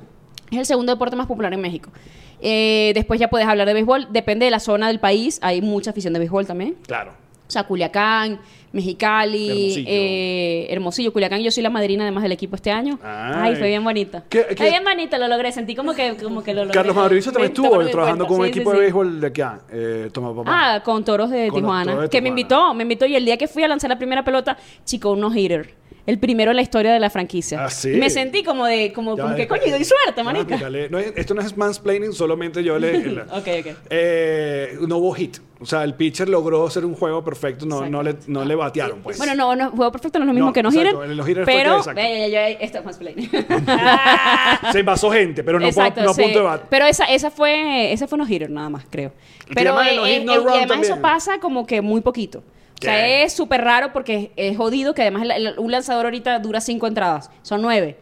es 0.51 0.57
el 0.57 0.65
segundo 0.65 0.93
deporte 0.93 1.15
más 1.15 1.27
popular 1.27 1.53
en 1.53 1.61
México. 1.61 1.91
Eh, 2.39 2.91
después 2.93 3.19
ya 3.19 3.29
puedes 3.29 3.47
hablar 3.47 3.67
de 3.67 3.73
béisbol, 3.73 4.07
depende 4.11 4.45
de 4.45 4.51
la 4.51 4.59
zona 4.59 4.87
del 4.87 4.99
país, 4.99 5.39
hay 5.41 5.61
mucha 5.61 5.89
afición 5.91 6.13
de 6.13 6.19
béisbol 6.19 6.45
también. 6.45 6.75
Claro. 6.85 7.13
O 7.47 7.49
sea, 7.51 7.63
Culiacán, 7.63 8.39
Mexicali, 8.73 9.47
Hermosillo. 9.49 9.87
eh, 9.89 10.67
Hermosillo, 10.69 11.13
Culiacán. 11.13 11.41
Yo 11.41 11.49
soy 11.51 11.63
la 11.63 11.69
madrina 11.69 12.03
además 12.03 12.23
del 12.23 12.33
equipo 12.33 12.55
este 12.55 12.71
año. 12.71 12.99
Ay. 13.03 13.33
Ay, 13.51 13.55
fue 13.55 13.67
bien 13.69 13.83
bonita. 13.83 14.23
¿Qué- 14.29 14.43
Fue 14.55 14.69
bien 14.69 14.83
bonita, 14.83 15.17
lo 15.17 15.27
logré. 15.27 15.51
Sentí 15.51 15.73
como 15.75 15.93
que, 15.93 16.15
como 16.21 16.43
que 16.43 16.53
lo 16.53 16.61
logré. 16.65 16.73
Carlos 16.73 16.95
Mauricio 16.95 17.31
también 17.31 17.51
estuvo 17.53 17.85
trabajando 17.87 18.27
con 18.27 18.39
un 18.39 18.45
Sí, 18.47 18.53
sí, 18.53 18.59
equipo 18.59 18.73
de 18.73 18.79
béisbol 18.79 19.21
de 19.21 19.27
acá. 19.27 19.61
Eh, 19.71 20.09
toma 20.11 20.35
papá. 20.35 20.51
Ah, 20.75 20.83
con 20.83 21.03
toros 21.05 21.29
de 21.31 21.47
Con 21.47 21.61
Tijuana. 21.61 21.85
Toros 21.91 22.01
de 22.03 22.09
que 22.09 22.21
me 22.21 22.29
invitó, 22.29 22.73
me 22.73 22.83
invitó. 22.83 23.05
Y 23.05 23.15
el 23.15 23.25
día 23.25 23.37
que 23.37 23.47
fui 23.47 23.63
a 23.63 23.67
lanzar 23.67 23.89
la 23.89 23.97
primera 23.97 24.23
pelota, 24.23 24.57
chico, 24.85 25.11
un 25.11 25.21
no-hitter. 25.21 25.73
El 26.05 26.19
primero 26.19 26.51
en 26.51 26.55
la 26.57 26.61
historia 26.63 26.93
de 26.93 26.99
la 27.01 27.09
franquicia. 27.09 27.65
Ah, 27.65 27.69
sí. 27.69 27.89
Me 27.89 28.09
sentí 28.09 28.41
como 28.43 28.65
de, 28.65 28.93
como, 28.93 29.17
Ya, 29.17 29.23
como 29.23 29.35
que 29.35 29.45
coño, 29.47 29.63
doy 29.71 29.83
suerte, 29.83 30.23
manica. 30.23 30.43
explícale. 30.55 30.89
No 30.89 30.99
es- 30.99 31.11
esto 31.17 31.33
no 31.33 31.41
es 31.41 31.55
mansplaining, 31.57 32.13
solamente 32.13 32.63
yo 32.63 32.79
le... 32.79 33.05
la- 33.13 33.23
Ok, 33.23 33.47
ok. 33.59 33.75
Eh, 33.89 34.77
no 34.87 34.97
hubo 34.99 35.13
hit. 35.13 35.37
O 35.59 35.65
sea, 35.65 35.83
el 35.83 35.95
pitcher 35.95 36.29
logró 36.29 36.67
hacer 36.67 36.85
un 36.85 36.93
juego 36.93 37.23
perfecto, 37.23 37.65
no, 37.65 37.89
no, 37.89 38.03
le, 38.03 38.15
no 38.27 38.45
le 38.45 38.53
batearon, 38.53 38.99
pues. 39.01 39.17
Bueno, 39.17 39.33
no, 39.33 39.55
no, 39.55 39.71
juego 39.71 39.91
perfecto 39.91 40.19
no 40.19 40.25
es 40.25 40.27
lo 40.27 40.33
mismo 40.33 40.47
No, 40.49 40.53
que 40.53 40.61
no 40.61 40.69
exacto, 40.69 40.97
fue 40.97 41.45
Pero, 41.45 41.83
que- 41.95 42.25
eh, 42.25 42.31
yo- 42.31 42.57
esto 42.63 42.77
es 42.77 42.85
más 42.85 42.97
play. 42.97 43.15
Se 44.71 44.79
envasó 44.79 45.11
gente, 45.11 45.43
pero 45.43 45.59
no, 45.59 45.65
Exacto, 45.65 46.01
no 46.03 46.13
sí. 46.13 46.21
punto 46.21 46.39
de 46.39 46.45
bat. 46.45 46.61
Pero 46.69 46.85
esa, 46.85 47.05
esa 47.05 47.31
fue, 47.31 47.91
ese 47.91 48.07
fue 48.07 48.17
no 48.17 48.27
hitter 48.27 48.49
nada 48.49 48.69
más, 48.69 48.85
creo. 48.89 49.11
Pero 49.53 49.81
eh, 49.81 49.95
eh, 49.95 50.17
eh, 50.17 50.25
y 50.27 50.57
además 50.57 50.79
eso 50.81 51.01
pasa 51.01 51.39
como 51.39 51.65
que 51.65 51.81
muy 51.81 52.01
poquito. 52.01 52.39
O 52.79 52.81
sea, 52.83 53.23
es 53.23 53.33
súper 53.33 53.61
raro 53.61 53.91
porque 53.91 54.31
es, 54.35 54.55
jodido 54.55 54.93
que 54.93 55.01
además 55.01 55.27
un 55.57 55.71
lanzador 55.71 56.05
ahorita 56.05 56.37
dura 56.39 56.61
cinco 56.61 56.85
entradas, 56.85 57.31
son 57.41 57.61
nueve. 57.63 57.97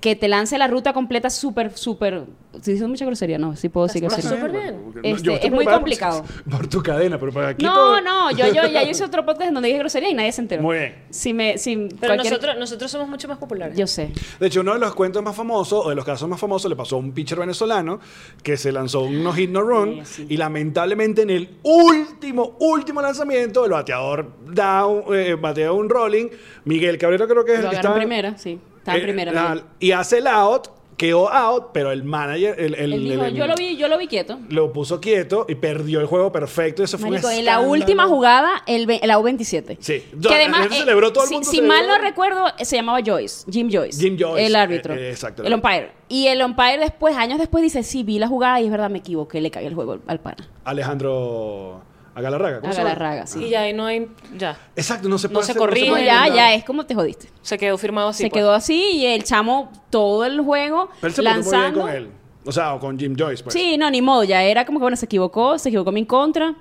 Que 0.00 0.14
te 0.14 0.28
lance 0.28 0.58
la 0.58 0.66
ruta 0.68 0.92
completa 0.92 1.30
súper, 1.30 1.72
súper... 1.76 2.24
Si 2.60 2.72
dices 2.72 2.86
mucha 2.88 3.04
grosería, 3.04 3.38
no, 3.38 3.56
sí 3.56 3.68
puedo 3.70 3.86
decir 3.86 4.04
Está 4.04 4.16
grosería. 4.20 4.46
súper 4.46 4.60
bien. 4.62 4.92
Este, 5.02 5.46
es 5.46 5.52
muy 5.52 5.64
complicado. 5.66 6.22
Por, 6.44 6.44
por 6.58 6.66
tu 6.68 6.82
cadena, 6.82 7.18
pero 7.18 7.32
para 7.32 7.48
aquí 7.48 7.64
No, 7.64 7.74
todo- 7.74 8.00
no, 8.02 8.30
yo, 8.30 8.46
yo 8.46 8.66
ya 8.66 8.82
hice 8.82 9.04
otro 9.04 9.24
podcast 9.26 9.48
en 9.48 9.54
donde 9.54 9.68
dije 9.68 9.78
grosería 9.80 10.10
y 10.10 10.14
nadie 10.14 10.32
se 10.32 10.42
enteró. 10.42 10.62
Muy 10.62 10.76
bien. 10.78 10.94
Si 11.10 11.32
me, 11.34 11.58
si 11.58 11.76
Pero 11.76 12.14
cualquier- 12.14 12.32
nosotros, 12.32 12.56
nosotros 12.58 12.90
somos 12.90 13.08
mucho 13.08 13.26
más 13.26 13.38
populares. 13.38 13.76
Yo 13.76 13.86
sé. 13.86 14.12
De 14.38 14.46
hecho, 14.46 14.60
uno 14.60 14.74
de 14.74 14.80
los 14.80 14.94
cuentos 14.94 15.22
más 15.22 15.34
famosos, 15.34 15.84
o 15.86 15.88
de 15.88 15.94
los 15.96 16.04
casos 16.04 16.28
más 16.28 16.38
famosos, 16.40 16.68
le 16.70 16.76
pasó 16.76 16.96
a 16.96 16.98
un 16.98 17.12
pitcher 17.12 17.38
venezolano 17.38 17.98
que 18.42 18.56
se 18.56 18.72
lanzó 18.72 19.00
un 19.02 19.22
no 19.22 19.32
hit, 19.32 19.50
no 19.50 19.62
run, 19.62 20.02
y 20.28 20.36
lamentablemente 20.36 21.22
en 21.22 21.30
el 21.30 21.56
último, 21.62 22.56
último 22.60 23.02
lanzamiento, 23.02 23.64
el 23.64 23.72
bateador 23.72 24.30
da 24.46 24.86
un, 24.86 25.14
eh, 25.14 25.34
batea 25.34 25.72
un 25.72 25.88
rolling, 25.88 26.28
Miguel 26.64 26.96
Cabrera 26.98 27.26
creo 27.26 27.44
que 27.44 27.54
es 27.54 27.62
Lo 27.62 27.72
en 27.72 27.94
primera, 27.94 28.36
sí. 28.38 28.58
Estaba 28.86 28.98
en 28.98 29.02
eh, 29.02 29.06
primera. 29.06 29.64
y 29.80 29.90
hace 29.92 30.18
el 30.18 30.26
out, 30.28 30.68
quedó 30.96 31.28
out, 31.30 31.72
pero 31.74 31.92
el 31.92 32.04
manager, 32.04 32.54
el, 32.58 32.74
el- 32.74 32.92
Él 32.94 33.04
dijo, 33.04 33.24
el- 33.24 33.34
yo 33.34 33.46
lo 33.46 33.54
vi, 33.54 33.76
yo 33.76 33.86
lo 33.88 33.98
vi 33.98 34.06
quieto. 34.06 34.38
lo 34.48 34.72
puso 34.72 34.98
quieto 35.00 35.44
y 35.48 35.56
perdió 35.56 36.00
el 36.00 36.06
juego 36.06 36.32
perfecto. 36.32 36.82
Eso 36.82 36.96
fue 36.96 37.08
un 37.08 37.14
Marico, 37.14 37.30
en 37.30 37.44
la 37.44 37.60
última 37.60 38.06
jugada, 38.06 38.62
el, 38.66 38.86
ve- 38.86 39.00
la 39.02 39.18
U27. 39.18 39.76
Sí. 39.80 40.04
Que 40.22 40.34
además, 40.34 40.66
Él 40.66 40.72
celebró, 40.72 41.12
todo 41.12 41.24
el 41.24 41.28
si, 41.28 41.34
mundo 41.34 41.50
si 41.50 41.60
mal 41.60 41.86
no 41.86 41.98
recuerdo, 41.98 42.46
eh, 42.58 42.64
se 42.64 42.76
llamaba 42.76 43.00
Joyce, 43.04 43.44
Jim 43.50 43.68
Joyce. 43.70 44.00
Jim 44.00 44.16
Joyce, 44.18 44.46
El 44.46 44.56
árbitro. 44.56 44.94
eh, 44.94 45.08
eh, 45.08 45.10
exacto. 45.10 45.42
El 45.42 45.52
umpire. 45.52 45.90
Y 46.08 46.28
el 46.28 46.40
umpire 46.42 46.78
después, 46.78 47.14
años 47.16 47.38
después, 47.40 47.62
dice, 47.62 47.82
sí, 47.82 48.02
vi 48.04 48.18
la 48.18 48.28
jugada 48.28 48.60
y 48.60 48.64
es 48.66 48.70
verdad, 48.70 48.88
me 48.88 48.98
equivoqué, 49.00 49.40
le 49.42 49.50
cagué 49.50 49.66
el 49.66 49.74
juego 49.74 49.98
al 50.06 50.20
pana. 50.20 50.48
Alejandro 50.64 51.82
Agalarraga. 52.16 52.60
¿cómo 52.60 52.70
A 52.70 52.74
se 52.74 52.78
llama? 52.82 52.94
Galarraga, 52.94 53.26
sí. 53.26 53.44
Y 53.44 53.50
ya 53.50 53.60
ahí 53.60 53.72
no 53.72 53.86
hay. 53.86 54.08
Ya. 54.36 54.58
Exacto, 54.74 55.08
no 55.08 55.18
se 55.18 55.28
No 55.28 55.34
puede 55.34 55.46
se 55.46 55.52
hacer- 55.52 55.60
corrige. 55.60 55.86
No, 55.86 55.92
puede 55.92 56.06
ya, 56.06 56.14
nada. 56.24 56.34
ya, 56.34 56.54
es 56.54 56.64
como 56.64 56.84
te 56.86 56.94
jodiste. 56.94 57.28
Se 57.42 57.58
quedó 57.58 57.76
firmado 57.78 58.08
así. 58.08 58.24
se 58.24 58.30
pues. 58.30 58.40
quedó 58.40 58.52
así 58.52 58.82
y 58.94 59.06
el 59.06 59.22
chamo 59.22 59.70
todo 59.90 60.24
el 60.24 60.40
juego 60.40 60.88
Pero 61.00 61.08
él 61.08 61.14
se 61.14 61.22
portó 61.22 61.34
muy 61.34 61.42
bien 61.42 61.52
lanzando. 61.60 61.80
con 61.82 61.90
él. 61.90 62.10
O 62.44 62.52
sea, 62.52 62.74
o 62.74 62.80
con 62.80 62.98
Jim 62.98 63.14
Joyce, 63.18 63.42
pues. 63.44 63.52
Sí, 63.52 63.76
no, 63.76 63.90
ni 63.90 64.00
modo, 64.02 64.24
ya 64.24 64.42
era 64.42 64.64
como 64.64 64.78
que 64.78 64.82
bueno, 64.82 64.96
se 64.96 65.04
equivocó, 65.06 65.58
se 65.58 65.68
equivocó 65.68 65.90
en 65.90 65.94
mi 65.94 66.06
contra. 66.06 66.54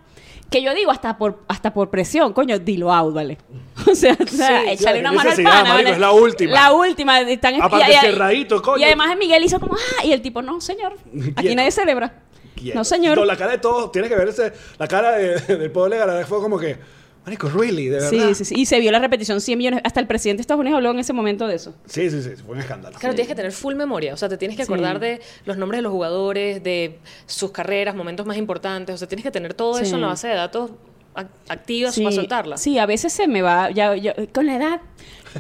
Que 0.50 0.62
yo 0.62 0.76
digo, 0.76 0.92
hasta 0.92 1.18
por, 1.18 1.44
hasta 1.48 1.74
por 1.74 1.90
presión, 1.90 2.32
coño, 2.34 2.60
dilo 2.60 2.94
out, 2.94 3.14
¿vale? 3.16 3.38
O 3.90 3.94
sea, 3.96 4.16
o 4.22 4.28
sea 4.28 4.62
Sí, 4.62 4.70
échale 4.70 5.00
una 5.00 5.10
mano 5.12 5.22
al 5.22 5.26
necesidad, 5.28 5.52
pana, 5.52 5.64
marico, 5.70 5.76
¿vale? 5.84 5.90
es 5.92 6.00
la 6.00 6.12
última. 6.12 6.52
La 6.54 6.74
última. 6.74 7.20
Están, 7.22 7.62
Aparte, 7.62 7.94
cerradito, 8.02 8.62
coño. 8.62 8.78
Y 8.80 8.84
además 8.84 9.16
Miguel 9.18 9.44
hizo 9.44 9.60
como, 9.60 9.76
ah, 9.76 10.06
y 10.06 10.12
el 10.12 10.22
tipo, 10.22 10.42
no, 10.42 10.60
señor, 10.62 10.94
aquí 11.14 11.34
Quieto. 11.42 11.56
nadie 11.56 11.72
celebra. 11.72 12.14
Quieto. 12.56 12.78
No, 12.78 12.84
señor. 12.84 13.18
No, 13.18 13.26
la 13.26 13.36
cara 13.38 13.52
de 13.52 13.58
todos, 13.60 13.92
tiene 13.92 14.08
que 14.10 14.16
ver 14.16 14.30
ese, 14.30 14.52
la 14.80 14.88
cara 14.88 15.12
de- 15.18 15.40
del 15.58 15.72
pobre 15.72 15.98
Galarraga 15.98 16.26
fue 16.26 16.40
como 16.40 16.58
que, 16.58 16.78
marico, 17.26 17.50
really, 17.50 17.86
de 17.88 17.96
verdad. 18.00 18.10
Sí, 18.10 18.36
sí, 18.36 18.46
sí. 18.46 18.56
Y 18.58 18.66
se 18.66 18.80
vio 18.80 18.92
la 18.92 19.00
repetición 19.00 19.42
100 19.42 19.58
millones. 19.58 19.82
Hasta 19.84 20.00
el 20.00 20.08
presidente 20.08 20.38
de 20.38 20.42
Estados 20.42 20.62
Unidos 20.62 20.78
habló 20.78 20.92
en 20.92 21.00
ese 21.00 21.12
momento 21.14 21.48
de 21.48 21.56
eso. 21.56 21.74
Sí, 21.86 22.10
sí, 22.10 22.22
sí, 22.22 22.32
fue 22.46 22.56
un 22.56 22.62
escándalo. 22.62 22.98
Claro, 23.00 23.14
tienes 23.16 23.28
que 23.28 23.36
tener 23.36 23.52
full 23.52 23.76
memoria. 23.76 24.14
O 24.14 24.18
sea, 24.18 24.30
te 24.30 24.38
tienes 24.38 24.56
que 24.58 24.66
Sí. 24.66 24.72
acordar 24.72 25.00
de 25.00 25.22
los 25.46 25.58
nombres 25.58 25.80
de 25.80 25.82
los 25.84 25.92
jugadores, 25.92 26.64
de 26.64 27.00
sus 27.26 27.52
carreras, 27.52 27.96
momentos 27.96 28.26
más 28.26 28.38
importantes. 28.38 28.94
O 28.96 28.98
sea, 28.98 29.08
tienes 29.08 29.24
que 29.24 29.32
tener 29.32 29.54
todo 29.54 29.76
Sí. 29.78 29.84
eso 29.84 29.96
en 29.96 30.02
la 30.02 30.08
base 30.08 30.28
de 30.28 30.36
datos 30.36 30.72
ac- 31.16 31.28
activas 31.50 31.96
Sí, 31.96 32.04
para 32.04 32.16
soltarla. 32.16 32.58
Sí, 32.58 32.78
a 32.78 32.86
veces 32.86 33.12
se 33.12 33.28
me 33.28 33.42
va, 33.42 33.72
ya, 33.72 33.96
ya- 33.96 34.16
con 34.34 34.46
la 34.46 34.56
edad. 34.56 34.82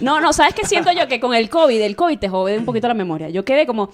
No, 0.02 0.20
no, 0.20 0.34
¿sabes 0.34 0.54
qué 0.54 0.66
siento 0.68 0.92
yo? 0.92 1.08
Que 1.08 1.20
con 1.22 1.34
el 1.34 1.50
COVID, 1.50 1.80
el 1.82 1.96
COVID 1.96 2.20
te 2.20 2.28
jode 2.28 2.58
un 2.58 2.66
poquito 2.66 2.88
la 2.90 2.94
memoria. 2.94 3.30
Yo 3.30 3.46
quedé 3.46 3.66
como, 3.66 3.92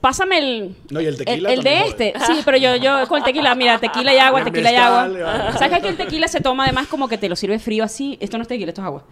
pásame 0.00 0.38
el... 0.38 0.76
No, 0.90 1.00
y 1.00 1.06
el 1.06 1.16
tequila 1.16 1.52
El, 1.52 1.62
de 1.62 1.80
este, 1.86 2.14
sí, 2.26 2.40
pero 2.44 2.56
yo, 2.56 2.76
yo 2.76 3.06
con 3.08 3.18
el 3.18 3.24
tequila, 3.24 3.54
mira, 3.54 3.78
tequila 3.78 4.14
y 4.14 4.18
agua, 4.18 4.44
tequila 4.44 4.72
y 4.72 4.76
agua. 4.76 5.52
¿Sabes 5.52 5.68
que 5.70 5.74
aquí 5.76 5.88
el 5.88 5.96
tequila 5.96 6.28
se 6.28 6.40
toma 6.40 6.64
además 6.64 6.86
como 6.88 7.08
que 7.08 7.18
te 7.18 7.28
lo 7.28 7.36
sirve 7.36 7.58
frío 7.58 7.84
así? 7.84 8.16
Esto 8.20 8.36
no 8.38 8.42
es 8.42 8.48
tequila, 8.48 8.70
esto 8.70 8.80
es 8.82 8.86
agua. 8.86 9.04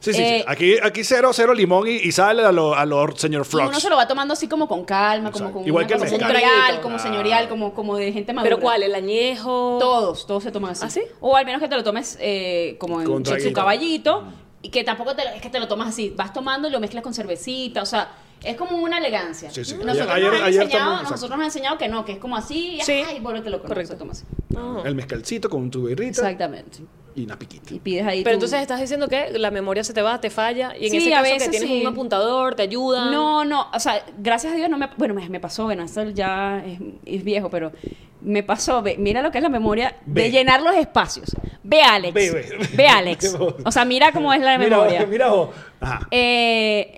Sí, 0.00 0.12
sí, 0.14 0.22
Eh, 0.22 0.38
sí. 0.38 0.44
Aquí, 0.46 0.74
aquí 0.80 1.02
cero, 1.02 1.30
cero 1.32 1.52
limón 1.52 1.88
y, 1.88 1.96
y 1.96 2.12
sale 2.12 2.44
a 2.44 2.52
lo, 2.52 2.72
a 2.72 2.86
lo 2.86 3.16
señor 3.16 3.44
Frogs. 3.44 3.68
uno 3.68 3.80
se 3.80 3.90
lo 3.90 3.96
va 3.96 4.06
tomando 4.06 4.32
así 4.32 4.46
como 4.46 4.68
con 4.68 4.84
calma, 4.84 5.32
como 5.32 5.46
Exacto. 5.46 5.58
con 5.58 5.66
Igual 5.66 5.84
una 5.84 5.88
que 5.88 5.94
el 5.94 6.00
cosa 6.00 6.12
mezcal. 6.12 6.36
señorial, 6.36 6.80
como 6.80 6.94
Ah. 6.96 6.98
señorial, 7.00 7.48
como, 7.48 7.74
como 7.74 7.96
de 7.96 8.12
gente 8.12 8.32
madura. 8.32 8.54
¿Pero 8.54 8.62
cuál? 8.62 8.84
¿El 8.84 8.94
añejo? 8.94 9.78
Todos, 9.80 10.24
todos 10.26 10.44
se 10.44 10.52
toman 10.52 10.70
así. 10.70 10.84
¿Ah, 10.86 10.90
sí? 10.90 11.00
O 11.20 11.34
al 11.36 11.44
menos 11.44 11.60
que 11.60 11.66
te 11.66 11.74
lo 11.74 11.82
tomes 11.82 12.16
eh, 12.20 12.76
como 12.78 13.00
en 13.00 13.26
su 13.40 13.52
caballito. 13.52 14.22
Y 14.62 14.70
que 14.70 14.82
tampoco 14.84 15.14
te, 15.16 15.24
lo- 15.24 15.30
es 15.30 15.40
que 15.42 15.50
te 15.50 15.58
lo 15.60 15.66
tomas 15.66 15.88
así. 15.88 16.12
Vas 16.16 16.32
tomando 16.32 16.68
y 16.68 16.70
lo 16.70 16.78
mezclas 16.78 17.02
con 17.02 17.12
cervecita. 17.12 17.82
O 17.82 17.86
sea, 17.86 18.08
es 18.44 18.56
como 18.56 18.76
una 18.78 18.98
elegancia. 18.98 19.50
Sí, 19.50 19.64
sí. 19.64 19.74
Nosotros, 19.74 20.08
Ayer- 20.10 20.26
nos 20.30 20.40
han 20.40 20.46
ayer 20.46 20.62
enseñado, 20.62 20.68
tomamos, 20.70 20.92
exacto. 21.02 21.10
nosotros 21.14 21.30
nos 21.30 21.40
han 21.40 21.44
enseñado 21.46 21.78
que 21.78 21.88
no, 21.88 22.04
que 22.04 22.12
es 22.12 22.18
como 22.18 22.36
así. 22.36 22.78
Sí. 22.82 23.02
Ay, 23.06 23.20
vuélvete 23.20 23.50
loco. 23.50 23.64
no, 23.64 23.68
Correcto. 23.68 23.92
se 23.94 23.98
toma 23.98 24.12
así. 24.12 24.24
No. 24.50 24.84
El 24.84 24.94
mezcalcito 24.94 25.48
con 25.50 25.70
tu 25.70 25.84
birrita 25.86 26.10
Exactamente. 26.22 26.78
y 27.14 27.24
una 27.24 27.38
piquita. 27.38 27.74
Y 27.74 27.78
pides 27.80 28.06
ahí 28.06 28.22
Pero 28.22 28.34
tu- 28.34 28.44
entonces 28.44 28.60
estás 28.62 28.80
diciendo 28.80 29.08
que 29.08 29.30
la 29.38 29.50
memoria 29.50 29.82
se 29.84 29.92
te 29.92 30.02
va, 30.02 30.20
te 30.20 30.30
falla, 30.30 30.72
y 30.78 30.84
en 30.86 30.90
Sí, 30.92 30.96
ese 30.98 31.14
a 31.14 31.18
caso 31.22 31.32
veces 31.34 31.42
que 31.48 31.50
tienes 31.58 31.68
sí. 31.68 31.80
un 31.82 31.86
apuntador, 31.92 32.54
te 32.54 32.62
ayuda. 32.62 33.10
No, 33.10 33.44
no, 33.44 33.66
o 33.74 33.80
sea, 33.80 34.04
gracias 34.18 34.52
a 34.52 34.56
Dios 34.56 34.68
no 34.70 34.78
me... 34.78 34.88
Bueno, 34.96 35.14
me, 35.14 35.28
me 35.28 35.40
pasó, 35.40 35.64
bueno, 35.64 35.82
esto 35.84 36.04
ya 36.10 36.62
es, 36.64 36.78
es 37.04 37.24
viejo, 37.24 37.50
pero 37.50 37.72
me 38.20 38.42
pasó, 38.42 38.82
ve, 38.82 38.96
mira 38.98 39.22
lo 39.22 39.30
que 39.30 39.38
es 39.38 39.42
la 39.42 39.48
memoria 39.48 39.96
Ve. 40.06 40.22
de 40.24 40.30
llenar 40.30 40.60
los 40.62 40.74
espacios. 40.74 41.34
Ve, 41.62 41.82
Alex. 41.82 42.14
Ve, 42.14 42.30
ve. 42.30 42.68
Ve, 42.74 42.86
Alex. 42.88 43.36
O 43.64 43.70
sea, 43.72 43.84
mira 43.84 44.10
cómo 44.12 44.32
es 44.32 44.40
la 44.40 44.56
memoria. 44.58 45.06
mira 45.06 45.28
vos. 45.28 45.50
Ajá. 45.80 46.08
Eh, 46.10 46.97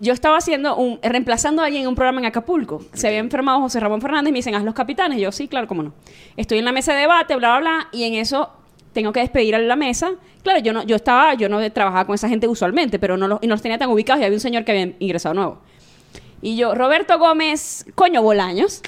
yo 0.00 0.12
estaba 0.12 0.38
haciendo 0.38 0.76
un, 0.76 0.98
reemplazando 1.02 1.62
a 1.62 1.66
alguien 1.66 1.82
en 1.82 1.88
un 1.88 1.94
programa 1.94 2.20
en 2.20 2.26
Acapulco. 2.26 2.82
Se 2.94 3.06
había 3.08 3.18
enfermado 3.18 3.60
José 3.60 3.80
Ramón 3.80 4.00
Fernández 4.00 4.30
y 4.30 4.32
me 4.32 4.38
dicen, 4.38 4.54
haz 4.54 4.64
los 4.64 4.74
capitanes. 4.74 5.18
Y 5.18 5.22
yo, 5.22 5.32
sí, 5.32 5.46
claro, 5.46 5.68
cómo 5.68 5.82
no. 5.82 5.92
Estoy 6.36 6.58
en 6.58 6.64
la 6.64 6.72
mesa 6.72 6.94
de 6.94 7.00
debate, 7.00 7.36
bla, 7.36 7.58
bla, 7.58 7.60
bla, 7.60 7.88
y 7.92 8.04
en 8.04 8.14
eso 8.14 8.50
tengo 8.92 9.12
que 9.12 9.20
despedir 9.20 9.54
a 9.54 9.58
la 9.58 9.76
mesa. 9.76 10.12
Claro, 10.42 10.60
yo 10.60 10.72
no, 10.72 10.82
yo 10.84 10.96
estaba, 10.96 11.34
yo 11.34 11.48
no 11.48 11.70
trabajaba 11.70 12.06
con 12.06 12.14
esa 12.14 12.28
gente 12.28 12.48
usualmente, 12.48 12.98
pero 12.98 13.16
no 13.16 13.28
los, 13.28 13.38
y 13.42 13.46
no 13.46 13.54
los 13.54 13.62
tenía 13.62 13.78
tan 13.78 13.90
ubicados 13.90 14.22
y 14.22 14.24
había 14.24 14.36
un 14.36 14.40
señor 14.40 14.64
que 14.64 14.72
había 14.72 14.92
ingresado 14.98 15.34
nuevo. 15.34 15.58
Y 16.42 16.56
yo, 16.56 16.74
Roberto 16.74 17.18
Gómez, 17.18 17.84
coño, 17.94 18.22
Bolaños. 18.22 18.82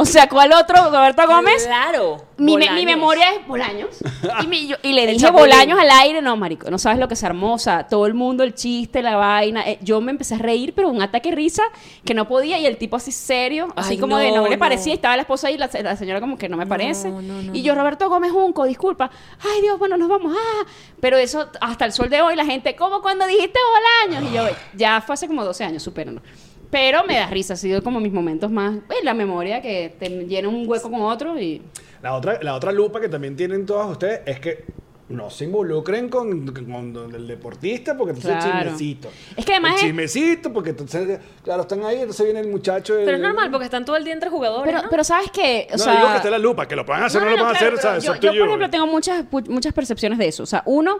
O 0.00 0.04
sea, 0.04 0.28
¿cuál 0.28 0.52
otro? 0.52 0.76
Roberto 0.92 1.26
Gómez. 1.26 1.66
Claro. 1.66 2.24
Mi, 2.36 2.52
me- 2.56 2.58
mi 2.60 2.66
Bolaños. 2.68 2.84
memoria 2.84 3.32
es 3.34 3.46
Bolaños. 3.48 3.88
Y, 4.42 4.46
mi- 4.46 4.68
yo- 4.68 4.76
y 4.84 4.92
le 4.92 5.02
El 5.02 5.08
dije 5.14 5.22
Chapulín. 5.26 5.50
Bolaños 5.50 5.78
al 5.80 5.90
aire. 5.90 6.22
No, 6.22 6.36
marico, 6.36 6.70
no 6.70 6.78
sabes 6.78 7.00
lo 7.00 7.08
que 7.08 7.16
se 7.16 7.26
armó. 7.26 7.54
O 7.54 7.58
sea, 7.58 7.88
todo 7.88 8.06
el 8.06 8.14
mundo, 8.14 8.44
el 8.44 8.54
chiste, 8.54 9.02
la 9.02 9.16
vaina. 9.16 9.68
Eh, 9.68 9.78
yo 9.82 10.00
me 10.00 10.12
empecé 10.12 10.36
a 10.36 10.38
reír, 10.38 10.72
pero 10.72 10.88
un 10.88 11.02
ataque 11.02 11.30
de 11.30 11.34
risa 11.36 11.64
que 12.04 12.14
no 12.14 12.28
podía. 12.28 12.60
Y 12.60 12.66
el 12.66 12.76
tipo 12.76 12.94
así 12.94 13.10
serio, 13.10 13.66
así 13.74 13.94
Ay, 13.94 13.98
como 13.98 14.18
de 14.18 14.30
no 14.30 14.36
no, 14.36 14.44
le 14.44 14.50
no. 14.54 14.58
parecía. 14.60 14.92
Y 14.92 14.96
estaba 14.96 15.16
la 15.16 15.22
esposa 15.22 15.48
ahí, 15.48 15.58
la, 15.58 15.68
la 15.82 15.96
señora 15.96 16.20
como 16.20 16.38
que 16.38 16.48
no 16.48 16.56
me 16.56 16.66
parece. 16.68 17.08
no, 17.08 17.20
no, 17.20 17.52
y 17.52 17.62
yo, 17.62 17.74
Roberto 17.74 18.08
Gómez 18.08 18.30
Junco, 18.30 18.66
disculpa. 18.66 19.10
Ay, 19.40 19.62
Dios, 19.62 19.78
bueno, 19.80 19.96
nos 19.96 20.08
vamos. 20.08 20.32
Ah. 20.38 20.64
Pero 21.00 21.16
eso, 21.16 21.48
hasta 21.60 21.84
el 21.86 21.92
sol 21.92 22.08
de 22.08 22.22
hoy, 22.22 22.36
la 22.36 22.44
gente, 22.44 22.76
como 22.76 23.02
cuando 23.02 23.26
dijiste 23.26 23.58
Bolaños. 24.06 24.30
Y 24.30 24.36
yo, 24.36 24.44
ya 24.74 25.00
fue 25.00 25.14
hace 25.14 25.26
como 25.26 25.44
12 25.44 25.64
años, 25.64 25.82
supérenlo. 25.82 26.22
Pero 26.70 27.04
me 27.04 27.16
da 27.16 27.28
risa, 27.28 27.54
ha 27.54 27.56
sido 27.56 27.82
como 27.82 27.98
mis 28.00 28.12
momentos 28.12 28.50
más. 28.50 28.78
pues, 28.86 28.98
la 29.02 29.14
memoria 29.14 29.62
que 29.62 29.94
te 29.98 30.08
llena 30.26 30.48
un 30.48 30.68
hueco 30.68 30.90
con 30.90 31.00
otro 31.02 31.38
y. 31.40 31.62
La 32.02 32.14
otra, 32.14 32.38
la 32.42 32.54
otra 32.54 32.70
lupa 32.72 33.00
que 33.00 33.08
también 33.08 33.34
tienen 33.36 33.66
todas 33.66 33.88
ustedes 33.90 34.20
es 34.26 34.38
que 34.40 34.64
no 35.08 35.30
se 35.30 35.44
involucren 35.46 36.10
con, 36.10 36.46
con 36.54 37.14
el 37.14 37.26
deportista 37.26 37.96
porque 37.96 38.10
entonces 38.12 38.36
es 38.36 38.44
Claro. 38.44 38.58
chismecito. 38.70 39.08
Es 39.36 39.44
que 39.46 39.52
además 39.52 39.70
El 39.72 39.76
es- 39.76 39.82
chismecito 39.84 40.52
porque 40.52 40.70
entonces, 40.70 41.18
claro, 41.42 41.62
están 41.62 41.82
ahí, 41.84 41.96
entonces 42.00 42.26
viene 42.26 42.40
el 42.40 42.48
muchacho. 42.48 42.94
Pero 43.02 43.16
es 43.16 43.22
normal 43.22 43.50
porque 43.50 43.64
están 43.64 43.86
todo 43.86 43.96
el 43.96 44.04
día 44.04 44.12
entre 44.12 44.28
jugadores. 44.28 44.70
Pero, 44.70 44.82
¿no? 44.84 44.90
pero 44.90 45.02
¿sabes 45.04 45.30
qué? 45.32 45.66
O 45.70 45.78
No, 45.78 45.82
sea, 45.84 45.94
digo 45.96 46.08
que 46.10 46.16
esté 46.18 46.30
la 46.30 46.38
lupa, 46.38 46.68
que 46.68 46.76
lo 46.76 46.84
puedan 46.84 47.02
hacer 47.04 47.22
o 47.22 47.24
no, 47.24 47.30
lo 47.30 47.36
puedan 47.38 47.54
claro, 47.56 47.76
hacer, 47.78 47.82
¿sabes? 47.82 48.04
Yo, 48.04 48.14
yo, 48.16 48.38
por 48.38 48.48
ejemplo, 48.48 48.68
tengo 48.70 48.86
muchas, 48.86 49.24
muchas 49.48 49.72
percepciones 49.72 50.18
de 50.18 50.28
eso. 50.28 50.42
O 50.42 50.46
sea, 50.46 50.62
uno, 50.66 50.98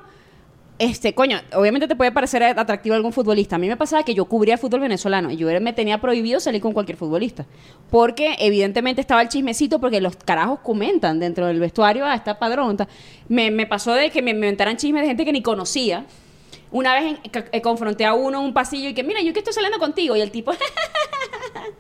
este, 0.79 1.15
coño, 1.15 1.41
obviamente 1.55 1.89
te 1.89 1.97
puede 1.97 2.13
parecer 2.13 2.43
atractivo 2.43 2.95
algún 2.95 3.13
futbolista. 3.13 3.57
A 3.57 3.59
mí 3.59 3.67
me 3.69 3.77
pasaba 3.77 4.03
que 4.05 4.15
yo 4.15 4.27
cubría 4.27 4.57
fútbol 4.59 4.81
venezolano 4.81 5.31
y 5.31 5.37
yo 5.37 5.49
me 5.61 5.73
tenía 5.73 6.01
prohibido 6.01 6.39
salir 6.41 6.61
con 6.61 6.73
cualquier 6.73 6.97
futbolista. 6.97 7.47
Porque 7.91 8.37
evidentemente 8.39 9.01
estaba 9.01 9.21
el 9.23 9.29
chismecito 9.29 9.81
porque 9.81 10.01
los 10.01 10.17
carajos 10.17 10.61
comentan 10.61 11.19
dentro 11.19 11.47
del 11.47 11.59
vestuario, 11.61 12.05
ah, 12.07 12.15
está 12.15 12.39
padrón. 12.39 12.77
ta". 12.77 12.89
Me, 13.29 13.51
me 13.51 13.67
pasó 13.67 13.93
de 13.93 14.11
que 14.11 14.23
me 14.23 14.31
inventaran 14.31 14.77
chismes 14.77 15.03
de 15.03 15.09
gente 15.09 15.25
que 15.25 15.33
ni 15.33 15.43
conocía. 15.43 16.05
Una 16.71 16.95
vez 16.95 17.05
en- 17.25 17.31
ca- 17.31 17.47
eh, 17.51 17.63
confronté 17.63 18.05
a 18.05 18.15
uno 18.15 18.39
en 18.41 18.45
un 18.45 18.53
pasillo 18.55 18.89
y 18.91 18.95
que, 18.95 19.03
mira, 19.03 19.21
yo 19.23 19.33
que 19.33 19.39
estoy 19.41 19.55
saliendo 19.55 19.79
contigo. 19.79 20.15
Y 20.17 20.21
el 20.21 20.31
tipo, 20.31 20.53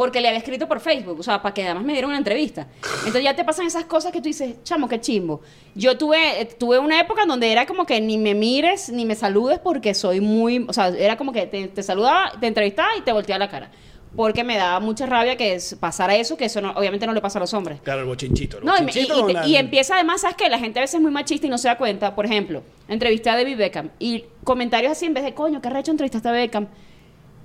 porque 0.00 0.22
le 0.22 0.28
había 0.28 0.38
escrito 0.38 0.66
por 0.66 0.80
Facebook, 0.80 1.20
o 1.20 1.22
sea, 1.22 1.42
para 1.42 1.52
que 1.52 1.62
además 1.62 1.84
me 1.84 1.92
dieran 1.92 2.08
una 2.08 2.16
entrevista. 2.16 2.66
Entonces 3.00 3.22
ya 3.22 3.36
te 3.36 3.44
pasan 3.44 3.66
esas 3.66 3.84
cosas 3.84 4.10
que 4.12 4.20
tú 4.22 4.28
dices, 4.28 4.54
chamo, 4.64 4.88
qué 4.88 4.98
chimbo. 4.98 5.42
Yo 5.74 5.98
tuve, 5.98 6.40
eh, 6.40 6.46
tuve 6.46 6.78
una 6.78 6.98
época 6.98 7.26
donde 7.26 7.52
era 7.52 7.66
como 7.66 7.84
que 7.84 8.00
ni 8.00 8.16
me 8.16 8.34
mires 8.34 8.88
ni 8.88 9.04
me 9.04 9.14
saludes 9.14 9.58
porque 9.58 9.92
soy 9.92 10.22
muy, 10.22 10.64
o 10.66 10.72
sea, 10.72 10.88
era 10.88 11.18
como 11.18 11.34
que 11.34 11.46
te, 11.46 11.68
te 11.68 11.82
saludaba, 11.82 12.32
te 12.40 12.46
entrevistaba 12.46 12.96
y 12.96 13.02
te 13.02 13.12
volteaba 13.12 13.40
la 13.40 13.50
cara. 13.50 13.70
Porque 14.16 14.42
me 14.42 14.56
daba 14.56 14.80
mucha 14.80 15.04
rabia 15.04 15.36
que 15.36 15.52
es- 15.56 15.74
pasara 15.78 16.16
eso, 16.16 16.34
que 16.38 16.46
eso 16.46 16.62
no- 16.62 16.70
obviamente 16.70 17.06
no 17.06 17.12
le 17.12 17.20
pasa 17.20 17.38
a 17.38 17.40
los 17.42 17.52
hombres. 17.52 17.82
Claro, 17.82 18.00
el 18.00 18.06
bochinchito. 18.06 18.56
el 18.56 18.64
No, 18.64 18.78
y, 18.78 18.82
me- 18.82 18.92
y- 18.92 19.00
y 19.02 19.06
te- 19.42 19.48
y 19.48 19.56
empieza 19.56 19.96
además, 19.96 20.22
¿sabes 20.22 20.36
qué? 20.38 20.48
La 20.48 20.58
gente 20.58 20.78
a 20.78 20.82
veces 20.82 20.94
es 20.94 21.02
muy 21.02 21.10
machista 21.12 21.46
y 21.46 21.50
no 21.50 21.58
se 21.58 21.68
da 21.68 21.76
cuenta. 21.76 22.14
Por 22.14 22.24
ejemplo, 22.24 22.62
entrevisté 22.88 23.28
a 23.28 23.36
David 23.36 23.58
Beckham 23.58 23.90
y 23.98 24.24
comentarios 24.44 24.92
así 24.92 25.04
en 25.04 25.12
vez 25.12 25.24
de, 25.24 25.34
coño, 25.34 25.60
qué 25.60 25.68
recho 25.68 25.90
entrevistaste 25.90 26.26
a 26.30 26.32
Beckham. 26.32 26.68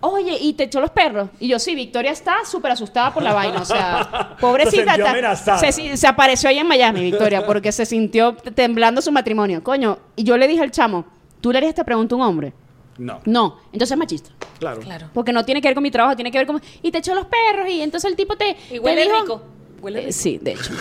Oye, 0.02 0.38
¿y 0.40 0.54
te 0.54 0.66
echó 0.66 0.80
los 0.82 0.92
perros? 0.92 1.30
Y 1.40 1.48
yo, 1.48 1.58
sí, 1.58 1.74
Victoria 1.74 2.12
está 2.12 2.46
súper 2.46 2.72
asustada 2.72 3.14
por 3.14 3.24
la 3.24 3.34
vaina. 3.34 3.62
O 3.62 3.66
sea, 3.66 4.36
pobrecita. 4.42 4.96
Se 5.36 5.58
se, 5.58 5.72
si- 5.72 5.98
se 5.98 6.08
apareció 6.08 6.50
ahí 6.50 6.60
en 6.60 6.68
Miami, 6.68 7.02
Victoria, 7.02 7.46
porque 7.46 7.72
se 7.72 7.86
sintió 7.86 8.36
temblando 8.36 9.02
su 9.02 9.12
matrimonio. 9.12 9.64
Coño, 9.64 9.98
y 10.16 10.24
yo 10.24 10.38
le 10.38 10.48
dije 10.48 10.62
al 10.62 10.72
chamo, 10.72 11.06
¿tú 11.42 11.52
le 11.52 11.58
harías 11.58 11.70
esta 11.70 11.84
pregunta 11.84 12.14
a 12.14 12.18
un 12.18 12.24
hombre? 12.24 12.54
No, 12.98 13.20
No, 13.26 13.58
entonces 13.74 13.92
es 13.92 13.98
machista. 13.98 14.30
claro. 14.60 14.80
Claro. 14.82 15.10
Porque 15.14 15.34
no 15.34 15.44
tiene 15.44 15.62
que 15.62 15.68
ver 15.68 15.76
con 15.76 15.84
mi 15.84 15.92
trabajo, 15.92 16.16
tiene 16.16 16.32
que 16.32 16.38
ver 16.38 16.48
con... 16.48 16.62
Y 16.82 16.92
te 16.92 17.00
echó 17.00 17.14
los 17.16 17.26
perros 17.26 17.68
y 17.70 17.82
entonces 17.82 18.10
el 18.10 18.16
tipo 18.16 18.38
te... 18.38 18.52
Y 18.52 18.74
te 18.74 18.80
huele 18.80 19.04
dijo- 19.04 19.22
rico. 19.22 19.42
Huele 19.82 20.00
Eh, 20.00 20.02
rico. 20.04 20.14
sí, 20.14 20.38
de 20.42 20.52
hecho. 20.54 20.72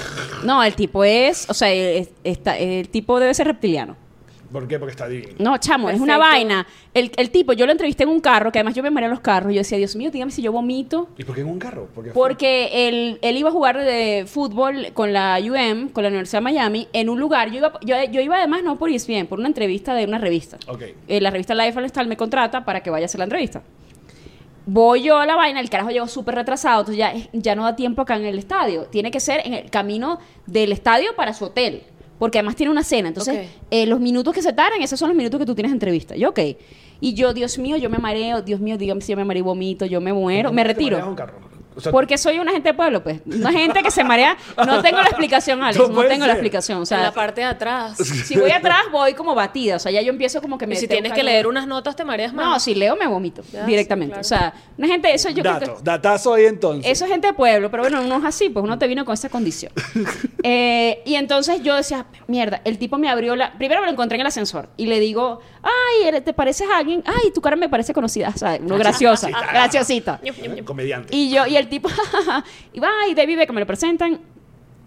No, 0.44 0.62
el 0.62 0.74
tipo 0.77 1.03
es... 1.03 1.48
O 1.50 1.55
sea, 1.55 1.72
es- 1.72 2.11
está- 2.22 2.57
el 2.59 2.88
tipo 2.90 3.18
debe 3.18 3.35
ser 3.35 3.46
reptiliano. 3.48 3.96
¿Por 4.55 4.69
qué? 4.69 4.79
Porque 4.79 4.93
está 4.93 5.09
divino. 5.09 5.33
No, 5.40 5.59
chamo, 5.59 5.90
es 5.90 5.99
una 5.99 6.17
vaina. 6.17 6.64
El, 6.95 7.11
el 7.17 7.31
tipo, 7.31 7.55
yo 7.55 7.67
lo 7.67 7.73
entrevisté 7.73 8.05
en 8.05 8.09
un 8.09 8.21
carro, 8.21 8.53
que 8.53 8.61
además 8.61 8.77
yo 8.77 8.85
me 8.85 8.90
mareé 8.93 9.07
en 9.07 9.11
los 9.11 9.19
carros. 9.19 9.51
Y 9.51 9.57
yo 9.57 9.62
decía, 9.62 9.79
Dios 9.79 9.97
mío, 9.97 10.12
dígame 10.12 10.31
si 10.31 10.43
yo 10.43 10.53
vomito. 10.53 11.09
¿Y 11.19 11.25
por 11.25 11.35
qué 11.35 11.40
en 11.40 11.49
un 11.49 11.59
carro? 11.59 11.88
Porque, 11.93 12.11
Porque 12.12 12.88
él, 12.88 13.19
él 13.21 13.37
iba 13.37 13.49
a 13.49 13.53
jugar 13.53 13.77
de 13.77 14.27
fútbol 14.29 14.93
con 14.95 15.12
la 15.12 15.40
UM, 15.40 15.88
con 15.88 16.05
la 16.05 16.09
Universidad 16.09 16.38
de 16.38 16.45
Miami, 16.45 16.87
en 16.93 17.09
un 17.09 17.19
lugar. 17.19 17.51
Yo 17.51 17.59
iba, 17.59 17.81
yo, 17.83 17.97
yo 18.12 18.21
iba 18.21 18.37
además 18.37 18.62
no 18.62 18.77
por 18.79 18.90
ESPN, 18.90 19.27
por 19.27 19.40
una 19.40 19.49
entrevista 19.49 19.93
de 19.93 20.05
una 20.05 20.19
revista. 20.19 20.57
Ok. 20.69 20.83
Eh, 21.09 21.21
la 21.21 21.31
revista 21.31 21.53
Life 21.57 21.88
Style 21.88 22.07
me 22.07 22.17
contrata 22.17 22.64
para 22.64 22.81
que 22.81 22.90
vaya 22.90 23.07
a 23.07 23.07
hacer 23.07 23.19
la 23.19 23.25
entrevista. 23.25 23.61
Voy 24.67 25.03
yo 25.03 25.19
a 25.19 25.27
la 25.27 25.35
vaina, 25.35 25.59
el 25.59 25.69
carajo 25.69 25.90
llegó 25.90 26.07
súper 26.07 26.37
retrasado, 26.37 26.83
entonces 26.83 26.99
ya, 26.99 27.12
ya 27.33 27.57
no 27.57 27.64
da 27.64 27.75
tiempo 27.75 28.03
acá 28.03 28.14
en 28.14 28.25
el 28.25 28.38
estadio. 28.38 28.85
Tiene 28.85 29.11
que 29.11 29.19
ser 29.19 29.43
en 29.45 29.53
el 29.53 29.69
camino 29.69 30.21
del 30.47 30.71
estadio 30.71 31.17
para 31.17 31.35
su 31.35 31.47
hotel. 31.47 31.83
Porque 32.18 32.38
además 32.38 32.57
tiene 32.57 32.70
una 32.70 32.85
cena. 32.85 33.09
Entonces, 33.09 33.48
eh, 33.70 33.87
los 33.87 34.00
minutos 34.00 34.33
que 34.35 34.42
se 34.42 34.53
tardan, 34.53 34.81
esos 34.83 34.98
son 34.98 35.09
los 35.09 35.16
minutos 35.16 35.38
que 35.40 35.46
tú 35.46 35.55
tienes 35.55 35.72
de 35.72 35.77
entrevista. 35.77 36.14
Yo, 36.16 36.31
ok. 36.31 36.40
Y 37.00 37.14
yo, 37.14 37.35
Dios 37.35 37.59
mío, 37.59 37.77
yo 37.77 37.90
me 37.90 37.98
mareo. 37.98 38.40
Dios 38.42 38.61
mío, 38.61 38.79
dígame 38.79 39.00
si 39.00 39.12
yo 39.12 39.16
me 39.16 39.24
mareo 39.24 39.40
y 39.40 39.44
vomito. 39.44 39.85
Yo 39.87 40.00
me 40.00 40.12
muero. 40.12 40.48
¿Cómo 40.50 40.57
Me 40.57 40.64
retiro. 40.64 41.07
un 41.09 41.14
carro? 41.14 41.35
O 41.76 41.80
sea, 41.80 41.90
Porque 41.92 42.16
soy 42.18 42.38
una 42.38 42.52
gente 42.52 42.68
de 42.68 42.74
pueblo, 42.74 43.02
pues. 43.02 43.20
Una 43.26 43.50
gente 43.52 43.82
que 43.82 43.90
se 43.90 44.04
marea. 44.04 44.37
No 44.56 44.80
tengo 44.82 44.98
la 44.98 45.08
explicación, 45.08 45.62
Alex. 45.62 45.78
No 45.78 45.88
No, 45.88 46.02
tengo 46.02 46.20
ser. 46.24 46.26
la 46.28 46.32
explicación. 46.34 46.78
O 46.78 46.82
en 46.82 46.87
sea, 46.87 47.00
la 47.02 47.12
parte 47.12 47.40
de 47.40 47.46
atrás. 47.48 47.96
si 47.98 48.37
voy 48.38 48.50
atrás, 48.50 48.82
voy 48.92 49.14
como 49.14 49.34
batida. 49.34 49.76
O 49.76 49.78
sea, 49.78 49.90
ya 49.92 50.00
yo 50.02 50.10
empiezo 50.10 50.40
como 50.40 50.56
que 50.58 50.66
me. 50.66 50.74
y 50.74 50.78
si 50.78 50.87
tienes 50.88 51.12
que 51.12 51.22
leer 51.22 51.46
unas 51.46 51.66
notas, 51.66 51.96
te 51.96 52.04
mareas 52.04 52.32
más. 52.32 52.44
No, 52.46 52.60
si 52.60 52.74
leo, 52.74 52.96
me 52.96 53.06
vomito 53.06 53.42
Ya, 53.52 53.64
directamente. 53.66 54.22
sí, 54.22 54.28
claro. 54.34 54.50
O 54.50 54.52
sea, 54.52 54.62
una 54.78 54.87
gente. 54.88 55.12
Eso 55.14 55.30
yo 55.30 55.42
creo 55.42 55.58
que- 55.58 55.66
Dato, 55.66 55.80
datazo 55.82 56.34
ahí 56.34 56.44
entonces. 56.46 56.90
eso 56.90 57.04
es 57.04 57.10
gente 57.10 57.26
de 57.28 57.32
pueblo, 57.32 57.70
pero 57.70 57.82
bueno, 57.82 58.02
no 58.02 58.18
es 58.18 58.24
así, 58.24 58.48
pues 58.50 58.62
uno 58.64 58.78
te 58.78 58.87
vino 58.87 59.04
con 59.04 59.14
esa 59.14 59.28
condición. 59.28 59.72
Eh, 60.46 61.02
y 61.06 61.14
entonces 61.14 61.62
yo 61.62 61.74
decía, 61.74 62.04
mierda, 62.26 62.60
el 62.64 62.76
tipo 62.78 62.98
me 62.98 63.08
abrió 63.08 63.34
la... 63.34 63.54
Primero 63.56 63.80
me 63.80 63.87
lo 63.87 63.92
encontré 63.92 64.16
en 64.16 64.20
el 64.20 64.26
ascensor 64.26 64.68
y 64.76 64.84
le 64.87 65.00
digo, 65.00 65.40
ay, 65.62 66.06
¿eres- 66.06 66.22
¿te 66.22 66.34
pareces 66.34 66.68
a 66.70 66.76
alguien? 66.76 67.02
Ay, 67.06 67.30
tu 67.34 67.40
cara 67.40 67.56
me 67.56 67.70
parece 67.70 67.94
conocida, 67.94 68.30
¿sabes? 68.37 68.60
Uno 68.62 68.76
graciosa, 68.76 69.30
graciosita. 69.30 70.20
Comediante. 70.64 71.16
Y 71.16 71.30
yo, 71.30 71.46
y 71.46 71.56
el 71.56 71.63
tipo, 71.66 71.88
y 72.72 72.81
va, 72.81 72.90
y 73.11 73.14
David 73.14 73.38
Beckham 73.38 73.55
me 73.55 73.61
lo 73.61 73.66
presentan. 73.66 74.20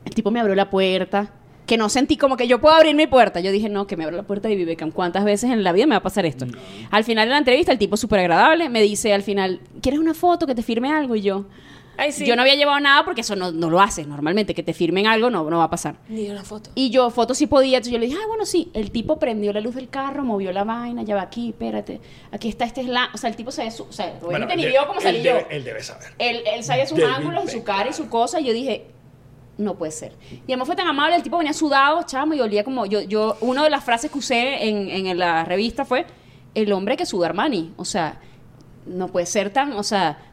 El 0.06 0.16
tipo 0.16 0.32
me 0.32 0.40
abrió 0.40 0.56
la 0.56 0.70
puerta, 0.70 1.34
que 1.66 1.78
no 1.78 1.90
sentí 1.90 2.16
como 2.16 2.38
que 2.38 2.48
yo 2.48 2.60
puedo 2.60 2.76
abrir 2.76 2.96
mi 2.96 3.08
puerta. 3.08 3.42
Yo 3.42 3.52
dije, 3.52 3.70
no, 3.70 3.88
que 3.88 3.98
me 3.98 4.06
abra 4.06 4.16
la 4.16 4.24
puerta 4.24 4.48
David 4.48 4.66
Beckham. 4.66 4.92
¿Cuántas 4.92 5.26
veces 5.26 5.52
en 5.52 5.64
la 5.64 5.74
vida 5.74 5.86
me 5.86 5.92
va 5.92 5.98
a 5.98 6.04
pasar 6.04 6.26
esto? 6.26 6.46
Al 6.90 7.04
final 7.04 7.28
de 7.28 7.32
la 7.32 7.38
entrevista, 7.38 7.72
el 7.72 7.78
tipo 7.78 7.98
súper 7.98 8.22
agradable 8.22 8.70
me 8.70 8.82
dice 8.82 9.14
al 9.14 9.22
final, 9.22 9.60
¿quieres 9.82 10.00
una 10.00 10.14
foto 10.14 10.48
que 10.48 10.56
te 10.56 10.64
firme 10.64 10.92
algo? 10.92 11.16
Y 11.16 11.22
yo, 11.22 11.46
Ay, 11.98 12.12
sí. 12.12 12.26
yo 12.26 12.36
no 12.36 12.44
había 12.44 12.56
llevado 12.56 12.80
nada 12.80 13.04
porque 13.04 13.22
eso 13.22 13.36
no, 13.36 13.52
no 13.52 13.70
lo 13.70 13.82
haces 13.82 14.08
normalmente, 14.08 14.54
que 14.54 14.64
te 14.64 14.74
firmen 14.74 15.08
algo 15.08 15.30
no, 15.30 15.50
no 15.50 15.58
va 15.58 15.64
a 15.66 15.70
pasar. 15.70 15.96
Ni 16.08 16.30
una 16.30 16.44
foto. 16.44 16.70
Y 16.76 16.90
yo, 16.92 17.10
fotos 17.10 17.38
sí 17.38 17.48
podía, 17.48 17.78
entonces 17.78 17.94
yo 17.94 18.00
le 18.00 18.06
dije, 18.06 18.18
ah, 18.22 18.28
bueno, 18.28 18.46
sí. 18.46 18.70
El 18.74 18.92
tipo 18.92 19.18
prendió 19.20 19.52
la 19.52 19.60
luz 19.60 19.76
del 19.76 19.90
carro, 19.90 20.24
movió 20.24 20.52
la 20.52 20.64
vaina, 20.64 21.04
ya 21.04 21.16
va 21.16 21.24
aquí, 21.24 21.50
espérate. 21.50 22.00
Aquí 22.32 22.50
está 22.50 22.66
este 22.66 22.84
slam. 22.84 23.10
O 23.14 23.18
sea, 23.18 23.30
el 23.30 23.36
tipo 23.36 23.52
se 23.52 23.64
ve 23.64 23.72
su. 23.72 23.84
O 23.84 23.92
sea, 23.92 24.18
obviamente 24.22 24.56
ni 24.56 24.66
vio 24.66 24.86
cómo 24.86 25.00
él 25.00 25.04
salí 25.04 25.24
yo. 25.24 25.40
Él 25.50 25.64
debe 25.64 25.82
saber. 25.82 26.14
Él, 26.20 26.44
él 26.46 26.64
sabía 26.64 26.86
sus 26.86 27.00
David 27.00 27.14
ángulos 27.16 27.46
y 27.46 27.48
su 27.50 27.64
cara 27.64 27.90
y 27.90 27.94
su 27.94 28.10
cosa. 28.10 28.40
Y 28.40 28.46
yo 28.46 28.54
dije, 28.54 28.86
no 29.58 29.76
puede 29.76 29.92
ser. 29.92 30.14
Y 30.32 30.52
además 30.52 30.68
fue 30.68 30.76
tan 30.76 30.88
amable, 30.88 31.16
el 31.16 31.24
tipo 31.24 31.38
venía 31.38 31.54
sudado, 31.54 32.04
chamo, 32.04 32.34
y 32.34 32.42
olía 32.42 32.64
como. 32.64 32.86
Yo, 32.86 33.02
yo, 33.02 33.38
una 33.42 33.64
de 33.64 33.70
las 33.70 33.84
frases 33.84 34.12
que 34.12 34.20
usé 34.20 34.68
en, 34.68 34.90
en 34.90 35.18
la 35.18 35.46
revista 35.46 35.84
fue: 35.86 36.06
el 36.54 36.72
hombre 36.74 36.96
que 36.96 37.06
suda 37.06 37.28
Armani. 37.28 37.74
O 37.78 37.86
sea, 37.86 38.20
no 38.86 39.08
puede 39.08 39.26
ser 39.26 39.52
tan. 39.52 39.74
O 39.74 39.84
sea. 39.84 40.24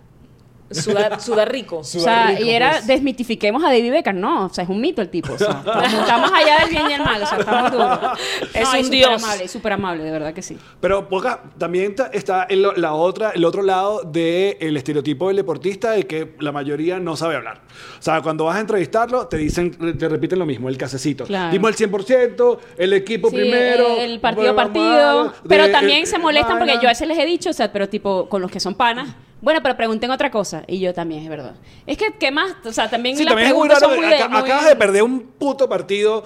Suda, 0.70 1.20
suda 1.20 1.44
rico. 1.44 1.78
O 1.78 1.84
sea, 1.84 2.40
y 2.40 2.50
era 2.50 2.80
desmitifiquemos 2.80 3.62
a 3.62 3.66
David 3.68 3.90
Beckham, 3.92 4.18
no, 4.18 4.46
o 4.46 4.48
sea, 4.48 4.64
es 4.64 4.70
un 4.70 4.80
mito 4.80 5.02
el 5.02 5.10
tipo, 5.10 5.34
o 5.34 5.38
sea, 5.38 5.62
está 5.84 6.18
más 6.18 6.32
allá 6.32 6.58
del 6.60 6.70
bien 6.70 6.90
y 6.90 6.92
el 6.94 7.02
mal, 7.02 7.22
o 7.22 7.26
sea, 7.26 7.38
está 7.38 7.60
muy 7.62 7.70
duro. 7.70 8.00
Es 8.54 8.62
No, 8.62 8.70
un 8.70 8.84
súper 8.84 8.90
dios. 8.90 9.22
amable, 9.24 9.48
súper 9.48 9.72
amable, 9.74 10.04
de 10.04 10.10
verdad 10.10 10.32
que 10.32 10.42
sí. 10.42 10.56
Pero 10.80 11.08
poca, 11.08 11.42
también 11.58 11.94
ta- 11.94 12.10
está 12.12 12.44
el, 12.44 12.66
la 12.76 12.94
otra, 12.94 13.30
el 13.32 13.44
otro 13.44 13.62
lado 13.62 14.02
del 14.04 14.76
estereotipo 14.76 15.28
del 15.28 15.36
deportista 15.36 15.90
de 15.92 16.06
que 16.06 16.34
la 16.40 16.50
mayoría 16.50 16.98
no 16.98 17.14
sabe 17.16 17.36
hablar. 17.36 17.60
O 17.98 18.02
sea, 18.02 18.22
cuando 18.22 18.44
vas 18.44 18.56
a 18.56 18.60
entrevistarlo, 18.60 19.26
te 19.28 19.36
dicen, 19.36 19.96
te 19.98 20.08
repiten 20.08 20.38
lo 20.38 20.46
mismo, 20.46 20.68
el 20.68 20.78
casecito. 20.78 21.24
Claro. 21.24 21.52
Dimos 21.52 21.78
el 21.80 21.90
100%, 21.90 22.58
el 22.78 22.92
equipo 22.94 23.28
Sí, 23.30 23.36
primero. 23.36 23.98
el 23.98 24.18
partido 24.20 24.54
vamos 24.54 24.72
partido, 24.72 25.20
a- 25.20 25.34
pero 25.46 25.64
de- 25.66 25.72
también 25.72 26.00
el- 26.00 26.06
se 26.06 26.18
molestan 26.18 26.58
porque 26.58 26.74
yo 26.74 26.88
a 26.88 26.92
veces 26.92 27.06
les 27.06 27.18
he 27.18 27.26
dicho, 27.26 27.50
o 27.50 27.52
sea, 27.52 27.70
pero 27.72 27.88
tipo 27.88 28.28
con 28.28 28.40
los 28.40 28.50
que 28.50 28.60
son 28.60 28.74
panas, 28.74 29.08
bueno, 29.44 29.60
pero 29.62 29.76
pregunten 29.76 30.10
otra 30.10 30.30
cosa, 30.30 30.64
y 30.66 30.80
yo 30.80 30.92
también, 30.94 31.22
es 31.22 31.28
verdad. 31.28 31.54
Es 31.86 31.96
que, 31.98 32.06
¿qué 32.18 32.30
más? 32.32 32.56
O 32.64 32.72
sea, 32.72 32.88
también 32.90 33.16
Sí, 33.16 33.24
las 33.24 33.32
también 33.32 33.50
es 33.50 33.54
muy 33.54 33.68
raro. 33.68 33.80
son 33.80 33.94
muy 33.96 34.06
de- 34.06 34.14
aca- 34.16 34.28
muy- 34.28 34.38
Acabas 34.40 34.66
de 34.66 34.74
perder 34.76 35.02
un 35.04 35.20
puto 35.20 35.68
partido, 35.68 36.24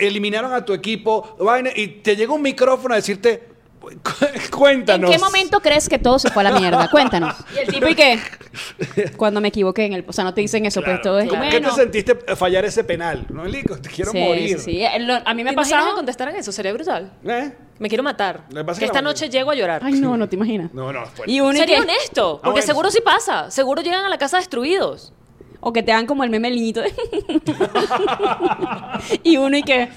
eliminaron 0.00 0.52
a 0.52 0.64
tu 0.64 0.72
equipo, 0.72 1.36
vaina, 1.38 1.70
y 1.74 1.86
te 1.88 2.16
llega 2.16 2.32
un 2.32 2.42
micrófono 2.42 2.94
a 2.94 2.96
decirte, 2.96 3.40
"Cu- 3.40 3.48
cuéntanos. 4.50 5.10
¿En 5.10 5.16
qué 5.16 5.22
momento 5.24 5.60
crees 5.60 5.88
que 5.88 5.98
todo 5.98 6.18
se 6.18 6.30
fue 6.30 6.42
a 6.46 6.50
la 6.50 6.58
mierda? 6.58 6.88
Cuéntanos. 6.90 7.34
Y 7.54 7.58
el 7.58 7.68
tipo, 7.68 7.88
¿y 7.88 7.94
qué? 7.94 8.18
Cuando 9.16 9.40
me 9.40 9.48
equivoqué 9.48 9.84
en 9.86 9.92
el... 9.94 10.04
O 10.06 10.12
sea, 10.12 10.24
no 10.24 10.34
te 10.34 10.40
dicen 10.40 10.64
eso, 10.66 10.80
Claro. 10.82 10.98
pues 10.98 11.02
todo 11.02 11.18
es... 11.18 11.28
¿Cómo 11.28 11.42
que 11.42 11.48
bueno, 11.50 11.70
te 11.70 11.74
sentiste 11.82 12.14
fallar 12.36 12.64
ese 12.64 12.84
penal? 12.84 13.26
No, 13.30 13.44
Lico, 13.44 13.76
te 13.78 13.88
quiero 13.88 14.10
sí, 14.12 14.18
morir. 14.18 14.58
sí, 14.58 14.64
sí. 14.72 14.82
Eh, 14.84 14.98
lo- 15.00 15.14
A 15.24 15.34
mí 15.34 15.44
me 15.44 15.50
¿Te 15.50 15.54
imaginas 15.54 15.68
pasaba... 15.70 15.90
que 15.90 15.94
contestaran 15.96 16.36
eso? 16.36 16.52
Sería 16.52 16.72
brutal. 16.72 17.12
¿Eh? 17.24 17.52
Me 17.78 17.88
quiero 17.88 18.02
matar. 18.02 18.44
Que 18.78 18.84
esta 18.84 19.00
noche 19.02 19.28
llego 19.28 19.50
a 19.50 19.54
llorar. 19.54 19.82
Ay, 19.84 19.94
no, 19.94 20.16
no 20.16 20.28
te 20.28 20.36
imaginas. 20.36 20.72
No, 20.74 20.92
no, 20.92 21.06
fue. 21.06 21.26
Y 21.30 21.40
uno 21.40 21.52
y 21.52 21.56
Sería 21.58 21.80
honesto, 21.80 22.40
porque 22.42 22.50
bueno. 22.60 22.66
seguro 22.66 22.90
sí 22.90 23.00
pasa. 23.04 23.50
Seguro 23.50 23.82
llegan 23.82 24.04
a 24.04 24.08
la 24.08 24.18
casa 24.18 24.38
destruidos. 24.38 25.12
O 25.60 25.72
que 25.72 25.82
te 25.82 25.92
hagan 25.92 26.06
como 26.06 26.24
el 26.24 26.30
meme 26.30 26.50
niñito. 26.50 26.82
y 29.22 29.36
uno 29.36 29.56
y 29.56 29.62
que, 29.62 29.88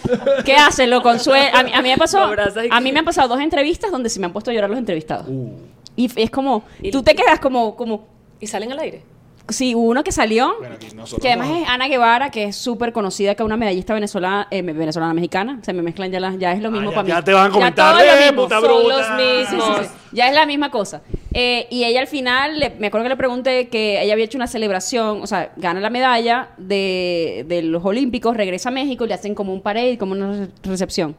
¿qué 0.46 0.54
haces? 0.56 0.88
Lo 0.88 1.02
consuela. 1.02 1.60
A 1.60 1.64
mí, 1.64 1.72
a 1.74 1.82
mí 1.82 1.90
me 1.90 1.98
pasó, 1.98 2.20
a 2.24 2.36
que- 2.36 2.82
mí 2.82 2.92
me 2.92 3.00
han 3.00 3.06
pasado 3.06 3.28
dos 3.30 3.40
entrevistas 3.40 3.92
donde 3.92 4.10
se 4.10 4.20
me 4.20 4.26
han 4.26 4.34
puesto 4.34 4.52
a 4.52 4.54
llorar 4.54 4.70
los 4.70 4.80
entrevistados. 4.80 5.28
Uh. 5.28 5.52
Y 5.96 6.10
es 6.22 6.30
como, 6.32 6.64
Y- 6.82 6.92
tú 6.92 7.04
te 7.04 7.16
quedas 7.16 7.40
como, 7.40 7.76
como, 7.76 8.08
Y 8.40 8.48
salen 8.48 8.72
al 8.72 8.80
aire. 8.80 9.04
Sí, 9.50 9.76
hubo 9.76 9.90
uno 9.90 10.04
que 10.04 10.12
salió, 10.12 10.56
Bueno, 10.60 10.76
que 11.22 11.28
además 11.28 11.50
no. 11.50 11.58
es 11.58 11.68
Ana 11.68 11.88
Guevara, 11.88 12.32
que 12.32 12.46
es 12.46 12.56
súper 12.56 12.94
conocida, 12.94 13.36
que 13.36 13.44
es 13.44 13.46
una 13.46 13.58
medallista 13.58 13.94
venezolana, 13.94 14.48
eh, 14.52 14.62
venezolana 14.62 15.14
mexicana, 15.14 15.60
se 15.62 15.74
me 15.74 15.82
mezclan 15.82 16.12
ya 16.12 16.20
las, 16.20 16.38
ya 16.40 16.54
es 16.54 16.62
lo 16.62 16.72
mismo 16.72 16.90
Ah, 16.90 16.92
ya- 16.92 16.96
para 16.96 17.04
mí. 17.04 17.10
ya 17.10 17.22
te 17.24 17.34
van 17.34 17.48
a 17.50 17.54
comentar, 17.54 17.94
todo 17.96 18.04
es 18.06 18.14
lo 18.14 18.20
"Eh, 18.22 18.26
mismo. 18.26 18.44
puta 18.44 18.60
Son 18.62 18.70
bruta". 18.70 18.98
los 18.98 19.26
mismos. 19.26 19.66
Sí, 19.78 19.84
sí, 19.84 19.88
sí. 19.90 19.96
Ya 20.14 20.28
es 20.30 20.36
la 20.36 20.46
misma 20.46 20.72
cosa. 20.72 21.02
Eh, 21.34 21.68
y 21.70 21.84
ella 21.86 22.00
al 22.02 22.08
final, 22.08 22.60
le- 22.60 22.70
me 22.72 22.88
acuerdo 22.88 23.06
que 23.06 23.10
le 23.10 23.18
pregunté 23.18 23.68
que 23.70 24.02
ella 24.02 24.14
había 24.14 24.26
hecho 24.26 24.38
una 24.38 24.48
celebración, 24.48 25.22
o 25.22 25.28
sea, 25.28 25.52
gana 25.58 25.80
la 25.80 25.90
medalla 25.90 26.50
de, 26.58 27.46
de 27.48 27.62
los 27.62 27.84
Olímpicos, 27.86 28.36
regresa 28.36 28.70
a 28.70 28.72
México 28.72 29.06
y 29.06 29.08
le 29.08 29.14
hacen 29.14 29.36
como 29.36 29.54
un 29.54 29.62
parade, 29.62 29.98
como 29.98 30.12
una 30.14 30.34
re- 30.34 30.48
recepción. 30.64 31.16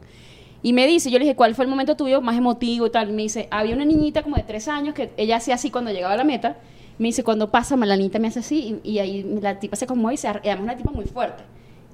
Y 0.61 0.71
me 0.73 0.87
dice, 0.87 1.11
yo 1.11 1.17
le 1.19 1.25
dije, 1.25 1.35
¿cuál 1.35 1.55
fue 1.55 1.65
el 1.65 1.69
momento 1.69 1.95
tuyo 1.97 2.21
más 2.21 2.37
emotivo 2.37 2.87
y 2.87 2.89
tal? 2.91 3.09
Y 3.09 3.13
me 3.13 3.23
dice, 3.23 3.47
había 3.51 3.75
una 3.75 3.83
niñita 3.85 4.21
como 4.23 4.37
de 4.37 4.43
tres 4.43 4.67
años 4.67 4.93
que 4.93 5.11
ella 5.17 5.37
hacía 5.37 5.55
así 5.55 5.69
cuando 5.71 5.91
llegaba 5.91 6.13
a 6.13 6.17
la 6.17 6.23
meta. 6.23 6.55
Me 6.99 7.07
dice, 7.07 7.23
cuando 7.23 7.49
pasa, 7.49 7.75
la 7.75 7.95
niñita 7.95 8.19
me 8.19 8.27
hace 8.27 8.39
así 8.39 8.79
y, 8.83 8.91
y 8.93 8.99
ahí 8.99 9.23
la 9.41 9.59
tipa 9.59 9.75
se 9.75 9.87
conmueve 9.87 10.15
y 10.15 10.17
se 10.17 10.27
además 10.27 10.59
una 10.61 10.77
tipa 10.77 10.91
muy 10.91 11.05
fuerte. 11.05 11.43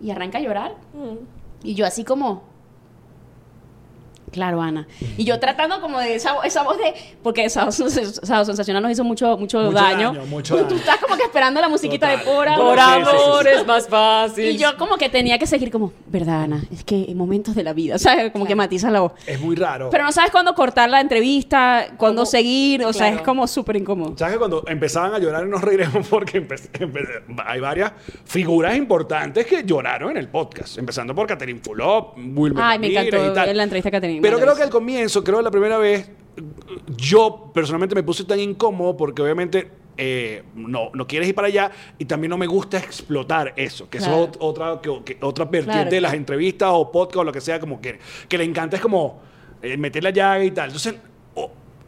Y 0.02 0.12
arranca 0.12 0.38
a 0.38 0.41
llorar. 0.41 0.76
Y 1.64 1.74
yo 1.74 1.86
así 1.86 2.04
como, 2.04 2.43
Claro, 4.32 4.62
Ana. 4.62 4.88
Y 5.18 5.24
yo 5.26 5.40
tratando 5.40 5.82
como 5.82 6.00
de 6.00 6.16
esa, 6.16 6.36
esa 6.44 6.64
voz 6.64 6.78
de... 6.78 6.94
Porque 7.24 7.50
Sábado, 7.50 7.72
Sábado 7.72 8.46
Sensacional 8.46 8.84
nos 8.84 8.92
hizo 8.92 9.04
mucho, 9.04 9.38
mucho, 9.38 9.60
Mucho 9.62 9.72
daño. 9.72 10.14
daño, 10.14 10.26
mucho 10.28 10.56
Tú 10.58 10.64
daño. 10.64 10.76
estás 10.76 10.98
como 10.98 11.16
que 11.18 11.24
esperando 11.24 11.60
la 11.62 11.70
musiquita 11.70 12.08
Total. 12.10 12.20
de 12.26 12.32
por 12.32 12.48
amor. 12.48 12.66
Por 12.70 12.80
amor 12.80 13.48
es 13.48 13.66
más 13.66 13.88
fácil. 13.88 14.46
Y 14.52 14.58
yo 14.58 14.78
como 14.78 14.98
que 14.98 15.10
tenía 15.10 15.38
que 15.40 15.48
seguir 15.48 15.72
como, 15.72 15.92
verdad, 16.08 16.44
Ana, 16.44 16.64
es 16.72 16.84
que 16.84 17.06
en 17.10 17.18
momentos 17.18 17.56
de 17.56 17.64
la 17.64 17.74
vida, 17.74 17.98
¿sabes? 18.00 18.32
Como 18.32 18.46
que 18.46 18.56
matizas 18.56 18.92
la 18.92 19.02
voz. 19.02 19.14
Es 19.26 19.40
muy 19.40 19.56
raro. 19.56 19.90
Pero 19.90 20.04
no 20.04 20.12
sabes 20.12 20.32
cuándo 20.32 20.54
cortar 20.56 20.90
la 20.90 21.02
entrevista, 21.02 21.88
cuándo 21.98 22.22
¿Cómo? 22.22 22.26
seguir, 22.32 22.84
o 22.86 22.94
sea, 22.94 23.10
es 23.10 23.22
como 23.22 23.48
súper 23.48 23.78
incómodo. 23.78 24.16
¿Sabes 24.18 24.34
que 24.36 24.40
cuando 24.40 24.64
empezaban 24.68 25.14
a 25.14 25.20
llorar 25.20 25.46
y 25.46 25.50
nos 25.50 25.62
reiremos 25.62 26.08
porque 26.10 26.42
empe- 26.48 26.70
empe- 26.74 27.44
hay 27.46 27.60
varias 27.60 27.92
figuras 28.26 28.76
importantes 28.76 29.46
que 29.46 29.64
lloraron 29.64 30.12
en 30.12 30.18
el 30.18 30.28
podcast? 30.30 30.78
Empezando 30.78 31.14
por 31.16 31.28
Catherine 31.28 31.60
Fulop, 31.64 32.18
Wilmer 32.18 32.64
Ay, 32.64 32.80
me 32.80 32.88
encantó 32.88 33.32
y 33.32 33.34
tal. 33.34 33.58
la 33.58 33.64
entrevista 33.64 33.92
que 33.92 33.98
Pero 34.22 34.39
creo 34.39 34.55
que 34.55 34.63
al 34.63 34.70
comienzo, 34.70 35.24
creo 35.24 35.41
la 35.41 35.51
primera 35.51 35.78
vez, 35.78 36.09
yo 36.97 37.51
personalmente 37.53 37.95
me 37.95 38.03
puse 38.03 38.24
tan 38.24 38.39
incómodo 38.39 38.95
porque 38.95 39.22
obviamente 39.22 39.70
eh, 39.97 40.43
no, 40.55 40.91
no 40.93 41.05
quieres 41.07 41.28
ir 41.28 41.36
para 41.36 41.47
allá 41.47 41.72
y 41.97 42.05
también 42.05 42.30
no 42.30 42.38
me 42.38 42.47
gusta 42.47 42.78
explotar 42.78 43.53
eso, 43.57 43.89
que 43.89 43.97
Claro. 43.97 44.13
eso 44.15 44.24
es 44.24 44.30
ot- 44.32 44.38
otra, 44.39 44.80
que, 44.82 45.03
que 45.03 45.17
otra 45.26 45.43
vertiente 45.45 45.74
Claro, 45.74 45.89
de 45.91 46.01
las 46.01 46.13
entrevistas 46.13 46.70
o 46.72 46.91
podcast 46.91 47.17
o 47.17 47.24
lo 47.26 47.32
que 47.34 47.41
sea, 47.41 47.59
como 47.59 47.82
que, 47.82 47.99
que 48.30 48.38
le 48.38 48.45
encanta 48.45 48.78
es 48.78 48.82
como 48.82 49.22
eh, 49.61 49.76
meter 49.76 50.03
la 50.03 50.11
llaga 50.11 50.43
y 50.43 50.51
tal. 50.51 50.67
Entonces, 50.70 50.95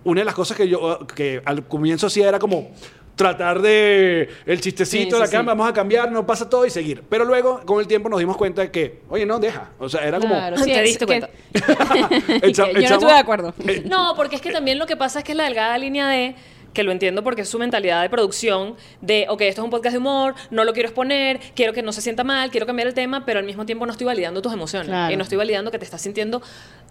una 0.04 0.22
de 0.22 0.26
las 0.26 0.34
cosas 0.36 0.58
que 0.58 0.68
yo 0.68 1.06
que 1.16 1.42
al 1.46 1.68
comienzo 1.68 2.08
hacía 2.08 2.28
era 2.28 2.40
como 2.40 2.72
tratar 3.16 3.62
de 3.62 4.30
el 4.46 4.62
chistecito 4.62 5.04
Sí, 5.04 5.12
de 5.14 5.20
la 5.20 5.26
sí, 5.26 5.32
sí. 5.32 5.38
cámara, 5.38 5.54
vamos 5.56 5.70
a 5.70 5.74
cambiar, 5.74 6.12
no 6.12 6.26
pasa 6.26 6.50
todo 6.50 6.66
y 6.66 6.70
seguir. 6.70 7.04
Pero 7.10 7.26
luego, 7.26 7.62
con 7.66 7.80
el 7.80 7.88
tiempo, 7.88 8.10
nos 8.10 8.20
dimos 8.20 8.38
cuenta 8.38 8.62
de 8.62 8.72
que, 8.72 9.02
oye, 9.10 9.26
no, 9.26 9.40
deja. 9.40 9.70
O 9.80 9.88
sea, 9.90 10.06
era 10.08 10.20
Claro, 10.20 10.56
como... 10.56 10.66
sí, 10.66 10.74
Te 10.74 10.82
diste 10.82 11.06
que-. 11.06 11.28
Echa- 12.42 12.72
yo 12.74 12.90
no 12.90 12.96
estuve 12.96 13.14
de 13.14 13.20
acuerdo. 13.20 13.54
Eh, 13.68 13.84
No, 13.86 14.14
porque 14.16 14.36
es 14.38 14.42
que 14.42 14.52
también 14.52 14.80
lo 14.80 14.86
que 14.86 14.96
pasa 14.96 15.20
es 15.20 15.26
que 15.26 15.32
es 15.34 15.38
la 15.38 15.44
delgada 15.46 15.78
línea 15.78 16.08
de 16.08 16.36
que 16.74 16.84
lo 16.84 16.92
entiendo 16.92 17.24
porque 17.24 17.42
es 17.42 17.50
su 17.50 17.60
mentalidad 17.60 18.02
de 18.02 18.10
producción 18.10 18.76
de, 19.02 19.26
ok, 19.30 19.42
esto 19.42 19.62
es 19.62 19.66
un 19.66 19.70
podcast 19.72 19.94
de 19.94 19.98
humor, 20.00 20.36
no 20.52 20.64
lo 20.64 20.74
quiero 20.74 20.88
exponer, 20.90 21.40
quiero 21.56 21.74
que 21.74 21.82
no 21.82 21.92
se 21.92 22.02
sienta 22.02 22.24
mal, 22.24 22.50
quiero 22.52 22.66
cambiar 22.66 22.88
el 22.88 22.94
tema, 22.94 23.26
pero 23.26 23.40
al 23.40 23.46
mismo 23.46 23.66
tiempo 23.66 23.86
no 23.86 23.92
estoy 23.92 24.06
validando 24.06 24.42
tus 24.42 24.54
emociones. 24.54 24.88
Claro. 24.90 25.14
Y 25.14 25.18
no 25.18 25.24
estoy 25.24 25.38
validando 25.38 25.72
que 25.72 25.80
te 25.80 25.86
estás 25.86 26.02
sintiendo 26.02 26.42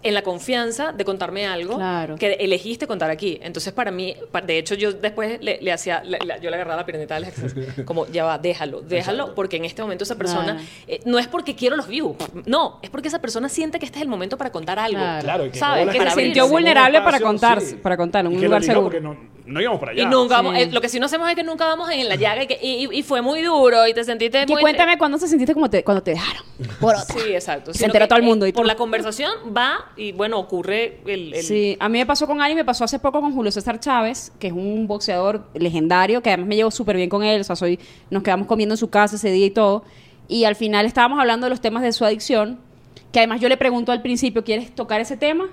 en 0.03 0.13
la 0.13 0.21
confianza 0.23 0.91
de 0.93 1.05
contarme 1.05 1.45
algo 1.45 1.75
Claro. 1.77 2.15
que 2.15 2.33
elegiste 2.39 2.87
contar 2.87 3.09
aquí. 3.11 3.39
Entonces, 3.41 3.71
para 3.73 3.91
mí, 3.91 4.15
de 4.45 4.57
hecho, 4.57 4.75
yo 4.75 4.91
después 4.93 5.39
le, 5.41 5.59
le 5.61 5.71
hacía, 5.71 6.03
le- 6.03 6.19
le- 6.19 6.39
yo 6.41 6.49
le 6.49 6.55
agarraba 6.55 6.83
la 6.85 7.27
ex, 7.27 7.35
como, 7.85 8.07
ya 8.07 8.23
va, 8.23 8.37
déjalo, 8.37 8.81
déjalo, 8.81 9.33
porque 9.35 9.57
en 9.57 9.65
este 9.65 9.81
momento 9.81 10.03
esa 10.03 10.15
persona, 10.15 10.53
Claro. 10.53 10.59
eh, 10.87 10.99
no 11.05 11.19
es 11.19 11.27
porque 11.27 11.55
quiero 11.55 11.75
los 11.75 11.87
views, 11.87 12.15
no, 12.45 12.79
es 12.81 12.89
porque 12.89 13.07
esa 13.07 13.19
persona 13.19 13.47
siente 13.49 13.79
que 13.79 13.85
este 13.85 13.97
es 13.99 14.03
el 14.03 14.07
momento 14.09 14.37
para 14.37 14.51
contar 14.51 14.79
algo. 14.79 14.99
Claro. 15.21 15.51
Que, 15.51 15.57
¿Sabes? 15.57 15.89
Que 15.89 15.99
se 16.09 16.11
sintió 16.21 16.47
vulnerable 16.47 17.01
para 17.01 17.19
contar- 17.19 17.61
sí. 17.61 17.75
para 17.75 17.97
contar, 17.97 18.25
en 18.25 18.33
un 18.35 18.43
lugar 18.43 18.63
seguro. 18.63 19.15
No, 19.45 19.59
íbamos 19.61 19.79
para 19.79 19.91
allá. 19.91 20.03
Y 20.03 20.05
nunca 20.05 20.35
vamos, 20.37 20.55
Sí. 20.55 20.61
eh, 20.61 20.69
lo 20.71 20.81
que 20.81 20.89
sí 20.89 20.99
no 20.99 21.05
hacemos 21.07 21.27
es 21.29 21.35
que 21.35 21.43
nunca 21.43 21.65
vamos 21.65 21.89
en 21.91 22.07
la 22.07 22.15
llaga 22.15 22.43
y, 22.43 22.47
que, 22.47 22.59
y, 22.61 22.85
y- 22.87 22.99
y 22.99 23.03
fue 23.03 23.21
muy 23.21 23.41
duro 23.41 23.87
y 23.87 23.93
te 23.93 24.03
sentiste 24.03 24.45
Que 24.45 24.53
muy... 24.53 24.61
cuéntame 24.61 24.97
cuándo 24.97 25.17
se 25.17 25.27
sentiste 25.27 25.53
como 25.53 25.69
te, 25.69 25.83
cuando 25.83 26.03
te 26.03 26.11
dejaron 26.11 26.43
por 26.79 26.95
otra. 26.95 27.05
Sí, 27.15 27.33
exacto. 27.33 27.73
Se 27.73 27.79
Sino 27.79 27.87
enteró 27.87 28.05
que, 28.05 28.09
todo 28.09 28.19
el 28.19 28.25
eh, 28.25 28.27
mundo 28.27 28.47
y 28.47 28.51
por 28.53 28.63
tú. 28.63 28.67
la 28.67 28.75
conversación 28.75 29.31
va 29.55 29.85
y 29.97 30.11
bueno, 30.11 30.37
ocurre 30.39 30.99
el... 31.05 31.33
el- 31.33 31.43
Sí, 31.43 31.75
a 31.79 31.89
mí 31.89 31.97
me 31.99 32.05
pasó 32.05 32.27
con 32.27 32.41
Ari, 32.41 32.55
me 32.55 32.65
pasó 32.65 32.83
hace 32.83 32.99
poco 32.99 33.19
con 33.21 33.33
Julio 33.33 33.51
César 33.51 33.79
Chávez, 33.79 34.31
que 34.39 34.47
es 34.47 34.53
un 34.53 34.87
boxeador 34.87 35.43
legendario, 35.53 36.21
que 36.21 36.29
además 36.29 36.47
me 36.47 36.55
llevo 36.55 36.71
súper 36.71 36.95
bien 36.95 37.09
con 37.09 37.23
él, 37.23 37.41
o 37.41 37.43
sea, 37.43 37.55
soy, 37.55 37.79
nos 38.09 38.23
quedamos 38.23 38.47
comiendo 38.47 38.73
en 38.73 38.77
su 38.77 38.89
casa 38.89 39.15
ese 39.15 39.31
día 39.31 39.45
y 39.47 39.51
todo, 39.51 39.83
y 40.27 40.45
al 40.45 40.55
final 40.55 40.85
estábamos 40.85 41.19
hablando 41.19 41.45
de 41.45 41.49
los 41.49 41.61
temas 41.61 41.83
de 41.83 41.91
su 41.91 42.05
adicción, 42.05 42.59
que 43.11 43.19
además 43.19 43.41
yo 43.41 43.49
le 43.49 43.57
pregunto 43.57 43.91
al 43.91 44.01
principio, 44.01 44.43
¿quieres 44.43 44.73
tocar 44.73 45.01
ese 45.01 45.17
tema? 45.17 45.49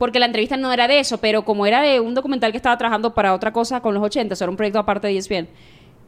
Porque 0.00 0.18
la 0.18 0.24
entrevista 0.24 0.56
no 0.56 0.72
era 0.72 0.88
de 0.88 0.98
eso, 0.98 1.18
pero 1.18 1.44
como 1.44 1.66
era 1.66 1.82
de 1.82 2.00
un 2.00 2.14
documental 2.14 2.52
que 2.52 2.56
estaba 2.56 2.78
trabajando 2.78 3.12
para 3.12 3.34
otra 3.34 3.52
cosa 3.52 3.82
con 3.82 3.92
los 3.92 4.02
80, 4.02 4.32
eso 4.32 4.44
era 4.44 4.50
un 4.50 4.56
proyecto 4.56 4.78
aparte 4.78 5.06
de 5.08 5.18
ESPN, 5.18 5.46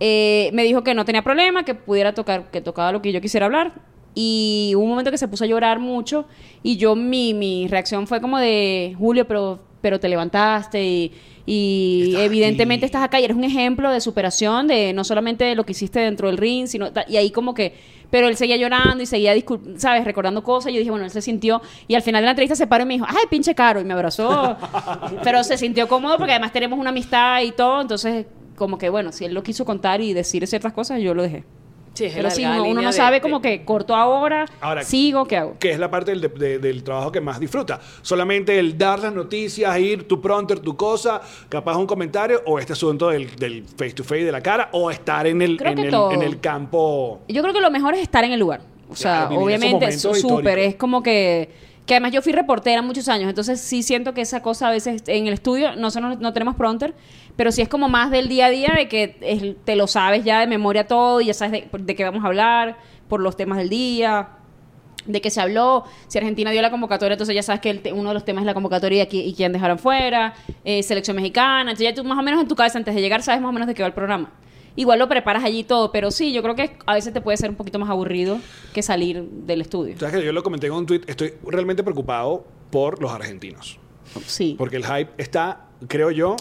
eh, 0.01 0.49
me 0.55 0.63
dijo 0.63 0.83
que 0.83 0.95
no 0.95 1.05
tenía 1.05 1.21
problema, 1.21 1.63
que 1.63 1.75
pudiera 1.75 2.15
tocar, 2.15 2.51
que 2.51 2.63
tocaba 2.63 2.91
lo 2.91 3.03
que 3.03 3.13
yo 3.13 3.21
quisiera 3.21 3.45
hablar. 3.45 3.75
Y 4.15 4.73
hubo 4.77 4.85
un 4.85 4.89
momento 4.89 5.11
que 5.11 5.19
se 5.19 5.29
puso 5.29 5.45
a 5.45 5.47
llorar 5.47 5.79
mucho 5.79 6.25
y 6.63 6.79
yo 6.79 6.97
mi, 6.97 7.35
mi 7.35 7.69
reacción 7.69 8.07
fue 8.07 8.23
como 8.23 8.39
de, 8.39 8.97
Julio, 8.99 9.29
pero, 9.29 9.61
pero 9.83 10.01
te 10.01 10.09
levantaste 10.09 10.83
y, 10.83 11.13
y 11.45 12.05
Estás 12.09 12.23
evidentemente 12.25 12.87
aquí. 12.87 12.91
estás 12.91 13.03
acá 13.03 13.21
y 13.21 13.25
eres 13.25 13.37
un 13.37 13.45
ejemplo 13.45 13.91
de 13.91 14.01
superación, 14.01 14.69
de 14.69 14.93
no 14.95 15.05
solamente 15.05 15.45
de 15.45 15.55
lo 15.55 15.67
que 15.67 15.73
hiciste 15.73 16.01
dentro 16.01 16.29
del 16.29 16.39
ring, 16.39 16.67
sino 16.67 16.89
y 17.09 17.17
ahí 17.17 17.31
como 17.31 17.53
que, 17.53 17.75
pero 18.11 18.29
él 18.29 18.37
seguía 18.37 18.57
llorando 18.57 19.03
y 19.03 19.07
seguía, 19.07 19.35
¿sabes? 19.77 20.05
Recordando 20.05 20.43
cosas. 20.43 20.71
Y 20.71 20.75
yo 20.75 20.79
dije, 20.81 20.91
bueno, 20.91 21.07
él 21.07 21.11
se 21.11 21.23
sintió. 21.23 21.63
Y 21.89 21.95
al 21.95 22.03
final 22.03 22.21
de 22.21 22.27
la 22.27 22.33
entrevista 22.33 22.55
se 22.55 22.67
paró 22.67 22.85
y 22.85 22.87
me 22.87 22.95
dijo, 22.95 23.07
ay, 23.09 23.25
pinche 23.31 23.55
caro. 23.55 23.81
Y 23.81 23.85
me 23.85 23.95
abrazó. 23.95 24.57
pero 25.25 25.43
se 25.43 25.57
sintió 25.57 25.89
cómodo 25.89 26.19
porque 26.19 26.33
además 26.33 26.53
tenemos 26.53 26.79
una 26.79 26.91
amistad 26.91 27.41
y 27.41 27.53
todo. 27.53 27.81
Entonces, 27.81 28.27
como 28.55 28.77
que, 28.77 28.91
bueno, 28.91 29.13
si 29.13 29.25
él 29.25 29.33
lo 29.33 29.43
quiso 29.43 29.65
contar 29.65 30.03
y 30.03 30.13
decir 30.13 30.47
ciertas 30.47 30.75
cosas, 30.75 31.01
yo 31.01 31.15
lo 31.15 31.23
dejé. 31.23 31.45
Sí, 31.95 32.07
es 32.07 32.15
Pero 32.15 32.29
delgada 32.31 32.63
uno, 32.63 32.81
no 32.81 32.87
de- 32.89 32.93
sabe 32.95 33.17
de- 33.17 33.21
como 33.21 33.43
que 33.43 33.65
corto 33.65 33.95
ahora, 33.95 34.47
Ahora, 34.63 34.83
sigo, 34.83 35.27
¿qué 35.27 35.37
hago? 35.37 35.57
que 35.59 35.71
es 35.73 35.79
la 35.79 35.91
parte 35.91 36.11
del, 36.15 36.21
de- 36.23 36.59
del 36.59 36.83
trabajo 36.83 37.13
que 37.13 37.21
más 37.21 37.39
disfruta. 37.39 37.81
Solamente 38.01 38.59
el 38.59 38.79
dar 38.79 38.99
las 39.01 39.13
noticias, 39.13 39.79
ir 39.79 40.09
tu 40.09 40.21
pronter, 40.21 40.59
tu 40.61 40.75
cosa, 40.77 41.21
capaz 41.51 41.77
un 41.77 41.87
comentario, 41.87 42.41
o 42.47 42.59
este 42.59 42.73
asunto 42.73 43.09
del, 43.11 43.37
del 43.37 43.65
face 43.65 43.93
to 43.93 44.05
face 44.05 44.25
de 44.25 44.33
la 44.33 44.41
cara, 44.41 44.71
o 44.73 44.91
estar 44.91 45.27
en 45.27 45.43
el, 45.43 45.59
en 45.63 45.79
el, 45.79 45.91
todo. 45.91 46.13
en 46.13 46.23
el 46.23 46.41
campo. 46.41 47.21
Yo 47.29 47.43
creo 47.43 47.53
que 47.55 47.61
lo 47.61 47.71
mejor 47.71 47.95
es 47.95 48.01
estar 48.01 48.25
en 48.25 48.33
el 48.33 48.41
lugar. 48.41 48.61
O 48.89 48.97
sea, 48.97 49.27
Claro, 49.29 49.43
obviamente, 49.43 49.93
súper. 49.93 50.59
Es 50.59 50.75
como 50.77 51.03
que. 51.03 51.51
Que 51.87 51.95
además 51.95 52.13
yo 52.13 52.23
fui 52.23 52.33
reportera 52.33 52.81
muchos 52.81 53.09
años, 53.09 53.29
entonces 53.29 53.61
sí 53.61 53.83
siento 53.83 54.15
que 54.15 54.21
esa 54.21 54.41
cosa 54.41 54.69
a 54.69 54.71
veces 54.71 55.03
en 55.09 55.27
el 55.27 55.35
estudio, 55.35 55.75
nosotros 55.75 56.21
no 56.21 56.33
tenemos 56.33 56.55
pronter, 56.55 56.95
pero 57.37 57.51
sí 57.51 57.63
es 57.63 57.69
como 57.69 57.89
más 57.89 58.11
del 58.11 58.29
día 58.29 58.47
a 58.47 58.51
día 58.51 58.73
de 58.77 58.89
que 58.89 59.57
te 59.65 59.77
lo 59.77 59.87
sabes 59.87 60.25
ya 60.25 60.41
de 60.41 60.47
memoria 60.47 60.87
todo 60.87 61.21
y 61.21 61.27
ya 61.27 61.35
sabes 61.35 61.65
de, 61.73 61.97
qué 61.97 62.05
vamos 62.05 62.25
a 62.25 62.29
hablar, 62.29 62.77
por 63.09 63.21
los 63.21 63.37
temas 63.37 63.59
del 63.59 63.69
día, 63.69 64.29
de 65.07 65.21
qué 65.21 65.31
se 65.31 65.41
habló, 65.41 65.85
si 66.07 66.19
Argentina 66.19 66.51
dio 66.53 66.63
la 66.63 66.71
convocatoria, 66.71 67.15
entonces 67.15 67.35
ya 67.35 67.43
sabes 67.43 67.61
que 67.61 67.71
el 67.71 67.83
uno 67.93 68.11
de 68.11 68.15
los 68.15 68.25
temas 68.25 68.43
es 68.43 68.47
la 68.47 68.55
convocatoria 68.55 69.09
y, 69.11 69.19
y 69.19 69.35
quién 69.35 69.53
dejaron 69.53 69.79
fuera, 69.79 70.35
eh, 70.65 70.83
selección 70.83 71.17
mexicana, 71.17 71.73
entonces 71.73 71.85
ya 71.85 71.95
tú 71.95 72.07
más 72.07 72.19
o 72.19 72.23
menos 72.23 72.41
en 72.41 72.49
tu 72.49 72.55
cabeza 72.55 72.79
antes 72.79 72.95
de 72.95 73.01
llegar 73.01 73.23
sabes 73.23 73.41
más 73.41 73.49
o 73.49 73.53
menos 73.53 73.67
de 73.67 73.75
qué 73.75 73.83
va 73.83 73.89
el 73.89 73.95
programa. 73.95 74.31
Igual 74.77 74.99
lo 74.99 75.09
preparas 75.09 75.45
allí 75.45 75.65
todo, 75.65 75.93
pero 75.93 76.11
sí, 76.11 76.33
yo 76.33 76.43
creo 76.43 76.55
que 76.55 76.77
a 76.87 76.95
veces 76.95 77.13
te 77.13 77.21
puede 77.21 77.37
ser 77.37 77.51
un 77.51 77.57
poquito 77.57 77.79
más 77.79 77.91
aburrido 77.91 78.39
que 78.73 78.83
salir 78.83 79.23
del 79.23 79.61
estudio. 79.61 79.95
¿Sabes 79.99 80.15
que 80.17 80.25
yo 80.25 80.33
lo 80.33 80.43
comenté 80.43 80.69
en 80.69 80.73
un 80.73 80.87
tweet? 80.87 81.03
Estoy 81.07 81.35
realmente 81.47 81.83
preocupado 81.83 82.45
por 82.71 83.01
los 83.03 83.13
argentinos. 83.13 83.79
Sí. 84.27 84.55
Porque 84.59 84.77
el 84.77 84.85
hype 84.85 85.11
está, 85.19 85.67
creo 85.89 86.11
yo, 86.11 86.37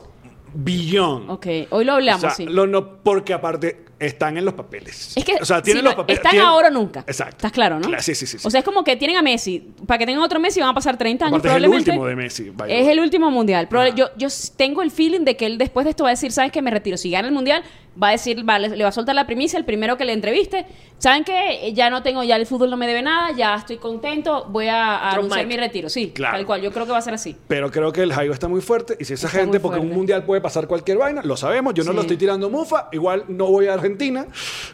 billón. 0.53 1.29
Ok, 1.29 1.47
hoy 1.69 1.85
lo 1.85 1.93
hablamos, 1.93 2.23
O 2.23 2.27
sea, 2.27 2.31
sí. 2.35 2.45
lo 2.45 2.67
no, 2.67 2.97
porque 3.03 3.33
aparte 3.33 3.85
están 3.99 4.35
en 4.37 4.45
los 4.45 4.55
papeles. 4.55 5.15
Es 5.15 5.23
que 5.23 5.35
o 5.39 5.45
sea, 5.45 5.61
tienen 5.61 5.81
si 5.81 5.85
los 5.85 5.93
papeles. 5.95 6.17
están 6.19 6.31
tienen- 6.31 6.47
ahora 6.49 6.67
o 6.69 6.71
nunca. 6.71 7.01
Exacto. 7.01 7.35
¿Estás 7.37 7.51
claro, 7.51 7.79
no? 7.79 7.87
Claro, 7.87 8.01
sí, 8.01 8.15
sí, 8.15 8.25
sí. 8.25 8.39
sí. 8.39 8.47
O 8.47 8.49
sea, 8.49 8.59
es 8.59 8.65
como 8.65 8.83
que 8.83 8.95
tienen 8.95 9.15
a 9.17 9.21
Messi. 9.21 9.71
Para 9.85 9.99
que 9.99 10.05
tengan 10.07 10.23
otro 10.23 10.39
Messi 10.39 10.59
van 10.59 10.69
a 10.69 10.73
pasar 10.73 10.97
30 10.97 11.25
años 11.25 11.39
Aparte 11.39 11.47
es 11.49 11.53
el 11.55 11.61
probablemente. 11.61 11.91
último 11.91 12.05
de 12.07 12.15
Messi, 12.15 12.51
Es 12.67 12.87
el 12.87 12.99
último 12.99 13.29
mundial. 13.29 13.67
Ajá. 13.71 13.89
yo, 13.89 14.07
yo 14.17 14.27
tengo 14.57 14.81
el 14.81 14.89
feeling 14.91 15.21
de 15.21 15.37
que 15.37 15.45
él 15.45 15.57
después 15.59 15.83
de 15.83 15.91
esto 15.91 16.03
va 16.03 16.09
a 16.09 16.13
decir, 16.13 16.31
¿sabes 16.31 16.51
qué? 16.51 16.61
Me 16.63 16.71
retiro. 16.71 16.97
Si 16.97 17.11
gana 17.11 17.27
el 17.27 17.33
mundial, 17.33 17.63
va 18.01 18.09
a 18.09 18.11
decir, 18.11 18.47
va, 18.47 18.59
le, 18.59 18.69
le 18.69 18.83
va 18.83 18.89
a 18.89 18.91
soltar 18.91 19.15
la 19.15 19.25
primicia, 19.25 19.57
el 19.57 19.65
primero 19.65 19.97
que 19.97 20.05
le 20.05 20.13
entreviste. 20.13 20.65
¿Saben 20.97 21.23
qué? 21.23 21.71
Ya 21.73 21.89
no 21.89 22.03
tengo, 22.03 22.23
ya 22.23 22.35
el 22.35 22.45
fútbol 22.45 22.69
no 22.69 22.77
me 22.77 22.85
debe 22.85 23.01
nada, 23.01 23.31
ya 23.35 23.55
estoy 23.55 23.77
contento, 23.77 24.45
voy 24.49 24.67
a, 24.67 24.97
a 24.97 25.11
anunciar 25.13 25.47
mi 25.47 25.57
retiro. 25.57 25.89
Sí, 25.89 26.11
Claro. 26.11 26.37
tal 26.37 26.45
cual. 26.45 26.61
Yo 26.61 26.71
creo 26.71 26.85
que 26.85 26.91
va 26.91 26.99
a 26.99 27.01
ser 27.01 27.15
así. 27.15 27.35
Pero 27.47 27.71
creo 27.71 27.91
que 27.91 28.01
el 28.03 28.13
hype 28.13 28.29
está 28.31 28.47
muy 28.47 28.61
fuerte. 28.61 28.95
Y 28.99 29.05
si 29.05 29.13
esa 29.15 29.25
Está 29.27 29.39
gente, 29.39 29.59
porque 29.59 29.79
un 29.79 29.89
mundial 29.89 30.23
puede 30.25 30.41
pasar 30.41 30.67
cualquier 30.67 30.99
vaina, 30.99 31.21
lo 31.23 31.35
sabemos. 31.35 31.73
Yo 31.73 31.83
no 31.83 31.89
Sí. 31.91 31.95
lo 31.95 32.01
estoy 32.03 32.17
tirando 32.17 32.49
mufa. 32.51 32.87
Igual 32.91 33.23
no 33.29 33.47
voy 33.47 33.65
a 33.67 33.73
Argentina. 33.73 34.27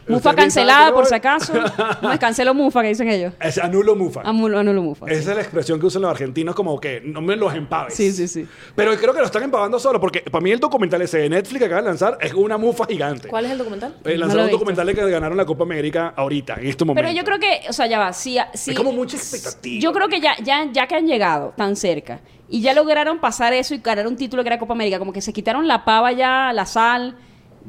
Mufa 0.07 0.35
cancelada, 0.35 0.87
que 0.87 0.93
por 0.93 1.05
si 1.05 1.15
acaso. 1.15 1.53
No 2.01 2.11
es 2.11 2.19
cancelo 2.19 2.53
Mufa, 2.53 2.81
que 2.81 2.89
dicen 2.89 3.07
ellos. 3.07 3.33
Es 3.39 3.57
anulo 3.57 3.95
mufa. 3.95 4.21
Anulo, 4.23 4.59
anulo 4.59 4.81
Mufa. 4.83 5.05
sí. 5.07 5.13
Esa 5.13 5.31
es 5.31 5.35
la 5.37 5.41
expresión 5.43 5.79
que 5.79 5.85
usan 5.85 6.01
los 6.01 6.11
argentinos 6.11 6.53
como 6.55 6.79
que 6.79 7.01
no 7.01 7.21
me 7.21 7.35
los 7.37 7.53
empaves. 7.55 7.93
Sí, 7.93 8.11
sí, 8.11 8.27
sí. 8.27 8.45
Pero 8.75 8.95
creo 8.97 9.13
que 9.13 9.19
lo 9.19 9.25
están 9.25 9.43
empavando 9.43 9.79
solo 9.79 9.99
porque 9.99 10.21
para 10.21 10.41
mí 10.43 10.51
el 10.51 10.59
documental 10.59 11.01
ese 11.01 11.19
de 11.19 11.29
Netflix 11.29 11.59
que 11.59 11.65
acaban 11.65 11.85
de 11.85 11.89
lanzar 11.91 12.17
es 12.21 12.33
una 12.33 12.57
mufa 12.57 12.85
gigante. 12.85 13.06
¿Cuál 13.29 13.45
es 13.45 13.51
el 13.51 13.57
documental? 13.57 13.95
Eh, 14.05 14.17
lanzaron 14.17 14.45
un 14.45 14.51
documental 14.51 14.87
de 14.87 14.95
que 14.95 15.09
ganaron 15.09 15.37
la 15.37 15.45
Copa 15.45 15.63
América 15.63 16.13
ahorita, 16.15 16.55
en 16.55 16.67
este 16.67 16.85
momento. 16.85 17.07
Pero 17.07 17.15
yo 17.17 17.23
creo 17.25 17.39
que, 17.39 17.69
o 17.69 17.73
sea, 17.73 17.87
ya 17.87 17.99
va. 17.99 18.13
Si, 18.13 18.37
si- 18.53 18.71
Hay 18.71 18.77
como 18.77 18.91
mucha 18.91 19.17
expectativa. 19.17 19.79
Yo 19.81 19.91
creo 19.93 20.07
que 20.07 20.19
ya, 20.21 20.35
ya, 20.43 20.67
ya 20.71 20.87
que 20.87 20.95
han 20.95 21.07
llegado 21.07 21.53
tan 21.57 21.75
cerca 21.75 22.19
y 22.49 22.61
ya 22.61 22.73
lograron 22.73 23.19
pasar 23.19 23.53
eso 23.53 23.73
y 23.75 23.79
ganar 23.79 24.07
un 24.07 24.15
título 24.15 24.43
que 24.43 24.47
era 24.49 24.59
Copa 24.59 24.73
América, 24.73 24.99
como 24.99 25.11
que 25.13 25.21
se 25.21 25.33
quitaron 25.33 25.67
la 25.67 25.83
pava 25.85 26.11
ya, 26.11 26.51
la 26.53 26.65
sal. 26.65 27.15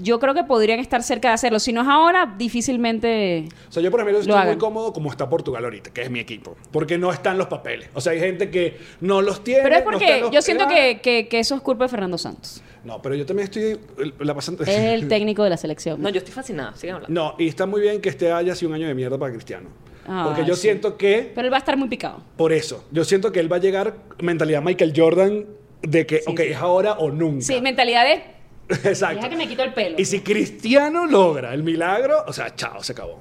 Yo 0.00 0.20
creo 0.20 0.32
que 0.34 0.44
podrían 0.44 0.78
estar 0.78 1.02
cerca 1.02 1.28
de 1.28 1.34
hacerlo. 1.34 1.58
Si 1.58 1.72
no 1.72 1.82
es 1.82 1.88
ahora, 1.88 2.34
difícilmente. 2.38 3.48
O 3.68 3.72
sea, 3.72 3.82
yo 3.82 3.90
por 3.90 4.00
ejemplo 4.00 4.20
estoy 4.20 4.46
muy 4.46 4.56
cómodo 4.58 4.92
como 4.92 5.10
está 5.10 5.28
Portugal 5.28 5.64
ahorita, 5.64 5.90
que 5.92 6.02
es 6.02 6.10
mi 6.10 6.20
equipo. 6.20 6.56
Porque 6.70 6.98
no 6.98 7.12
están 7.12 7.36
los 7.38 7.48
papeles. 7.48 7.88
O 7.94 8.00
sea, 8.00 8.12
hay 8.12 8.20
gente 8.20 8.50
que 8.50 8.76
no 9.00 9.22
los 9.22 9.42
tiene. 9.42 9.62
Pero 9.62 9.76
es 9.76 9.82
porque 9.82 10.24
yo 10.32 10.40
siento 10.42 10.64
Ah. 10.64 10.68
que, 10.68 11.00
que- 11.00 11.28
que 11.28 11.38
eso 11.40 11.54
es 11.54 11.60
culpa 11.60 11.84
de 11.84 11.88
Fernando 11.88 12.16
Santos. 12.18 12.62
No, 12.84 13.02
pero 13.02 13.14
yo 13.16 13.26
también 13.26 13.44
estoy... 13.48 13.78
La 14.20 14.34
pasante... 14.34 14.62
Es 14.62 14.68
el 14.68 15.08
técnico 15.08 15.42
de 15.42 15.50
la 15.50 15.56
selección. 15.56 16.00
No, 16.00 16.08
yo 16.10 16.18
estoy 16.18 16.32
fascinada. 16.32 16.74
Sigan 16.76 16.96
hablando. 16.96 17.20
No, 17.20 17.34
y 17.38 17.48
está 17.48 17.66
muy 17.66 17.80
bien 17.80 18.00
que 18.00 18.08
este 18.08 18.30
haya 18.32 18.54
sido 18.54 18.70
un 18.70 18.76
año 18.76 18.86
de 18.86 18.94
mierda 18.94 19.18
para 19.18 19.32
Cristiano. 19.32 19.68
Ay, 20.06 20.24
Porque 20.26 20.44
yo 20.46 20.54
sí. 20.54 20.62
siento 20.62 20.96
que... 20.96 21.32
Pero 21.34 21.46
él 21.48 21.52
va 21.52 21.56
a 21.56 21.60
estar 21.60 21.76
muy 21.76 21.88
picado. 21.88 22.22
Por 22.36 22.52
eso, 22.52 22.84
yo 22.92 23.04
siento 23.04 23.30
que 23.32 23.40
él 23.40 23.50
va 23.52 23.56
a 23.56 23.60
llegar 23.60 23.96
mentalidad 24.20 24.62
Michael 24.62 24.92
Jordan 24.96 25.44
de 25.82 26.06
que, 26.06 26.22
ok, 26.26 26.40
es 26.40 26.56
ahora 26.56 26.92
o 26.94 27.10
nunca. 27.10 27.42
Sí, 27.44 27.60
mentalidad 27.60 28.04
de. 28.04 28.22
Exacto. 28.68 29.16
Deja 29.16 29.28
que 29.30 29.36
me 29.36 29.48
quito 29.48 29.62
el 29.62 29.72
pelo. 29.72 29.96
Y 29.98 30.04
si 30.04 30.20
Cristiano 30.20 31.06
logra 31.06 31.54
el 31.54 31.62
milagro, 31.62 32.24
o 32.26 32.32
sea, 32.32 32.54
chao, 32.54 32.82
se 32.82 32.92
acabó. 32.92 33.20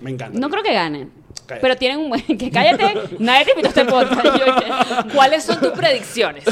Me 0.00 0.10
encanta. 0.10 0.38
No 0.38 0.48
creo 0.50 0.62
que 0.62 0.72
gane. 0.72 1.08
Cállate. 1.46 1.60
Pero 1.60 1.76
tienen 1.76 1.98
un 1.98 2.08
buen. 2.08 2.22
Que 2.22 2.50
cállate. 2.50 2.94
Nadie 3.18 3.44
te 3.44 3.50
invitó 3.50 3.68
a 3.68 3.70
este 3.70 3.84
podcast. 3.84 4.24
Yo, 4.38 5.12
¿Cuáles 5.14 5.44
son 5.44 5.60
tus 5.60 5.70
predicciones? 5.72 6.44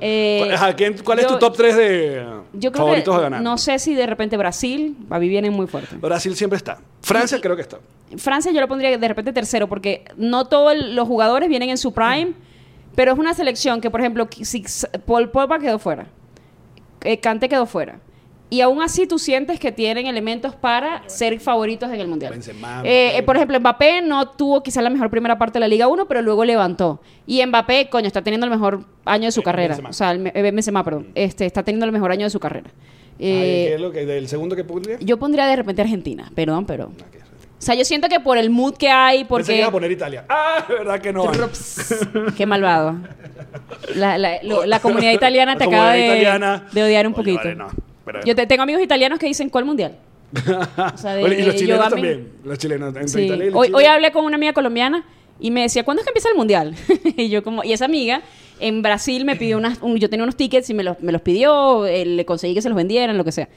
Eh, 0.00 0.50
Ajá, 0.52 0.74
¿quién- 0.74 0.96
¿Cuál 1.02 1.20
es 1.20 1.26
tu 1.26 1.38
top 1.38 1.56
3 1.56 1.76
de 1.76 2.26
Yo 2.52 2.70
creo 2.72 2.84
favoritos 2.84 3.14
que 3.14 3.18
a 3.18 3.22
ganar? 3.22 3.40
no 3.40 3.56
sé 3.56 3.78
si 3.78 3.94
de 3.94 4.06
repente 4.06 4.36
Brasil, 4.36 4.96
a 5.08 5.18
mí 5.18 5.28
viene 5.28 5.50
muy 5.50 5.66
fuerte. 5.66 5.96
Brasil 5.96 6.36
siempre 6.36 6.56
está. 6.58 6.78
Francia 7.02 7.40
creo 7.40 7.56
que 7.56 7.62
está. 7.62 7.78
Francia 8.18 8.52
yo 8.52 8.60
lo 8.60 8.68
pondría 8.68 8.96
de 8.96 9.08
repente 9.08 9.32
tercero 9.32 9.68
porque 9.68 10.04
no 10.16 10.44
todos 10.46 10.76
los 10.76 11.08
jugadores 11.08 11.48
vienen 11.48 11.70
en 11.70 11.78
su 11.78 11.92
prime, 11.92 12.32
pero 12.94 13.12
es 13.12 13.18
una 13.18 13.32
selección 13.34 13.80
que 13.80 13.90
por 13.90 14.00
ejemplo 14.00 14.28
si 14.42 14.64
Paul 15.06 15.30
Pogba 15.30 15.58
quedó 15.58 15.78
fuera, 15.78 16.06
eh, 17.06 17.18
Kante 17.20 17.48
quedó 17.48 17.66
fuera. 17.66 18.00
Y 18.48 18.60
aún 18.60 18.80
así 18.80 19.08
tú 19.08 19.18
sientes 19.18 19.58
que 19.58 19.72
tienen 19.72 20.06
elementos 20.06 20.54
para 20.54 21.02
ser 21.08 21.40
favoritos 21.40 21.90
en 21.90 22.00
el 22.00 22.06
Mundial. 22.06 22.32
Benzema, 22.32 22.80
Eh, 22.84 23.16
eh, 23.16 23.22
por 23.24 23.34
ejemplo, 23.34 23.58
Mbappé 23.58 24.02
no 24.02 24.28
tuvo 24.28 24.62
quizás 24.62 24.84
la 24.84 24.90
mejor 24.90 25.10
primera 25.10 25.36
parte 25.36 25.54
de 25.54 25.60
la 25.60 25.68
Liga 25.68 25.88
1, 25.88 26.06
pero 26.06 26.22
luego 26.22 26.44
levantó. 26.44 27.00
Y 27.26 27.44
Mbappé, 27.44 27.88
coño, 27.90 28.06
está 28.06 28.22
teniendo 28.22 28.46
el 28.46 28.52
mejor 28.52 28.84
año 29.04 29.24
de 29.24 29.32
su 29.32 29.40
Eh, 29.40 29.42
carrera. 29.42 29.68
Benzema. 29.74 29.88
O 29.90 29.92
sea, 29.92 30.12
el, 30.12 30.20
me- 30.20 30.32
eh, 30.32 30.42
Benzema, 30.42 30.84
perdón. 30.84 31.08
Este, 31.16 31.44
está 31.44 31.64
teniendo 31.64 31.86
el 31.86 31.92
mejor 31.92 32.12
año 32.12 32.24
de 32.26 32.30
su 32.30 32.38
carrera. 32.38 32.70
Ay, 33.18 33.26
Eh, 33.28 33.64
¿Qué 33.70 33.74
es 33.74 33.80
lo 33.80 33.90
que 33.90 34.06
del 34.06 34.28
segundo 34.28 34.54
que 34.54 34.62
pondría? 34.62 34.98
yo 35.00 35.16
pondría 35.18 35.46
de 35.48 35.56
repente 35.56 35.82
Argentina, 35.82 36.30
perdón, 36.34 36.66
pero... 36.66 36.92
O 36.92 37.25
sea, 37.66 37.74
yo 37.74 37.84
siento 37.84 38.08
que 38.08 38.20
por 38.20 38.38
el 38.38 38.48
mood 38.50 38.76
que 38.76 38.88
hay, 38.88 39.24
Pensé 39.24 39.26
que 39.26 39.28
porque... 39.28 39.58
iba 39.58 39.66
a 39.66 39.72
poner 39.72 39.92
Italia. 39.92 40.24
Ah, 40.28 40.64
verdad 40.68 41.00
que 41.00 41.12
no. 41.12 41.30
Qué 42.36 42.46
malvado. 42.46 42.96
La, 43.94 44.16
la- 44.18 44.42
lo- 44.42 44.64
la 44.66 44.80
comunidad 44.80 45.12
italiana 45.12 45.52
La 45.54 45.58
te 45.58 45.64
acaba 45.64 45.86
comunidad 45.90 46.06
italiana. 46.14 46.66
de 46.72 46.82
odiar 46.82 47.06
un 47.06 47.12
Oye, 47.14 47.22
poquito. 47.22 47.38
vale, 47.38 47.54
no, 47.54 47.66
pero- 48.04 48.20
Yo 48.24 48.34
te- 48.34 48.46
tengo 48.46 48.62
amigos 48.62 48.82
italianos 48.82 49.18
que 49.18 49.26
dicen, 49.26 49.48
¿cuál 49.50 49.64
mundial? 49.64 49.96
O 50.94 50.98
sea, 50.98 51.14
de- 51.16 51.40
y 51.40 51.42
los 51.44 51.54
chilenos 51.56 51.88
también. 51.90 52.28
Los 52.44 52.58
chilenos. 52.58 52.88
Entre 52.88 53.08
Sí. 53.08 53.20
Italia 53.26 53.46
y 53.46 53.50
Hoy, 53.52 53.66
Chile. 53.68 53.78
hoy 53.78 53.84
hablé 53.84 54.12
con 54.12 54.24
una 54.24 54.36
amiga 54.36 54.52
colombiana 54.52 55.04
y 55.40 55.50
me 55.50 55.62
decía, 55.62 55.84
¿cuándo 55.84 56.00
es 56.00 56.04
que 56.06 56.10
empieza 56.10 56.28
el 56.30 56.36
mundial? 56.36 56.74
y 57.16 57.28
yo 57.28 57.42
como, 57.42 57.62
y 57.64 57.72
esa 57.72 57.84
amiga 57.84 58.22
en 58.58 58.80
Brasil 58.82 59.24
me 59.24 59.36
pidió 59.36 59.58
unas, 59.58 59.80
un- 59.82 59.96
yo 59.98 60.08
tenía 60.08 60.22
unos 60.24 60.36
tickets 60.36 60.70
y 60.70 60.74
me 60.74 60.82
los, 60.82 61.00
me 61.00 61.12
los 61.12 61.20
pidió, 61.22 61.84
eh, 61.86 62.04
le 62.06 62.24
conseguí 62.24 62.54
que 62.54 62.62
se 62.62 62.68
los 62.68 62.76
vendieran, 62.76 63.16
lo 63.18 63.24
que 63.24 63.32
sea. 63.32 63.48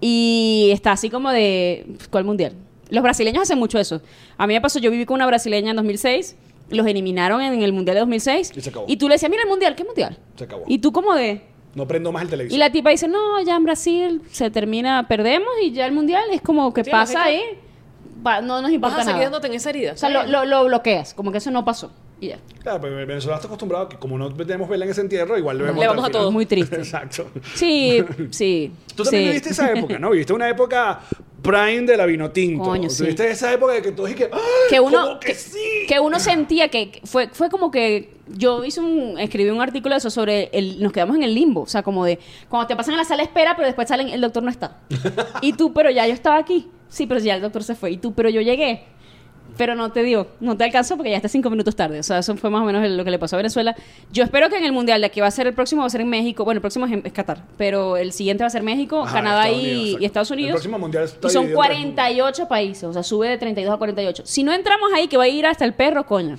Y 0.00 0.70
está 0.72 0.92
así 0.92 1.10
como 1.10 1.30
de, 1.32 1.86
¿cuál 2.10 2.24
mundial? 2.24 2.52
Los 2.90 3.02
brasileños 3.02 3.42
hacen 3.42 3.58
mucho 3.58 3.78
eso. 3.78 4.00
A 4.36 4.46
mí 4.46 4.54
me 4.54 4.60
pasó, 4.60 4.78
yo 4.78 4.90
viví 4.90 5.04
con 5.06 5.14
una 5.16 5.26
brasileña 5.26 5.70
en 5.70 5.76
2006, 5.76 6.36
los 6.70 6.86
eliminaron 6.86 7.40
en 7.40 7.62
el 7.62 7.72
mundial 7.72 7.94
de 7.96 8.00
2006 8.00 8.52
Y 8.56 8.60
se 8.60 8.70
acabó. 8.70 8.86
tú 8.98 9.08
le 9.08 9.14
decías, 9.14 9.30
mira 9.30 9.42
el 9.42 9.48
mundial, 9.48 9.74
¿qué 9.74 9.84
mundial? 9.84 10.18
Se 10.36 10.44
acabó. 10.44 10.64
Y 10.66 10.78
tú 10.78 10.92
como 10.92 11.14
de... 11.14 11.42
No 11.74 11.86
prendo 11.86 12.10
más 12.12 12.22
el 12.22 12.28
televisor. 12.30 12.56
Y 12.56 12.58
la 12.58 12.70
tipa 12.72 12.90
dice, 12.90 13.08
no, 13.08 13.40
ya 13.42 13.56
en 13.56 13.64
Brasil 13.64 14.22
se 14.30 14.50
termina, 14.50 15.06
perdemos 15.06 15.48
y 15.62 15.70
ya 15.72 15.86
el 15.86 15.92
mundial 15.92 16.24
es 16.32 16.40
como 16.40 16.72
que 16.74 16.82
Sí, 16.84 16.90
pasa 16.90 17.24
ahí, 17.24 17.40
va- 18.26 18.40
no 18.40 18.54
nos 18.56 18.62
Vas 18.64 18.72
importa 18.72 18.96
a 18.96 19.00
seguir 19.00 19.12
nada. 19.14 19.24
dándote 19.24 19.46
en 19.48 19.54
esa 19.54 19.70
herida. 19.70 19.92
O 19.92 19.96
sea, 19.96 20.08
lo, 20.08 20.26
lo- 20.26 20.44
lo 20.44 20.64
bloqueas, 20.64 21.14
como 21.14 21.30
que 21.30 21.38
eso 21.38 21.50
no 21.50 21.64
pasó. 21.64 21.92
Y 22.20 22.28
ya. 22.28 22.38
Claro, 22.62 22.80
pero 22.80 22.96
Venezuela 22.96 23.36
está 23.36 23.46
acostumbrado 23.46 23.84
a 23.84 23.88
que 23.88 23.96
como 23.96 24.18
no 24.18 24.34
tenemos 24.34 24.68
vela 24.68 24.84
en 24.84 24.90
ese 24.90 25.00
entierro, 25.00 25.38
igual 25.38 25.58
le 25.58 25.64
vemos 25.64 25.80
Le 25.80 25.86
vamos 25.86 26.04
a 26.04 26.10
todo. 26.10 26.30
Muy 26.30 26.46
triste. 26.46 26.76
Exacto. 26.76 27.30
Sí, 27.54 28.04
sí. 28.30 28.72
Tú 28.94 29.04
también 29.04 29.24
sí. 29.24 29.28
viviste 29.28 29.50
esa 29.50 29.72
época, 29.72 29.98
¿no? 29.98 30.10
Viviste 30.10 30.32
una 30.32 30.48
época 30.48 31.00
prime 31.42 31.82
de 31.82 31.96
la 31.96 32.06
vino 32.06 32.30
tinto. 32.30 32.64
Coño, 32.64 32.90
sí. 32.90 33.04
Tuviste 33.04 33.30
esa 33.30 33.52
época 33.52 33.74
de 33.74 33.82
que 33.82 33.92
todos 33.92 34.08
dije, 34.08 34.28
¡ay! 34.32 34.40
que 34.68 34.80
uno 34.80 35.00
¿cómo 35.00 35.20
que, 35.20 35.28
que, 35.28 35.34
sí? 35.34 35.86
que 35.86 36.00
uno 36.00 36.18
sentía 36.18 36.68
que 36.68 36.90
que 36.90 37.06
fue 37.06 37.28
fue 37.28 37.48
como 37.48 37.70
que 37.70 38.18
yo 38.26 38.64
hice 38.64 38.80
un 38.80 39.18
escribí 39.18 39.50
un 39.50 39.60
artículo 39.60 39.94
de 39.94 39.98
eso 39.98 40.10
sobre 40.10 40.50
el 40.52 40.82
nos 40.82 40.92
quedamos 40.92 41.16
en 41.16 41.22
el 41.22 41.34
limbo, 41.34 41.62
o 41.62 41.66
sea, 41.66 41.82
como 41.82 42.04
de 42.04 42.18
cuando 42.48 42.66
te 42.66 42.76
pasan 42.76 42.94
a 42.94 42.98
la 42.98 43.04
sala 43.04 43.22
de 43.22 43.28
espera, 43.28 43.54
pero 43.54 43.66
después 43.66 43.88
salen 43.88 44.08
el 44.08 44.20
doctor 44.20 44.42
no 44.42 44.50
está. 44.50 44.78
y 45.40 45.52
tú, 45.52 45.72
pero 45.72 45.90
ya 45.90 46.06
yo 46.06 46.14
estaba 46.14 46.38
aquí. 46.38 46.68
Sí, 46.88 47.06
pero 47.06 47.20
ya 47.20 47.34
el 47.34 47.42
doctor 47.42 47.62
se 47.62 47.74
fue 47.74 47.92
y 47.92 47.98
tú, 47.98 48.14
pero 48.14 48.30
yo 48.30 48.40
llegué. 48.40 48.84
Pero 49.58 49.74
no 49.74 49.92
te 49.92 50.02
digo, 50.02 50.28
no 50.40 50.56
te 50.56 50.64
alcanzó 50.64 50.96
porque 50.96 51.10
ya 51.10 51.16
está 51.16 51.28
cinco 51.28 51.50
minutos 51.50 51.76
tarde. 51.76 51.98
O 51.98 52.02
sea, 52.02 52.18
eso 52.20 52.34
fue 52.36 52.48
más 52.48 52.62
o 52.62 52.64
menos 52.64 52.88
lo 52.88 53.04
que 53.04 53.10
le 53.10 53.18
pasó 53.18 53.36
a 53.36 53.38
Venezuela. 53.38 53.76
Yo 54.12 54.22
espero 54.24 54.48
que 54.48 54.56
en 54.56 54.64
el 54.64 54.72
Mundial 54.72 55.00
de 55.02 55.08
aquí 55.08 55.20
va 55.20 55.26
a 55.26 55.30
ser 55.30 55.46
el 55.48 55.52
próximo, 55.52 55.82
va 55.82 55.88
a 55.88 55.90
ser 55.90 56.00
en 56.00 56.08
México. 56.08 56.44
Bueno, 56.44 56.58
el 56.58 56.62
próximo 56.62 56.86
es, 56.86 56.92
en- 56.92 57.02
es 57.04 57.12
Qatar. 57.12 57.42
Pero 57.58 57.96
el 57.96 58.12
siguiente 58.12 58.44
va 58.44 58.46
a 58.46 58.50
ser 58.50 58.62
México, 58.62 59.02
Ajá, 59.02 59.12
Canadá 59.14 59.48
Estados 59.48 59.60
y, 59.60 59.64
Unidos, 59.66 59.82
exacto. 59.84 60.02
y 60.02 60.06
Estados 60.06 60.30
Unidos. 60.30 60.48
El 60.48 60.54
próximo 60.54 60.78
mundial 60.78 61.04
está 61.04 61.26
y 61.26 61.30
son 61.30 61.42
dividido 61.42 61.64
en 61.64 61.70
tres 61.94 61.94
48 61.96 62.48
países. 62.48 62.84
O 62.84 62.92
sea, 62.92 63.02
sube 63.02 63.28
de 63.28 63.36
32 63.36 63.74
a 63.74 63.76
48. 63.76 64.22
Si 64.24 64.42
no 64.44 64.52
entramos 64.52 64.90
ahí, 64.94 65.08
que 65.08 65.16
va 65.16 65.24
a 65.24 65.28
ir 65.28 65.44
hasta 65.44 65.64
el 65.64 65.74
perro, 65.74 66.06
coño. 66.06 66.38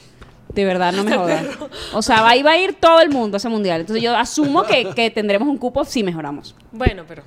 De 0.54 0.66
verdad, 0.66 0.94
no 0.94 1.04
me 1.04 1.16
jodas. 1.16 1.46
O 1.94 2.02
sea, 2.02 2.22
va, 2.22 2.30
ahí 2.30 2.42
va 2.42 2.52
a 2.52 2.58
ir 2.58 2.74
todo 2.74 3.02
el 3.02 3.10
mundo 3.10 3.36
a 3.36 3.38
ese 3.38 3.50
mundial. 3.50 3.82
Entonces 3.82 4.02
yo 4.02 4.16
asumo 4.18 4.64
que, 4.64 4.90
que 4.96 5.12
tendremos 5.12 5.48
un 5.48 5.58
cupo 5.58 5.84
si 5.86 6.04
mejoramos. 6.04 6.56
Bueno, 6.72 7.04
pero. 7.08 7.22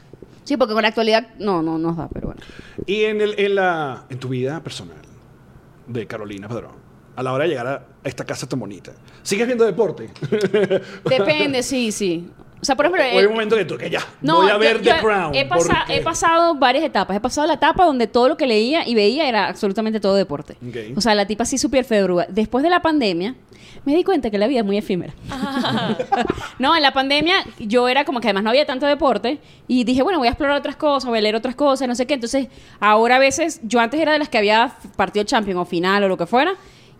Sí, 0.45 0.57
porque 0.57 0.72
con 0.74 0.82
la 0.82 0.88
actualidad 0.88 1.28
no, 1.38 1.62
no 1.62 1.78
nos 1.78 1.97
da, 1.97 2.09
pero 2.12 2.28
bueno. 2.28 2.40
Y 2.86 3.05
en, 3.05 3.20
el, 3.20 3.38
en, 3.38 3.55
la, 3.55 4.07
en 4.11 4.18
tu 4.18 4.28
vida 4.30 4.61
personal 4.61 4.97
de 5.93 6.07
Carolina 6.07 6.49
Padrón, 6.49 6.72
a 7.16 7.22
la 7.22 7.32
hora 7.32 7.45
de 7.45 7.51
llegar 7.51 7.66
a 7.66 7.84
esta 8.05 8.24
casa 8.24 8.49
tan 8.49 8.59
bonita, 8.59 8.93
¿sigues 9.22 9.47
viendo 9.47 9.64
deporte? 9.64 10.11
Depende, 11.05 11.62
sí, 11.62 11.93
sí. 11.93 12.30
O 12.62 12.64
sea, 12.64 12.76
por 12.76 12.86
ejemplo... 12.86 13.02
o 13.02 13.06
hay 13.06 13.18
el- 13.18 13.26
un 13.26 13.32
momento 13.32 13.56
que 13.56 13.64
tú, 13.64 13.76
que 13.76 13.90
ya, 13.90 14.00
No, 14.20 14.36
voy 14.36 14.48
a 14.50 14.56
ver 14.56 14.80
yo 14.82 14.94
The 14.94 15.00
Crown. 15.00 15.34
He, 15.34 15.44
pasa- 15.46 15.78
porque- 15.80 15.96
he 15.96 16.00
pasado 16.00 16.54
varias 16.54 16.84
etapas. 16.84 17.16
He 17.16 17.20
pasado 17.20 17.46
la 17.48 17.54
etapa 17.54 17.84
donde 17.84 18.06
todo 18.06 18.28
lo 18.28 18.36
que 18.36 18.46
leía 18.46 18.86
y 18.88 18.94
veía 18.94 19.28
era 19.28 19.48
absolutamente 19.48 19.98
todo 19.98 20.14
deporte. 20.14 20.56
Ok. 20.66 20.96
O 20.96 21.00
sea, 21.00 21.14
la 21.16 21.26
tipa 21.26 21.42
así 21.42 21.58
súper 21.58 21.84
fedruga. 21.84 22.26
Después 22.28 22.62
de 22.62 22.70
la 22.70 22.80
pandemia, 22.80 23.34
me 23.84 23.96
di 23.96 24.04
cuenta 24.04 24.30
que 24.30 24.38
la 24.38 24.46
vida 24.46 24.60
es 24.60 24.64
muy 24.64 24.78
efímera. 24.78 25.12
no, 26.58 26.76
en 26.76 26.82
la 26.82 26.92
pandemia 26.92 27.34
yo 27.58 27.88
era 27.88 28.04
como 28.04 28.20
que 28.20 28.28
además 28.28 28.44
no 28.44 28.50
había 28.50 28.66
tanto 28.66 28.86
deporte 28.86 29.38
y 29.66 29.84
dije, 29.84 30.02
bueno, 30.02 30.18
voy 30.18 30.28
a 30.28 30.30
explorar 30.30 30.56
otras 30.56 30.76
cosas, 30.76 31.08
voy 31.08 31.18
a 31.18 31.22
leer 31.22 31.34
otras 31.36 31.54
cosas, 31.56 31.88
no 31.88 31.94
sé 31.94 32.06
qué. 32.06 32.14
Entonces, 32.14 32.48
ahora 32.80 33.16
a 33.16 33.18
veces, 33.18 33.60
yo 33.64 33.80
antes 33.80 34.00
era 34.00 34.12
de 34.12 34.18
las 34.18 34.28
que 34.28 34.38
había 34.38 34.72
partido 34.96 35.24
Champions 35.24 35.60
o 35.60 35.64
final 35.64 36.04
o 36.04 36.08
lo 36.08 36.16
que 36.16 36.26
fuera. 36.26 36.54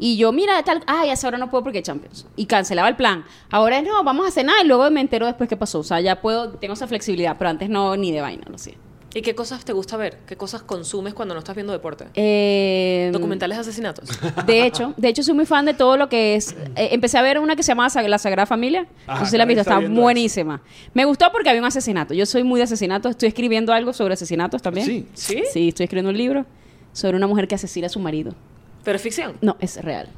Y 0.05 0.17
yo, 0.17 0.33
mira, 0.33 0.61
tal, 0.65 0.83
ay, 0.89 1.11
a 1.11 1.13
esa 1.13 1.29
hora 1.29 1.39
no 1.39 1.49
puedo 1.49 1.63
porque 1.63 1.79
hay 1.79 1.85
Champions. 1.85 2.27
Y 2.35 2.47
cancelaba 2.47 2.89
el 2.89 2.97
plan. 2.97 3.25
Ahora 3.53 3.79
es, 3.79 3.85
no, 3.85 4.03
vamos 4.03 4.27
a 4.27 4.33
cenar 4.33 4.57
y 4.65 4.67
luego 4.67 4.91
me 4.91 5.01
entero 5.01 5.27
después 5.27 5.49
qué 5.49 5.57
pasó. 5.57 5.79
O 5.79 5.85
sea, 5.85 6.01
ya 6.01 6.21
puedo, 6.21 6.51
tengo 6.55 6.75
esa 6.75 6.89
flexibilidad, 6.89 7.37
pero 7.39 7.51
antes 7.51 7.69
no, 7.71 7.97
ni 7.97 8.11
de 8.11 8.21
vaina, 8.21 8.43
lo 8.51 8.59
sé. 8.59 8.77
¿Y 9.15 9.23
qué 9.23 9.37
cosas 9.37 9.65
te 9.65 9.73
gusta 9.73 9.97
ver? 9.97 10.19
¿Qué 10.27 10.37
cosas 10.37 10.63
consumes 10.63 11.15
cuando 11.15 11.35
no 11.35 11.39
estás 11.39 11.55
viendo 11.55 11.73
deporte? 11.73 12.07
Eh, 12.15 13.11
Documentales 13.13 13.59
de 13.59 13.61
asesinatos. 13.61 14.09
De 14.47 14.67
hecho, 14.67 14.93
de 14.97 15.09
hecho 15.09 15.23
soy 15.23 15.35
muy 15.35 15.47
fan 15.47 15.67
de 15.67 15.75
todo 15.75 15.97
lo 15.97 16.09
que 16.09 16.35
es. 16.35 16.53
eh, 16.75 16.89
empecé 16.91 17.19
a 17.19 17.23
ver 17.23 17.39
una 17.39 17.55
que 17.55 17.63
se 17.63 17.69
llama 17.69 17.87
La 18.09 18.19
Sagrada 18.19 18.47
Familia. 18.47 18.89
Ajá, 19.07 19.21
no 19.21 19.25
sé 19.27 19.31
si 19.33 19.37
la 19.39 19.45
visto, 19.45 19.61
está 19.61 19.71
está 19.75 19.79
viendo 19.81 19.95
eso. 20.01 20.03
buenísima. 20.03 20.63
Me 20.95 21.05
gustó 21.05 21.31
porque 21.31 21.49
había 21.49 21.61
un 21.61 21.67
asesinato. 21.69 22.13
Yo 22.13 22.27
soy 22.27 22.43
muy 22.43 22.59
de 22.59 22.65
asesinatos. 22.65 23.11
Estoy 23.11 23.29
escribiendo 23.29 23.73
algo 23.73 23.93
sobre 23.93 24.15
asesinatos 24.15 24.63
también. 24.63 24.85
Sí. 24.87 25.07
¿Sí? 25.15 25.43
Sí, 25.53 25.69
estoy 25.69 25.85
escribiendo 25.85 26.11
un 26.11 26.17
libro 26.17 26.45
sobre 26.93 27.17
una 27.17 27.29
mujer 27.29 27.47
que 27.47 27.55
asesina 27.55 27.87
a 27.87 27.91
su 27.91 28.01
marido. 28.01 28.35
Pero 28.85 28.97
es 28.97 29.03
ficción. 29.03 29.37
No, 29.41 29.57
es 29.61 29.83
real. 29.83 30.09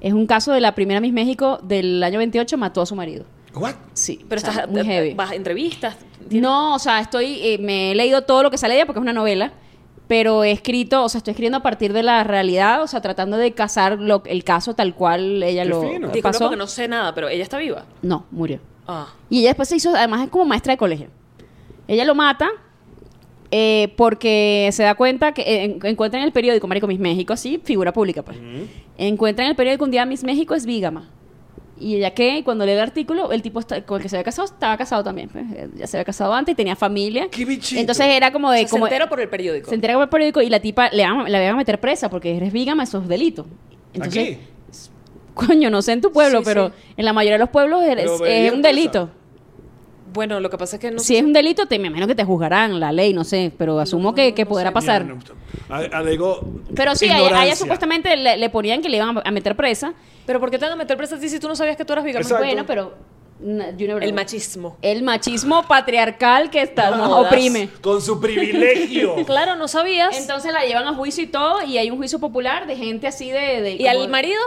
Es 0.00 0.12
un 0.12 0.26
caso 0.26 0.52
de 0.52 0.60
la 0.60 0.74
primera 0.74 1.00
Miss 1.00 1.12
México 1.12 1.58
del 1.62 2.02
año 2.02 2.18
28, 2.18 2.58
mató 2.58 2.80
a 2.82 2.86
su 2.86 2.94
marido. 2.96 3.24
What? 3.54 3.74
Sí. 3.92 4.24
Pero 4.28 4.40
o 4.40 4.44
sea, 4.44 4.50
estás 4.52 4.68
muy 4.68 4.84
heavy. 4.84 5.14
vas 5.14 5.30
a 5.30 5.34
entrevistas. 5.34 5.96
No, 6.30 6.74
o 6.74 6.78
sea, 6.78 7.00
estoy, 7.00 7.38
eh, 7.42 7.58
me 7.58 7.92
he 7.92 7.94
leído 7.94 8.22
todo 8.22 8.42
lo 8.42 8.50
que 8.50 8.58
sale 8.58 8.74
de 8.74 8.80
ella 8.80 8.86
porque 8.86 8.98
es 8.98 9.02
una 9.02 9.12
novela, 9.12 9.52
pero 10.08 10.42
he 10.42 10.50
escrito, 10.50 11.04
o 11.04 11.08
sea, 11.08 11.18
estoy 11.18 11.32
escribiendo 11.32 11.58
a 11.58 11.62
partir 11.62 11.92
de 11.92 12.02
la 12.02 12.24
realidad, 12.24 12.82
o 12.82 12.86
sea, 12.86 13.00
tratando 13.00 13.36
de 13.36 13.52
casar 13.52 13.98
lo- 14.00 14.22
el 14.26 14.42
caso 14.42 14.74
tal 14.74 14.94
cual 14.94 15.42
ella 15.42 15.62
Qué 15.64 15.68
lo 15.68 15.82
fino. 15.82 16.06
Disculpa 16.08 16.30
pasó. 16.30 16.44
porque 16.46 16.56
no 16.56 16.66
sé 16.66 16.88
nada, 16.88 17.14
pero 17.14 17.28
ella 17.28 17.42
está 17.42 17.58
viva. 17.58 17.84
No, 18.02 18.26
murió. 18.30 18.58
Ah. 18.88 19.08
Y 19.30 19.40
ella 19.40 19.50
después 19.50 19.68
se 19.68 19.76
hizo, 19.76 19.94
además 19.94 20.22
es 20.24 20.30
como 20.30 20.44
maestra 20.46 20.72
de 20.72 20.76
colegio. 20.78 21.08
Ella 21.86 22.04
lo 22.04 22.14
mata 22.14 22.48
eh, 23.54 23.92
porque 23.96 24.70
se 24.72 24.82
da 24.82 24.94
cuenta 24.94 25.32
que 25.32 25.42
eh, 25.42 25.64
en- 25.64 25.78
encuentra 25.86 26.18
en 26.18 26.24
el 26.26 26.32
periódico, 26.32 26.66
Marico 26.66 26.86
Miss 26.86 26.98
México, 26.98 27.32
así, 27.34 27.60
figura 27.62 27.92
pública, 27.92 28.22
pues. 28.22 28.38
Encuentra 28.98 29.44
en 29.44 29.50
el 29.50 29.56
periódico 29.56 29.84
un 29.84 29.90
día 29.90 30.04
Miss 30.06 30.24
México 30.24 30.54
es 30.54 30.66
vígama. 30.66 31.10
Y 31.78 31.96
ella 31.96 32.12
que, 32.14 32.38
y 32.38 32.42
cuando 32.44 32.64
lee 32.64 32.72
el 32.72 32.80
artículo, 32.80 33.32
el 33.32 33.42
tipo 33.42 33.58
está- 33.58 33.84
con 33.84 33.96
el 33.96 34.02
que 34.02 34.08
se 34.08 34.16
había 34.16 34.24
casado, 34.24 34.46
estaba 34.46 34.76
casado 34.76 35.02
también. 35.02 35.28
pues. 35.28 35.44
Eh, 35.52 35.68
Ya 35.76 35.86
se 35.86 35.96
había 35.96 36.04
casado 36.04 36.32
antes 36.32 36.52
y 36.52 36.56
tenía 36.56 36.76
familia. 36.76 37.28
¡Qué 37.30 37.44
bichito! 37.44 37.80
Entonces 37.80 38.06
era 38.06 38.32
como 38.32 38.48
O 38.48 38.50
de... 38.52 38.58
sea, 38.60 38.68
como, 38.68 38.86
se 38.86 38.90
entera 38.92 39.08
por 39.08 39.20
el 39.20 39.28
periódico. 39.28 39.68
se 39.68 39.74
entera 39.74 39.94
por 39.94 40.04
el 40.04 40.08
periódico 40.08 40.40
y 40.42 40.48
la 40.48 40.60
tipa 40.60 40.88
le 40.90 41.02
van, 41.02 41.20
a- 41.20 41.28
la 41.28 41.38
van 41.40 41.48
a 41.48 41.56
meter 41.56 41.80
presa 41.80 42.08
porque 42.08 42.36
eres 42.36 42.52
vígama, 42.52 42.84
eso 42.84 42.98
es 43.02 43.08
delito. 43.08 43.46
Entonces, 43.94 44.36
Aquí. 44.36 44.38
coño, 45.34 45.70
no 45.70 45.82
sé 45.82 45.92
en 45.92 46.00
tu 46.00 46.12
pueblo, 46.12 46.38
Sí, 46.38 46.44
pero 46.46 46.68
sí. 46.68 46.74
en 46.96 47.04
la 47.04 47.12
mayoría 47.12 47.34
de 47.34 47.40
los 47.40 47.50
pueblos 47.50 47.82
eres- 47.82 48.04
Pero 48.18 48.24
es 48.26 48.52
un 48.52 48.62
presa. 48.62 49.10
Bueno, 50.12 50.40
lo 50.40 50.50
que 50.50 50.58
pasa 50.58 50.76
es 50.76 50.80
que 50.80 50.90
no 50.90 50.98
si 50.98 51.16
es 51.16 51.22
un 51.22 51.32
delito, 51.32 51.66
te, 51.66 51.78
me 51.78 51.88
imagino 51.88 52.06
que 52.06 52.14
te 52.14 52.24
juzgarán 52.24 52.78
la 52.80 52.92
ley, 52.92 53.12
no 53.12 53.24
sé, 53.24 53.52
pero 53.56 53.78
asumo 53.78 54.14
que, 54.14 54.34
que 54.34 54.46
podrá 54.46 54.72
pasar. 54.72 55.04
Mira, 55.04 55.16
no, 55.16 55.42
Alegó. 55.72 56.40
Pero 56.74 56.94
sí, 56.94 57.08
a 57.08 57.18
ella, 57.18 57.40
a 57.40 57.46
ella 57.46 57.56
supuestamente 57.56 58.16
le, 58.16 58.36
le 58.36 58.50
ponían 58.50 58.82
que 58.82 58.88
le 58.88 58.98
iban 58.98 59.20
a, 59.24 59.30
meter 59.30 59.56
presa. 59.56 59.94
Pero 60.26 60.38
¿por 60.38 60.50
qué 60.50 60.58
te 60.58 60.64
van 60.64 60.74
a 60.74 60.76
meter 60.76 60.96
presa 60.96 61.16
a 61.16 61.18
ti 61.18 61.28
si 61.28 61.38
tú 61.38 61.48
no 61.48 61.56
sabías 61.56 61.76
que 61.76 61.84
tú 61.84 61.92
eras? 61.92 62.04
Exacto. 62.04 62.44
Bueno, 62.44 62.64
pero... 62.66 62.94
never 63.40 64.02
El 64.02 64.12
machismo. 64.12 64.76
El 64.82 65.02
machismo 65.02 65.66
patriarcal 65.66 66.50
que 66.50 66.62
está, 66.62 66.90
No 66.90 67.20
oprime. 67.20 67.70
Con 67.80 68.00
su 68.02 68.20
privilegio. 68.20 69.16
Claro, 69.26 69.56
no 69.56 69.66
sabías. 69.66 70.16
Entonces 70.18 70.52
la 70.52 70.64
llevan 70.64 70.86
a 70.86 70.94
juicio 70.94 71.24
y 71.24 71.28
todo, 71.28 71.62
y 71.62 71.78
hay 71.78 71.90
un 71.90 71.96
juicio 71.96 72.18
popular 72.18 72.66
de 72.66 72.76
gente 72.76 73.06
así 73.06 73.30
de... 73.30 73.62
de 73.62 73.76
¿Y 73.76 73.86
al 73.86 74.08
marido? 74.08 74.40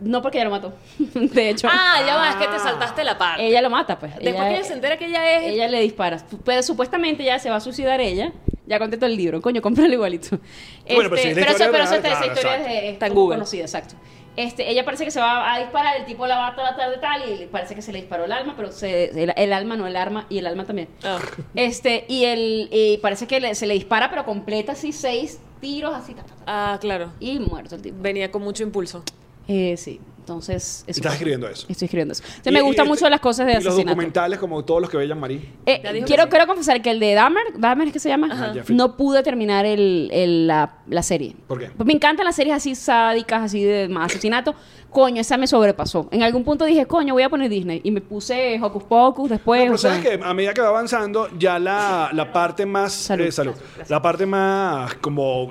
No, 0.00 0.20
porque 0.22 0.38
ella 0.38 0.44
lo 0.46 0.50
mató. 0.50 0.74
De 1.14 1.50
hecho, 1.50 1.68
Ah, 1.70 2.02
ya 2.06 2.16
va, 2.16 2.30
es 2.30 2.36
que 2.36 2.46
te 2.48 2.58
saltaste 2.58 3.02
la 3.04 3.16
parte. 3.16 3.46
ella 3.46 3.62
lo 3.62 3.70
mata, 3.70 3.98
pues. 3.98 4.14
Después 4.16 4.44
que 4.48 4.54
ella 4.56 4.64
se 4.64 4.72
entera 4.74 4.96
que 4.98 5.06
ella 5.06 5.38
es... 5.38 5.44
Ella 5.52 5.68
le 5.68 5.80
dispara. 5.80 6.18
Pero 6.44 6.62
supuestamente 6.62 7.24
ya 7.24 7.38
se 7.38 7.48
va 7.50 7.56
a 7.56 7.60
suicidar 7.60 8.00
ella. 8.00 8.32
Ya 8.66 8.78
conté 8.78 8.96
todo 8.96 9.06
el 9.06 9.16
libro. 9.16 9.40
Coño, 9.40 9.62
cómpralo 9.62 9.92
igualito. 9.92 10.38
Bueno, 10.86 11.08
pero 11.10 11.16
Este, 11.16 11.28
si 11.28 11.34
pero, 11.34 11.46
eso, 11.46 11.52
historia 11.52 11.70
pero 11.72 11.84
eso- 11.84 12.02
real, 12.02 12.12
esa 12.12 12.26
historia 12.26 12.56
es, 12.78 12.92
Está 12.92 13.06
en 13.06 13.14
Google. 13.14 13.36
conocida, 13.36 13.62
exacto. 13.62 13.94
Este, 14.36 14.70
ella 14.70 14.84
parece 14.84 15.06
que 15.06 15.10
se 15.10 15.18
va 15.18 15.54
a 15.54 15.58
disparar, 15.60 15.96
el 15.96 16.04
tipo 16.04 16.26
la 16.26 16.36
va 16.36 16.48
a 16.48 16.54
tratar 16.54 16.90
de 16.90 16.98
tal 16.98 17.22
y 17.26 17.46
parece 17.46 17.74
que 17.74 17.80
se 17.80 17.90
le 17.90 18.00
disparó 18.00 18.26
el 18.26 18.32
alma, 18.32 18.52
pero 18.54 18.70
se, 18.70 19.04
el, 19.22 19.32
el 19.34 19.52
alma 19.54 19.76
no 19.76 19.86
el 19.86 19.96
arma 19.96 20.26
y 20.28 20.36
el 20.38 20.46
alma 20.46 20.66
también. 20.66 20.88
Ah. 21.04 21.18
Este, 21.54 22.04
y 22.08 22.24
el 22.24 22.68
y 22.70 22.98
parece 22.98 23.26
que 23.26 23.40
le- 23.40 23.54
se 23.54 23.66
le 23.66 23.72
dispara, 23.72 24.10
pero 24.10 24.26
completa 24.26 24.72
así 24.72 24.92
seis 24.92 25.40
tiros 25.60 25.94
así 25.94 26.12
ta, 26.12 26.22
ta, 26.24 26.34
ta, 26.34 26.42
Ah, 26.74 26.78
claro. 26.78 27.12
y 27.18 27.38
muerto 27.38 27.76
el 27.76 27.82
tipo. 27.82 27.96
Venía 27.98 28.30
con 28.30 28.42
mucho 28.42 28.62
impulso. 28.62 29.02
Eh, 29.48 29.76
sí, 29.76 30.00
entonces 30.18 30.82
eso 30.88 30.98
Estás 30.98 31.12
escribiendo 31.12 31.46
eso. 31.48 31.66
Estoy 31.68 31.84
escribiendo 31.86 32.12
eso. 32.12 32.24
O 32.24 32.42
sea, 32.42 32.50
Y- 32.50 32.54
me 32.54 32.60
gustan 32.62 32.88
mucho 32.88 33.08
las 33.08 33.20
cosas 33.20 33.46
de 33.46 33.52
y 33.52 33.62
Los 33.62 33.76
documentales, 33.76 34.38
como 34.40 34.64
todos 34.64 34.80
los 34.80 34.90
que 34.90 34.96
veían 34.96 35.20
Marí. 35.20 35.48
Eh, 35.66 35.80
quiero, 36.04 36.24
sí. 36.24 36.28
quiero 36.30 36.46
confesar 36.48 36.82
que 36.82 36.90
el 36.90 36.98
de 36.98 37.14
Dahmer, 37.14 37.44
Dahmer 37.58 37.86
es 37.86 37.92
que 37.92 38.00
se 38.00 38.08
llama, 38.08 38.28
Ajá, 38.32 38.52
Jeffrey. 38.52 38.76
no 38.76 38.96
pude 38.96 39.22
terminar 39.22 39.64
el, 39.66 40.10
el- 40.12 40.46
la, 40.48 40.78
la 40.88 41.02
serie. 41.04 41.36
¿Por 41.46 41.60
qué? 41.60 41.70
Pues 41.76 41.86
me 41.86 41.92
encantan 41.92 42.24
las 42.26 42.34
series 42.34 42.56
así 42.56 42.74
sádicas, 42.74 43.42
así 43.44 43.62
de 43.62 43.88
más 43.88 44.06
asesinato. 44.10 44.54
Coño, 44.90 45.20
esa 45.20 45.36
me 45.36 45.46
sobrepasó. 45.46 46.08
En 46.10 46.22
algún 46.22 46.42
punto 46.42 46.64
dije, 46.64 46.86
coño, 46.86 47.12
voy 47.14 47.22
a 47.22 47.28
poner 47.28 47.48
Disney. 47.50 47.80
Y 47.84 47.90
me 47.90 48.00
puse 48.00 48.58
Hocus 48.60 48.82
Pocus 48.84 49.28
después. 49.30 49.60
No, 49.60 49.64
pero 49.66 49.74
o 49.74 49.78
sea, 49.78 49.90
sabes 50.00 50.08
que 50.18 50.24
a 50.24 50.32
medida 50.34 50.54
que 50.54 50.60
va 50.62 50.68
avanzando, 50.68 51.28
ya 51.38 51.58
la, 51.58 52.08
la 52.12 52.32
parte 52.32 52.64
más. 52.66 52.92
Salud. 52.94 53.26
eh, 53.26 53.30
salud. 53.32 53.54
La 53.88 54.00
parte 54.02 54.24
más 54.26 54.94
como 54.94 55.50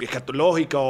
escatológica 0.00 0.78
o, 0.78 0.82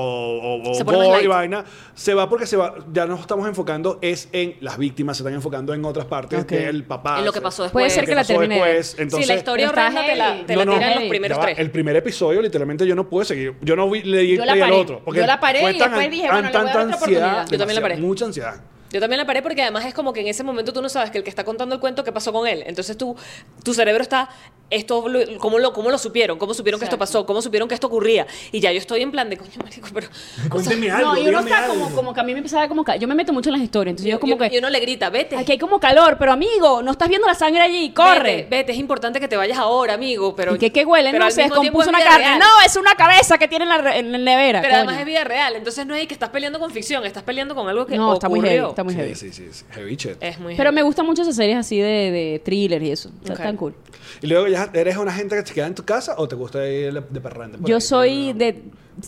o, 0.62 0.70
o 0.70 0.74
Se 0.74 0.84
y 1.22 1.26
vaina 1.26 1.64
se 1.94 2.14
va 2.14 2.28
porque 2.28 2.46
se 2.46 2.56
va 2.56 2.74
ya 2.92 3.06
nos 3.06 3.20
estamos 3.20 3.46
enfocando 3.46 3.98
es 4.00 4.28
en 4.32 4.56
las 4.60 4.78
víctimas 4.78 5.16
se 5.16 5.22
están 5.22 5.34
enfocando 5.34 5.74
en 5.74 5.84
otras 5.84 6.06
partes 6.06 6.40
Ok. 6.42 6.48
del 6.50 6.84
papá 6.84 7.18
En 7.18 7.24
lo 7.24 7.32
que 7.32 7.40
pasó 7.40 7.68
Puede 7.70 7.86
después. 7.86 7.92
ser 7.92 8.02
lo 8.04 8.08
que 8.08 8.14
la 8.14 8.24
termine. 8.24 8.54
después. 8.54 8.96
entonces 8.98 9.26
sí, 9.26 9.32
la 9.32 9.38
historia 9.38 9.68
horrenda 9.70 10.06
te 10.06 10.16
la, 10.16 10.46
te 10.46 10.52
no, 10.54 10.58
la 10.60 10.64
no, 10.64 10.74
tiran 10.74 10.94
los 11.00 11.08
primeros 11.08 11.38
va, 11.38 11.42
tres. 11.42 11.58
el 11.58 11.70
primer 11.70 11.96
episodio 11.96 12.40
literalmente 12.42 12.86
yo 12.86 12.94
no 12.94 13.08
pude 13.08 13.24
seguir 13.24 13.54
yo 13.60 13.76
no 13.76 13.90
vi 13.90 14.02
leí 14.02 14.36
Yo 14.36 14.44
la 14.44 14.52
leí 14.54 14.62
al 14.62 14.68
paré. 14.70 14.80
otro 14.80 15.00
porque 15.04 15.20
Yo 15.20 15.26
la 15.26 15.40
paré 15.40 15.72
y 15.72 15.78
después 15.78 16.10
dije, 16.10 16.28
bueno, 16.30 16.42
le 16.42 16.48
voy 16.48 16.60
a 16.60 16.64
dar 16.64 16.76
otra 16.86 16.96
oportunidad. 16.96 17.48
Yo 17.50 17.58
también 17.58 17.74
la 17.76 17.82
paré. 17.82 17.96
mucha 17.96 18.24
ansiedad 18.24 18.54
Yo 18.92 19.00
también 19.00 19.18
la 19.18 19.26
paré 19.26 19.42
porque 19.42 19.62
además 19.62 19.84
es 19.86 19.94
como 19.94 20.12
que 20.12 20.20
en 20.20 20.26
ese 20.28 20.44
momento 20.44 20.72
tú 20.72 20.82
no 20.82 20.88
sabes 20.88 21.10
que 21.10 21.18
el 21.18 21.24
que 21.24 21.30
está 21.30 21.44
contando 21.44 21.74
el 21.74 21.80
cuento, 21.80 22.04
¿qué 22.04 22.12
pasó 22.12 22.32
con 22.32 22.46
él? 22.46 22.62
Entonces 22.66 22.96
tú, 22.96 23.16
tu 23.64 23.72
cerebro 23.74 24.02
está, 24.02 24.28
esto, 24.70 25.04
¿cómo 25.38 25.58
lo, 25.58 25.72
cómo 25.72 25.90
lo 25.90 25.98
supieron? 25.98 26.38
¿Cómo 26.38 26.54
supieron 26.54 26.78
que 26.78 26.84
esto 26.84 26.96
Exacto. 26.96 27.12
pasó? 27.20 27.26
¿Cómo 27.26 27.42
supieron 27.42 27.68
que 27.68 27.74
esto 27.74 27.86
ocurría? 27.86 28.26
Y 28.52 28.60
ya 28.60 28.70
yo 28.72 28.78
estoy 28.78 29.02
en 29.02 29.10
plan 29.10 29.28
de, 29.30 29.36
coño, 29.36 29.50
marico, 29.62 29.88
pero... 29.94 30.08
cuénteme 30.50 30.90
algo 30.90 31.12
no, 31.14 31.16
y 31.18 31.20
uno 31.28 31.42
dígame 31.42 31.50
está 31.50 31.66
como, 31.68 31.90
como 31.94 32.14
que 32.14 32.20
a 32.20 32.22
mí 32.24 32.32
me 32.32 32.38
empezaba 32.38 32.68
como 32.68 32.84
yo 32.98 33.08
me 33.08 33.14
meto 33.14 33.32
mucho 33.32 33.48
en 33.50 33.54
las 33.54 33.62
historias, 33.62 33.92
entonces 33.92 34.08
Y, 34.08 34.10
yo 34.12 34.20
como 34.20 34.36
que 34.38 34.50
y 34.54 34.58
uno 34.58 34.68
le 34.70 34.80
grita, 34.80 35.10
vete. 35.10 35.36
aquí 35.36 35.52
hay 35.52 35.58
como 35.58 35.80
calor, 35.80 36.16
pero 36.18 36.32
amigo, 36.32 36.82
no 36.82 36.90
estás 36.92 37.08
viendo 37.08 37.26
la 37.26 37.34
sangre 37.34 37.62
allí, 37.62 37.92
corre. 37.92 38.36
Vete, 38.36 38.48
vete, 38.50 38.72
es 38.72 38.78
importante 38.78 39.20
que 39.20 39.28
te 39.28 39.36
vayas 39.36 39.58
ahora, 39.58 39.94
amigo, 39.94 40.34
pero... 40.36 40.54
¿Y 40.54 40.58
qué, 40.58 40.70
qué 40.72 40.84
huele? 40.84 41.10
pero 41.10 41.20
No, 41.20 41.26
al 41.26 41.32
se 41.32 41.42
descompuso 41.42 41.82
es 41.82 41.88
una 41.88 41.98
carne. 42.04 42.18
real. 42.26 42.38
No, 42.38 42.46
es 42.66 42.76
una 42.76 42.94
cabeza 42.94 43.38
que 43.38 43.48
tiene 43.48 43.64
en 43.64 43.68
la, 43.70 43.78
re- 43.78 43.98
en 43.98 44.12
la 44.12 44.18
nevera. 44.18 44.60
Pero 44.60 44.72
coño. 44.74 44.78
además 44.84 45.00
es 45.00 45.06
vida 45.06 45.24
real, 45.24 45.56
entonces 45.56 45.86
no 45.86 45.94
es 45.94 46.06
que 46.06 46.14
estás 46.14 46.30
peleando 46.30 46.58
con 46.58 46.70
ficción, 46.70 47.04
estás 47.04 47.22
peleando 47.22 47.54
con 47.54 47.68
algo 47.68 47.86
que 47.86 47.96
No, 47.96 48.14
está 48.14 48.28
muy 48.28 48.38
ocurrió. 48.40 48.62
heavy, 48.62 48.81
está 48.82 48.84
muy 48.84 48.94
heavy. 48.94 49.14
sí, 49.14 49.30
sí, 49.32 49.44
sí, 49.44 49.48
sí, 49.52 49.64
heavy 49.70 49.96
shit. 49.96 50.16
Es 50.20 50.38
muy 50.38 50.54
Pero 50.56 50.68
heavy. 50.70 50.74
me 50.76 50.82
gustan 50.82 51.06
mucho 51.06 51.22
esas 51.22 51.36
series 51.36 51.58
así 51.58 51.78
de, 51.78 52.10
de 52.10 52.42
thriller 52.44 52.82
y 52.82 52.90
eso. 52.90 53.10
Está 53.22 53.34
Ok. 53.34 53.38
tan 53.40 53.56
cool. 53.56 53.74
y 54.20 54.26
luego 54.26 54.46
ya 54.48 54.70
eres 54.74 54.96
una 54.96 55.12
gente 55.12 55.36
que 55.36 55.46
se 55.46 55.54
queda 55.54 55.66
en 55.66 55.74
tu 55.74 55.84
casa 55.84 56.14
o 56.18 56.28
te 56.28 56.34
gusta 56.36 56.66
ir 56.68 56.92
de 57.02 57.20
parranda 57.20 57.58
Yo 57.62 57.76
ahí? 57.76 57.80
soy 57.80 58.32
de. 58.32 58.62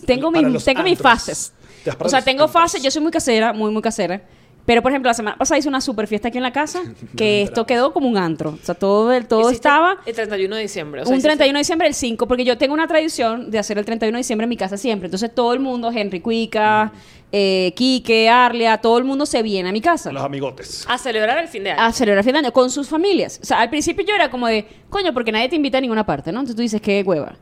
Tengo, 0.06 0.30
mis, 0.30 0.64
tengo 0.64 0.82
mis 0.82 0.98
fases. 0.98 1.52
O 1.98 2.08
sea, 2.08 2.22
tengo 2.22 2.48
fases. 2.48 2.82
Yo 2.82 2.90
soy 2.90 3.02
muy 3.02 3.10
casera, 3.12 3.52
muy, 3.52 3.70
muy 3.70 3.82
casera. 3.82 4.22
Pero, 4.66 4.80
por 4.80 4.92
ejemplo, 4.92 5.10
la 5.10 5.14
semana 5.14 5.36
pasada 5.36 5.58
hice 5.58 5.68
una 5.68 5.80
super 5.82 6.06
fiesta 6.06 6.28
aquí 6.28 6.38
en 6.38 6.42
la 6.42 6.52
casa 6.52 6.80
que 7.16 7.42
esto 7.42 7.66
quedó 7.66 7.92
como 7.92 8.08
un 8.08 8.16
antro. 8.16 8.50
O 8.50 8.64
sea, 8.64 8.74
todo, 8.74 9.12
el, 9.12 9.26
todo 9.26 9.40
Hiciste 9.40 9.56
estaba. 9.56 9.98
El 10.06 10.14
31 10.14 10.56
de 10.56 10.62
diciembre. 10.62 11.02
o 11.02 11.04
sea, 11.04 11.10
Un 11.12 11.18
hiciste- 11.18 11.28
31 11.28 11.56
de 11.56 11.60
diciembre, 11.60 11.88
el 11.88 11.94
5, 11.94 12.26
porque 12.26 12.44
yo 12.44 12.56
tengo 12.56 12.72
una 12.74 12.86
tradición 12.86 13.50
de 13.50 13.58
hacer 13.58 13.76
el 13.78 13.84
31 13.84 14.16
de 14.16 14.20
diciembre 14.20 14.44
en 14.44 14.48
mi 14.48 14.56
casa 14.56 14.76
siempre. 14.78 15.06
Entonces 15.06 15.34
todo 15.34 15.52
el 15.52 15.60
mundo, 15.60 15.90
Henry 15.94 16.20
Cuica, 16.20 16.92
eh, 17.30 17.72
Quique, 17.76 18.28
Arlea, 18.28 18.78
todo 18.78 18.96
el 18.96 19.04
mundo 19.04 19.26
se 19.26 19.42
viene 19.42 19.68
a 19.68 19.72
mi 19.72 19.80
casa 19.80 20.12
los 20.12 20.22
amigotes 20.22 20.84
A 20.88 20.96
celebrar 20.98 21.36
el 21.38 21.48
fin 21.48 21.64
de 21.64 21.72
año. 21.72 21.82
a 21.82 21.92
celebrar 21.92 22.22
fin 22.22 22.32
de 22.32 22.38
año 22.38 22.52
con 22.52 22.70
sus 22.70 22.88
familias. 22.88 23.40
O 23.42 23.44
sea, 23.46 23.60
al 23.60 23.68
principio 23.70 24.04
yo 24.06 24.14
era 24.14 24.30
como 24.30 24.46
de, 24.46 24.66
coño, 24.88 25.12
porque 25.12 25.32
nadie 25.32 25.48
te 25.48 25.56
invita 25.56 25.78
a 25.78 25.80
ninguna 25.80 26.06
parte, 26.06 26.30
¿no? 26.32 26.38
Entonces 26.40 26.56
tú 26.56 26.62
dices, 26.62 26.80
qué 26.80 27.02
hueva. 27.04 27.34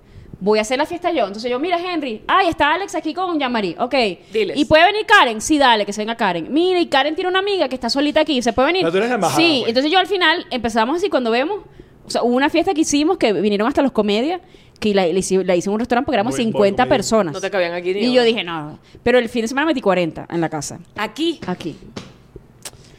Voy 0.44 0.58
a 0.58 0.62
hacer 0.62 0.76
la 0.76 0.86
fiesta 0.86 1.12
yo. 1.12 1.24
Entonces 1.26 1.48
yo, 1.48 1.60
mira, 1.60 1.78
Henry, 1.78 2.22
ay, 2.26 2.48
está 2.48 2.74
Alex 2.74 2.96
aquí 2.96 3.14
con 3.14 3.38
Jean-Marie. 3.38 3.76
Ok. 3.78 3.94
Diles. 4.32 4.56
¿Y 4.56 4.64
puede 4.64 4.84
venir 4.86 5.06
Karen? 5.06 5.40
Sí, 5.40 5.56
dale, 5.56 5.86
que 5.86 5.92
se 5.92 6.00
venga 6.00 6.16
Karen. 6.16 6.52
Mira, 6.52 6.80
y 6.80 6.86
Karen 6.86 7.14
tiene 7.14 7.30
una 7.30 7.38
amiga 7.38 7.68
que 7.68 7.76
está 7.76 7.88
solita 7.88 8.20
aquí. 8.22 8.42
¿Se 8.42 8.52
puede 8.52 8.66
venir? 8.66 8.82
No, 8.82 8.90
tú 8.90 8.96
eres 8.96 9.08
la 9.08 9.14
embajada, 9.14 9.40
Sí. 9.40 9.58
pues. 9.60 9.68
Entonces 9.68 9.92
yo 9.92 10.00
al 10.00 10.08
final 10.08 10.44
empezamos 10.50 10.96
así 10.96 11.08
cuando 11.08 11.30
vemos. 11.30 11.60
O 12.04 12.10
sea, 12.10 12.24
hubo 12.24 12.34
una 12.34 12.50
fiesta 12.50 12.74
que 12.74 12.80
hicimos 12.80 13.18
que 13.18 13.32
vinieron 13.32 13.68
hasta 13.68 13.82
los 13.82 13.92
comedias. 13.92 14.40
Que 14.80 14.92
la, 14.92 15.06
la 15.06 15.16
hice, 15.16 15.44
la 15.44 15.54
hice 15.54 15.68
en 15.70 15.74
un 15.74 15.78
restaurante 15.78 16.06
porque 16.06 16.16
éramos 16.16 16.32
Muy- 16.34 16.46
muy 16.46 16.52
50 16.52 16.82
comida. 16.82 16.96
personas. 16.96 17.32
No 17.34 17.40
te 17.40 17.48
cabían 17.48 17.72
aquí 17.72 17.94
ni 17.94 18.00
Y 18.00 18.12
yo 18.12 18.24
dije, 18.24 18.42
no. 18.42 18.80
Pero 19.04 19.20
el 19.20 19.28
fin 19.28 19.42
de 19.42 19.48
semana 19.48 19.64
metí 19.68 19.80
40 19.80 20.26
en 20.28 20.40
la 20.40 20.48
casa. 20.48 20.80
Aquí. 20.96 21.38
Aquí. 21.46 21.76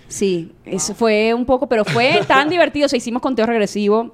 Sí, 0.08 0.52
eso 0.66 0.94
fue 0.94 1.34
un 1.34 1.46
poco, 1.46 1.68
pero 1.68 1.84
fue 1.86 2.22
tan 2.28 2.50
divertido. 2.50 2.88
Se 2.88 2.98
hicimos 2.98 3.22
conteo 3.22 3.46
regresivo. 3.46 4.14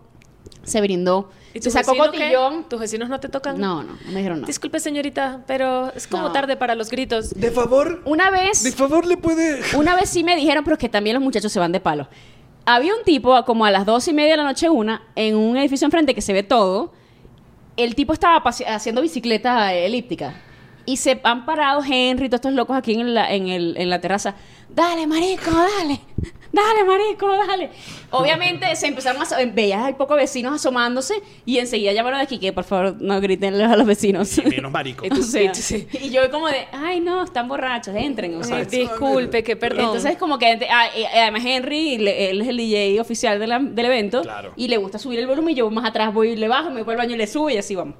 Se 0.63 0.81
brindó. 0.81 1.29
¿Y 1.53 1.59
Se 1.59 1.65
tus 1.65 1.73
sacó 1.73 1.91
vecinos 1.93 2.11
qué? 2.11 2.17
cotillón. 2.19 2.69
¿Tus 2.69 2.79
vecinos 2.79 3.09
no 3.09 3.19
te 3.19 3.27
tocan? 3.29 3.59
No, 3.59 3.81
no, 3.83 3.93
no 3.93 4.11
me 4.11 4.17
dijeron 4.17 4.37
nada. 4.39 4.47
Disculpe, 4.47 4.79
señorita, 4.79 5.43
pero 5.47 5.91
es 5.95 6.05
como 6.07 6.23
No. 6.23 6.31
tarde 6.31 6.55
para 6.57 6.75
los 6.75 6.89
gritos. 6.89 7.31
de 7.33 7.51
favor 7.51 8.01
Una 8.05 8.29
de 8.31 8.37
vez, 8.39 8.75
favor 8.75 9.05
le 9.05 9.17
puede 9.17 9.59
una 9.75 9.95
vez 9.95 10.09
sí 10.09 10.23
me 10.23 10.35
dijeron, 10.35 10.63
pero 10.63 10.75
es 10.75 10.79
que 10.79 10.89
también 10.89 11.15
los 11.15 11.23
muchachos 11.23 11.51
se 11.51 11.59
van 11.59 11.71
de 11.71 11.79
palo. 11.79 12.07
Había 12.65 12.93
un 12.95 13.03
tipo, 13.03 13.43
como 13.45 13.65
a 13.65 13.71
las 13.71 13.85
dos 13.85 14.07
y 14.07 14.13
media 14.13 14.31
de 14.31 14.37
la 14.37 14.43
noche 14.43 14.69
una, 14.69 15.01
en 15.15 15.35
un 15.35 15.57
edificio 15.57 15.85
enfrente 15.85 16.13
que 16.13 16.21
se 16.21 16.33
ve 16.33 16.43
todo. 16.43 16.93
El 17.77 17.95
tipo 17.95 18.13
estaba 18.13 18.43
haciendo 18.67 19.01
bicicleta 19.01 19.73
elíptica. 19.73 20.35
Y 20.85 20.97
se 20.97 21.19
han 21.23 21.45
parado 21.45 21.81
Henry 21.83 22.25
y 22.25 22.29
todos 22.29 22.39
estos 22.39 22.53
locos 22.53 22.75
aquí 22.77 22.93
en 22.93 23.13
la, 23.13 23.33
en 23.33 23.47
el- 23.47 23.75
en 23.77 23.89
la 23.89 24.01
terraza. 24.01 24.35
Dale, 24.69 25.07
marico, 25.07 25.49
dale. 25.51 25.99
Dale, 26.51 26.83
marico, 26.83 27.27
dale. 27.47 27.69
Obviamente 28.11 28.75
se 28.75 28.87
empezaron 28.87 29.21
a... 29.21 29.25
so- 29.25 29.35
Veías 29.53 29.83
hay 29.85 29.93
pocos 29.93 30.17
vecinos 30.17 30.53
asomándose 30.53 31.13
y 31.45 31.59
enseguida 31.59 31.91
llamaron 31.93 32.17
de 32.19 32.23
aquí 32.23 32.39
que 32.39 32.51
por 32.51 32.63
favor 32.63 32.95
no 32.99 33.21
griten 33.21 33.53
a 33.61 33.75
los 33.75 33.85
vecinos. 33.85 34.35
menos 34.43 34.71
marico 34.71 35.05
Y 35.05 35.09
tú- 35.09 35.19
O 35.19 35.23
sea, 35.23 35.53
sí. 35.53 35.87
y 36.01 36.09
yo 36.09 36.29
como 36.31 36.47
de, 36.47 36.65
ay 36.71 37.01
no, 37.01 37.23
están 37.23 37.47
borrachos, 37.47 37.95
entren. 37.95 38.35
O 38.35 38.43
sea, 38.43 38.57
Ay, 38.57 38.65
disculpe, 38.65 39.43
que 39.43 39.55
perdón. 39.55 39.85
entonces 39.85 40.17
como 40.17 40.39
que 40.39 40.67
ah, 40.71 40.87
y 40.97 41.03
además 41.05 41.43
Henry, 41.45 41.95
él 41.95 42.07
es 42.41 42.47
el 42.47 42.57
DJ 42.57 42.99
oficial 42.99 43.39
de 43.39 43.45
la- 43.47 43.59
del 43.59 43.85
evento 43.85 44.21
Claro. 44.23 44.53
y 44.55 44.67
le 44.69 44.77
gusta 44.77 44.97
subir 44.97 45.19
el 45.19 45.27
volumen 45.27 45.53
y 45.53 45.55
yo 45.57 45.69
más 45.69 45.85
atrás 45.85 46.11
voy 46.13 46.29
y 46.29 46.35
le 46.35 46.47
bajo, 46.47 46.71
me 46.71 46.81
voy 46.81 46.93
al 46.93 46.97
baño 46.97 47.13
y 47.13 47.17
le 47.17 47.27
subo 47.27 47.49
y 47.51 47.57
así 47.57 47.75
vamos. 47.75 47.95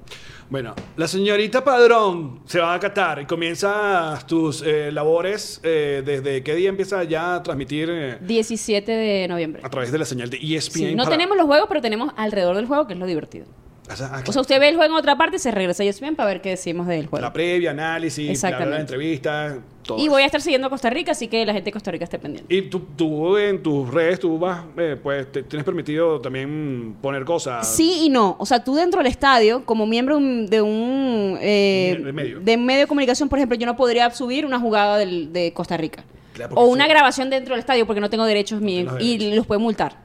Bueno, 0.50 0.74
la 0.96 1.06
señorita 1.06 1.62
Padrón 1.62 2.40
se 2.44 2.58
va 2.58 2.74
a 2.74 2.80
Qatar 2.80 3.20
y 3.22 3.24
comienza 3.26 4.18
tus 4.26 4.62
eh, 4.62 4.90
labores. 4.90 5.60
eh, 5.62 6.02
¿Desde 6.04 6.42
qué 6.42 6.56
día 6.56 6.68
empieza 6.70 7.04
ya 7.04 7.36
a 7.36 7.42
transmitir 7.42 7.88
eh, 7.88 8.18
17 8.20 8.90
de 8.90 9.28
noviembre. 9.28 9.62
a 9.64 9.70
través 9.70 9.92
de 9.92 9.98
la 9.98 10.04
señal 10.04 10.28
de 10.28 10.38
ESPN? 10.38 10.72
Sí, 10.72 10.94
no 10.96 11.04
para- 11.04 11.16
tenemos 11.16 11.36
los 11.36 11.46
juegos, 11.46 11.66
pero 11.68 11.80
tenemos 11.80 12.12
alrededor 12.16 12.56
del 12.56 12.66
juego, 12.66 12.88
que 12.88 12.94
es 12.94 12.98
lo 12.98 13.06
divertido. 13.06 13.46
O 13.92 13.96
sea, 13.96 14.10
ah, 14.12 14.22
O 14.26 14.32
sea, 14.32 14.40
usted 14.42 14.60
ve 14.60 14.68
el 14.68 14.76
juego 14.76 14.92
en 14.94 14.98
otra 14.98 15.16
parte 15.16 15.36
y 15.36 15.38
se 15.38 15.50
regresa 15.50 15.82
a 15.82 15.86
ESPN 15.86 16.14
para 16.16 16.28
ver 16.28 16.40
qué 16.40 16.50
decimos 16.50 16.86
del 16.86 17.06
juego. 17.06 17.22
la 17.24 17.32
previa, 17.32 17.70
análisis, 17.72 18.24
bla, 18.24 18.32
Exactamente. 18.32 18.80
entrevistas, 18.80 19.56
todo. 19.82 19.98
Y 19.98 20.08
voy 20.08 20.22
a 20.22 20.26
estar 20.26 20.40
siguiendo 20.40 20.66
a 20.68 20.70
Costa 20.70 20.90
Rica, 20.90 21.12
así 21.12 21.26
que 21.28 21.44
la 21.44 21.52
gente 21.52 21.66
de 21.66 21.72
Costa 21.72 21.90
Rica 21.90 22.04
esté 22.04 22.18
pendiente. 22.18 22.54
Y 22.54 22.62
tú, 22.62 22.80
tú 22.96 23.36
en 23.36 23.62
tus 23.62 23.92
redes, 23.92 24.20
tú 24.20 24.38
vas, 24.38 24.62
eh, 24.76 24.96
pues, 25.02 25.30
te- 25.32 25.42
tienes 25.42 25.64
permitido 25.64 26.20
también 26.20 26.94
poner 27.00 27.24
cosas. 27.24 27.66
Sí 27.74 28.02
y 28.04 28.08
no. 28.10 28.36
O 28.38 28.46
sea, 28.46 28.62
tú 28.62 28.74
dentro 28.74 28.98
del 29.02 29.06
estadio, 29.10 29.64
como 29.64 29.86
miembro 29.86 30.18
de 30.20 30.60
un 30.62 31.38
eh, 31.40 32.00
De 32.04 32.12
medio. 32.12 32.40
de 32.40 32.56
medio 32.56 32.80
de 32.80 32.86
comunicación, 32.86 33.28
por 33.28 33.38
ejemplo, 33.38 33.56
yo 33.58 33.66
no 33.66 33.76
podría 33.76 34.10
subir 34.10 34.46
una 34.46 34.60
jugada 34.60 34.98
del- 34.98 35.32
de 35.32 35.52
Costa 35.52 35.76
Rica. 35.76 36.04
Claro, 36.34 36.54
o 36.54 36.66
una 36.66 36.84
sí. 36.84 36.90
grabación 36.90 37.28
dentro 37.28 37.54
del 37.54 37.60
estadio 37.60 37.86
porque 37.86 38.00
no 38.00 38.08
tengo 38.08 38.24
derechos 38.24 38.60
míos 38.60 38.94
y 39.00 39.34
los 39.34 39.46
pueden 39.46 39.62
multar. 39.62 39.96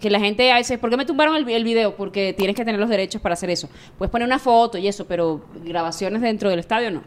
Que 0.00 0.10
la 0.10 0.20
gente 0.20 0.50
a 0.52 0.56
veces, 0.56 0.78
¿por 0.78 0.90
qué 0.90 0.96
me 0.96 1.04
tumbaron 1.04 1.36
el, 1.36 1.48
el 1.48 1.64
video? 1.64 1.96
Porque 1.96 2.32
tienes 2.32 2.54
que 2.54 2.64
tener 2.64 2.80
los 2.80 2.88
derechos 2.88 3.20
para 3.20 3.32
hacer 3.34 3.50
eso. 3.50 3.68
Puedes 3.96 4.10
poner 4.10 4.26
una 4.26 4.38
foto 4.38 4.78
y 4.78 4.88
eso, 4.88 5.06
pero 5.06 5.44
grabaciones 5.64 6.22
dentro 6.22 6.50
del 6.50 6.60
estadio 6.60 6.90
no. 6.90 7.02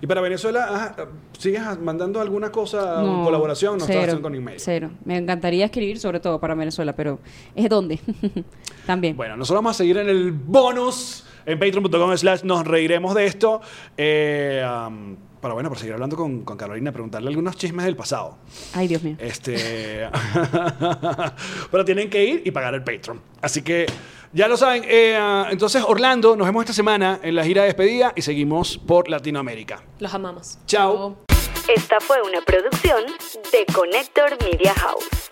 Y 0.00 0.06
para 0.06 0.20
Venezuela, 0.20 0.66
ajá, 0.68 0.96
¿sigues 1.38 1.62
mandando 1.80 2.20
alguna 2.20 2.50
cosa, 2.50 3.02
No, 3.02 3.24
colaboración? 3.24 3.72
No 3.72 3.84
estás 3.84 3.88
cero, 3.88 4.02
haciendo 4.02 4.22
con 4.22 4.34
email. 4.34 4.60
Cero. 4.60 4.90
Me 5.04 5.16
encantaría 5.16 5.64
escribir, 5.64 5.98
sobre 5.98 6.20
todo 6.20 6.38
para 6.38 6.54
Venezuela, 6.54 6.94
pero 6.94 7.18
¿es 7.54 7.68
dónde? 7.68 8.00
También. 8.86 9.16
Bueno, 9.16 9.36
nosotros 9.36 9.58
vamos 9.58 9.76
a 9.76 9.78
seguir 9.78 9.96
en 9.98 10.08
el 10.08 10.32
bonus 10.32 11.24
en 11.46 11.58
patreon.com 11.58 12.16
slash 12.16 12.42
nos 12.44 12.66
reiremos 12.66 13.14
de 13.14 13.26
esto. 13.26 13.60
Eh, 13.96 14.64
um, 14.64 15.16
para 15.42 15.54
bueno, 15.54 15.68
para 15.68 15.80
seguir 15.80 15.94
hablando 15.94 16.16
con, 16.16 16.44
con 16.44 16.56
Carolina, 16.56 16.92
preguntarle 16.92 17.28
algunos 17.28 17.56
chismes 17.56 17.84
del 17.84 17.96
pasado. 17.96 18.38
Ay, 18.74 18.86
Dios 18.86 19.02
mío. 19.02 19.16
Este. 19.18 20.08
Pero 21.70 21.84
tienen 21.84 22.08
que 22.08 22.24
ir 22.24 22.42
y 22.44 22.52
pagar 22.52 22.74
el 22.74 22.84
Patreon. 22.84 23.20
Así 23.42 23.60
que 23.60 23.86
ya 24.32 24.46
lo 24.46 24.56
saben. 24.56 24.84
Eh, 24.86 25.16
ah, 25.18 25.48
entonces, 25.50 25.82
Orlando, 25.84 26.36
nos 26.36 26.46
vemos 26.46 26.62
esta 26.62 26.72
semana 26.72 27.18
en 27.24 27.34
la 27.34 27.44
gira 27.44 27.62
de 27.62 27.66
despedida 27.66 28.12
y 28.14 28.22
seguimos 28.22 28.78
por 28.78 29.08
Latinoamérica. 29.08 29.82
Los 29.98 30.14
amamos. 30.14 30.58
Chao. 30.66 31.16
Esta 31.68 31.98
fue 31.98 32.22
una 32.22 32.40
producción 32.42 33.04
de 33.50 33.66
Connector 33.74 34.38
Media 34.44 34.74
House. 34.74 35.31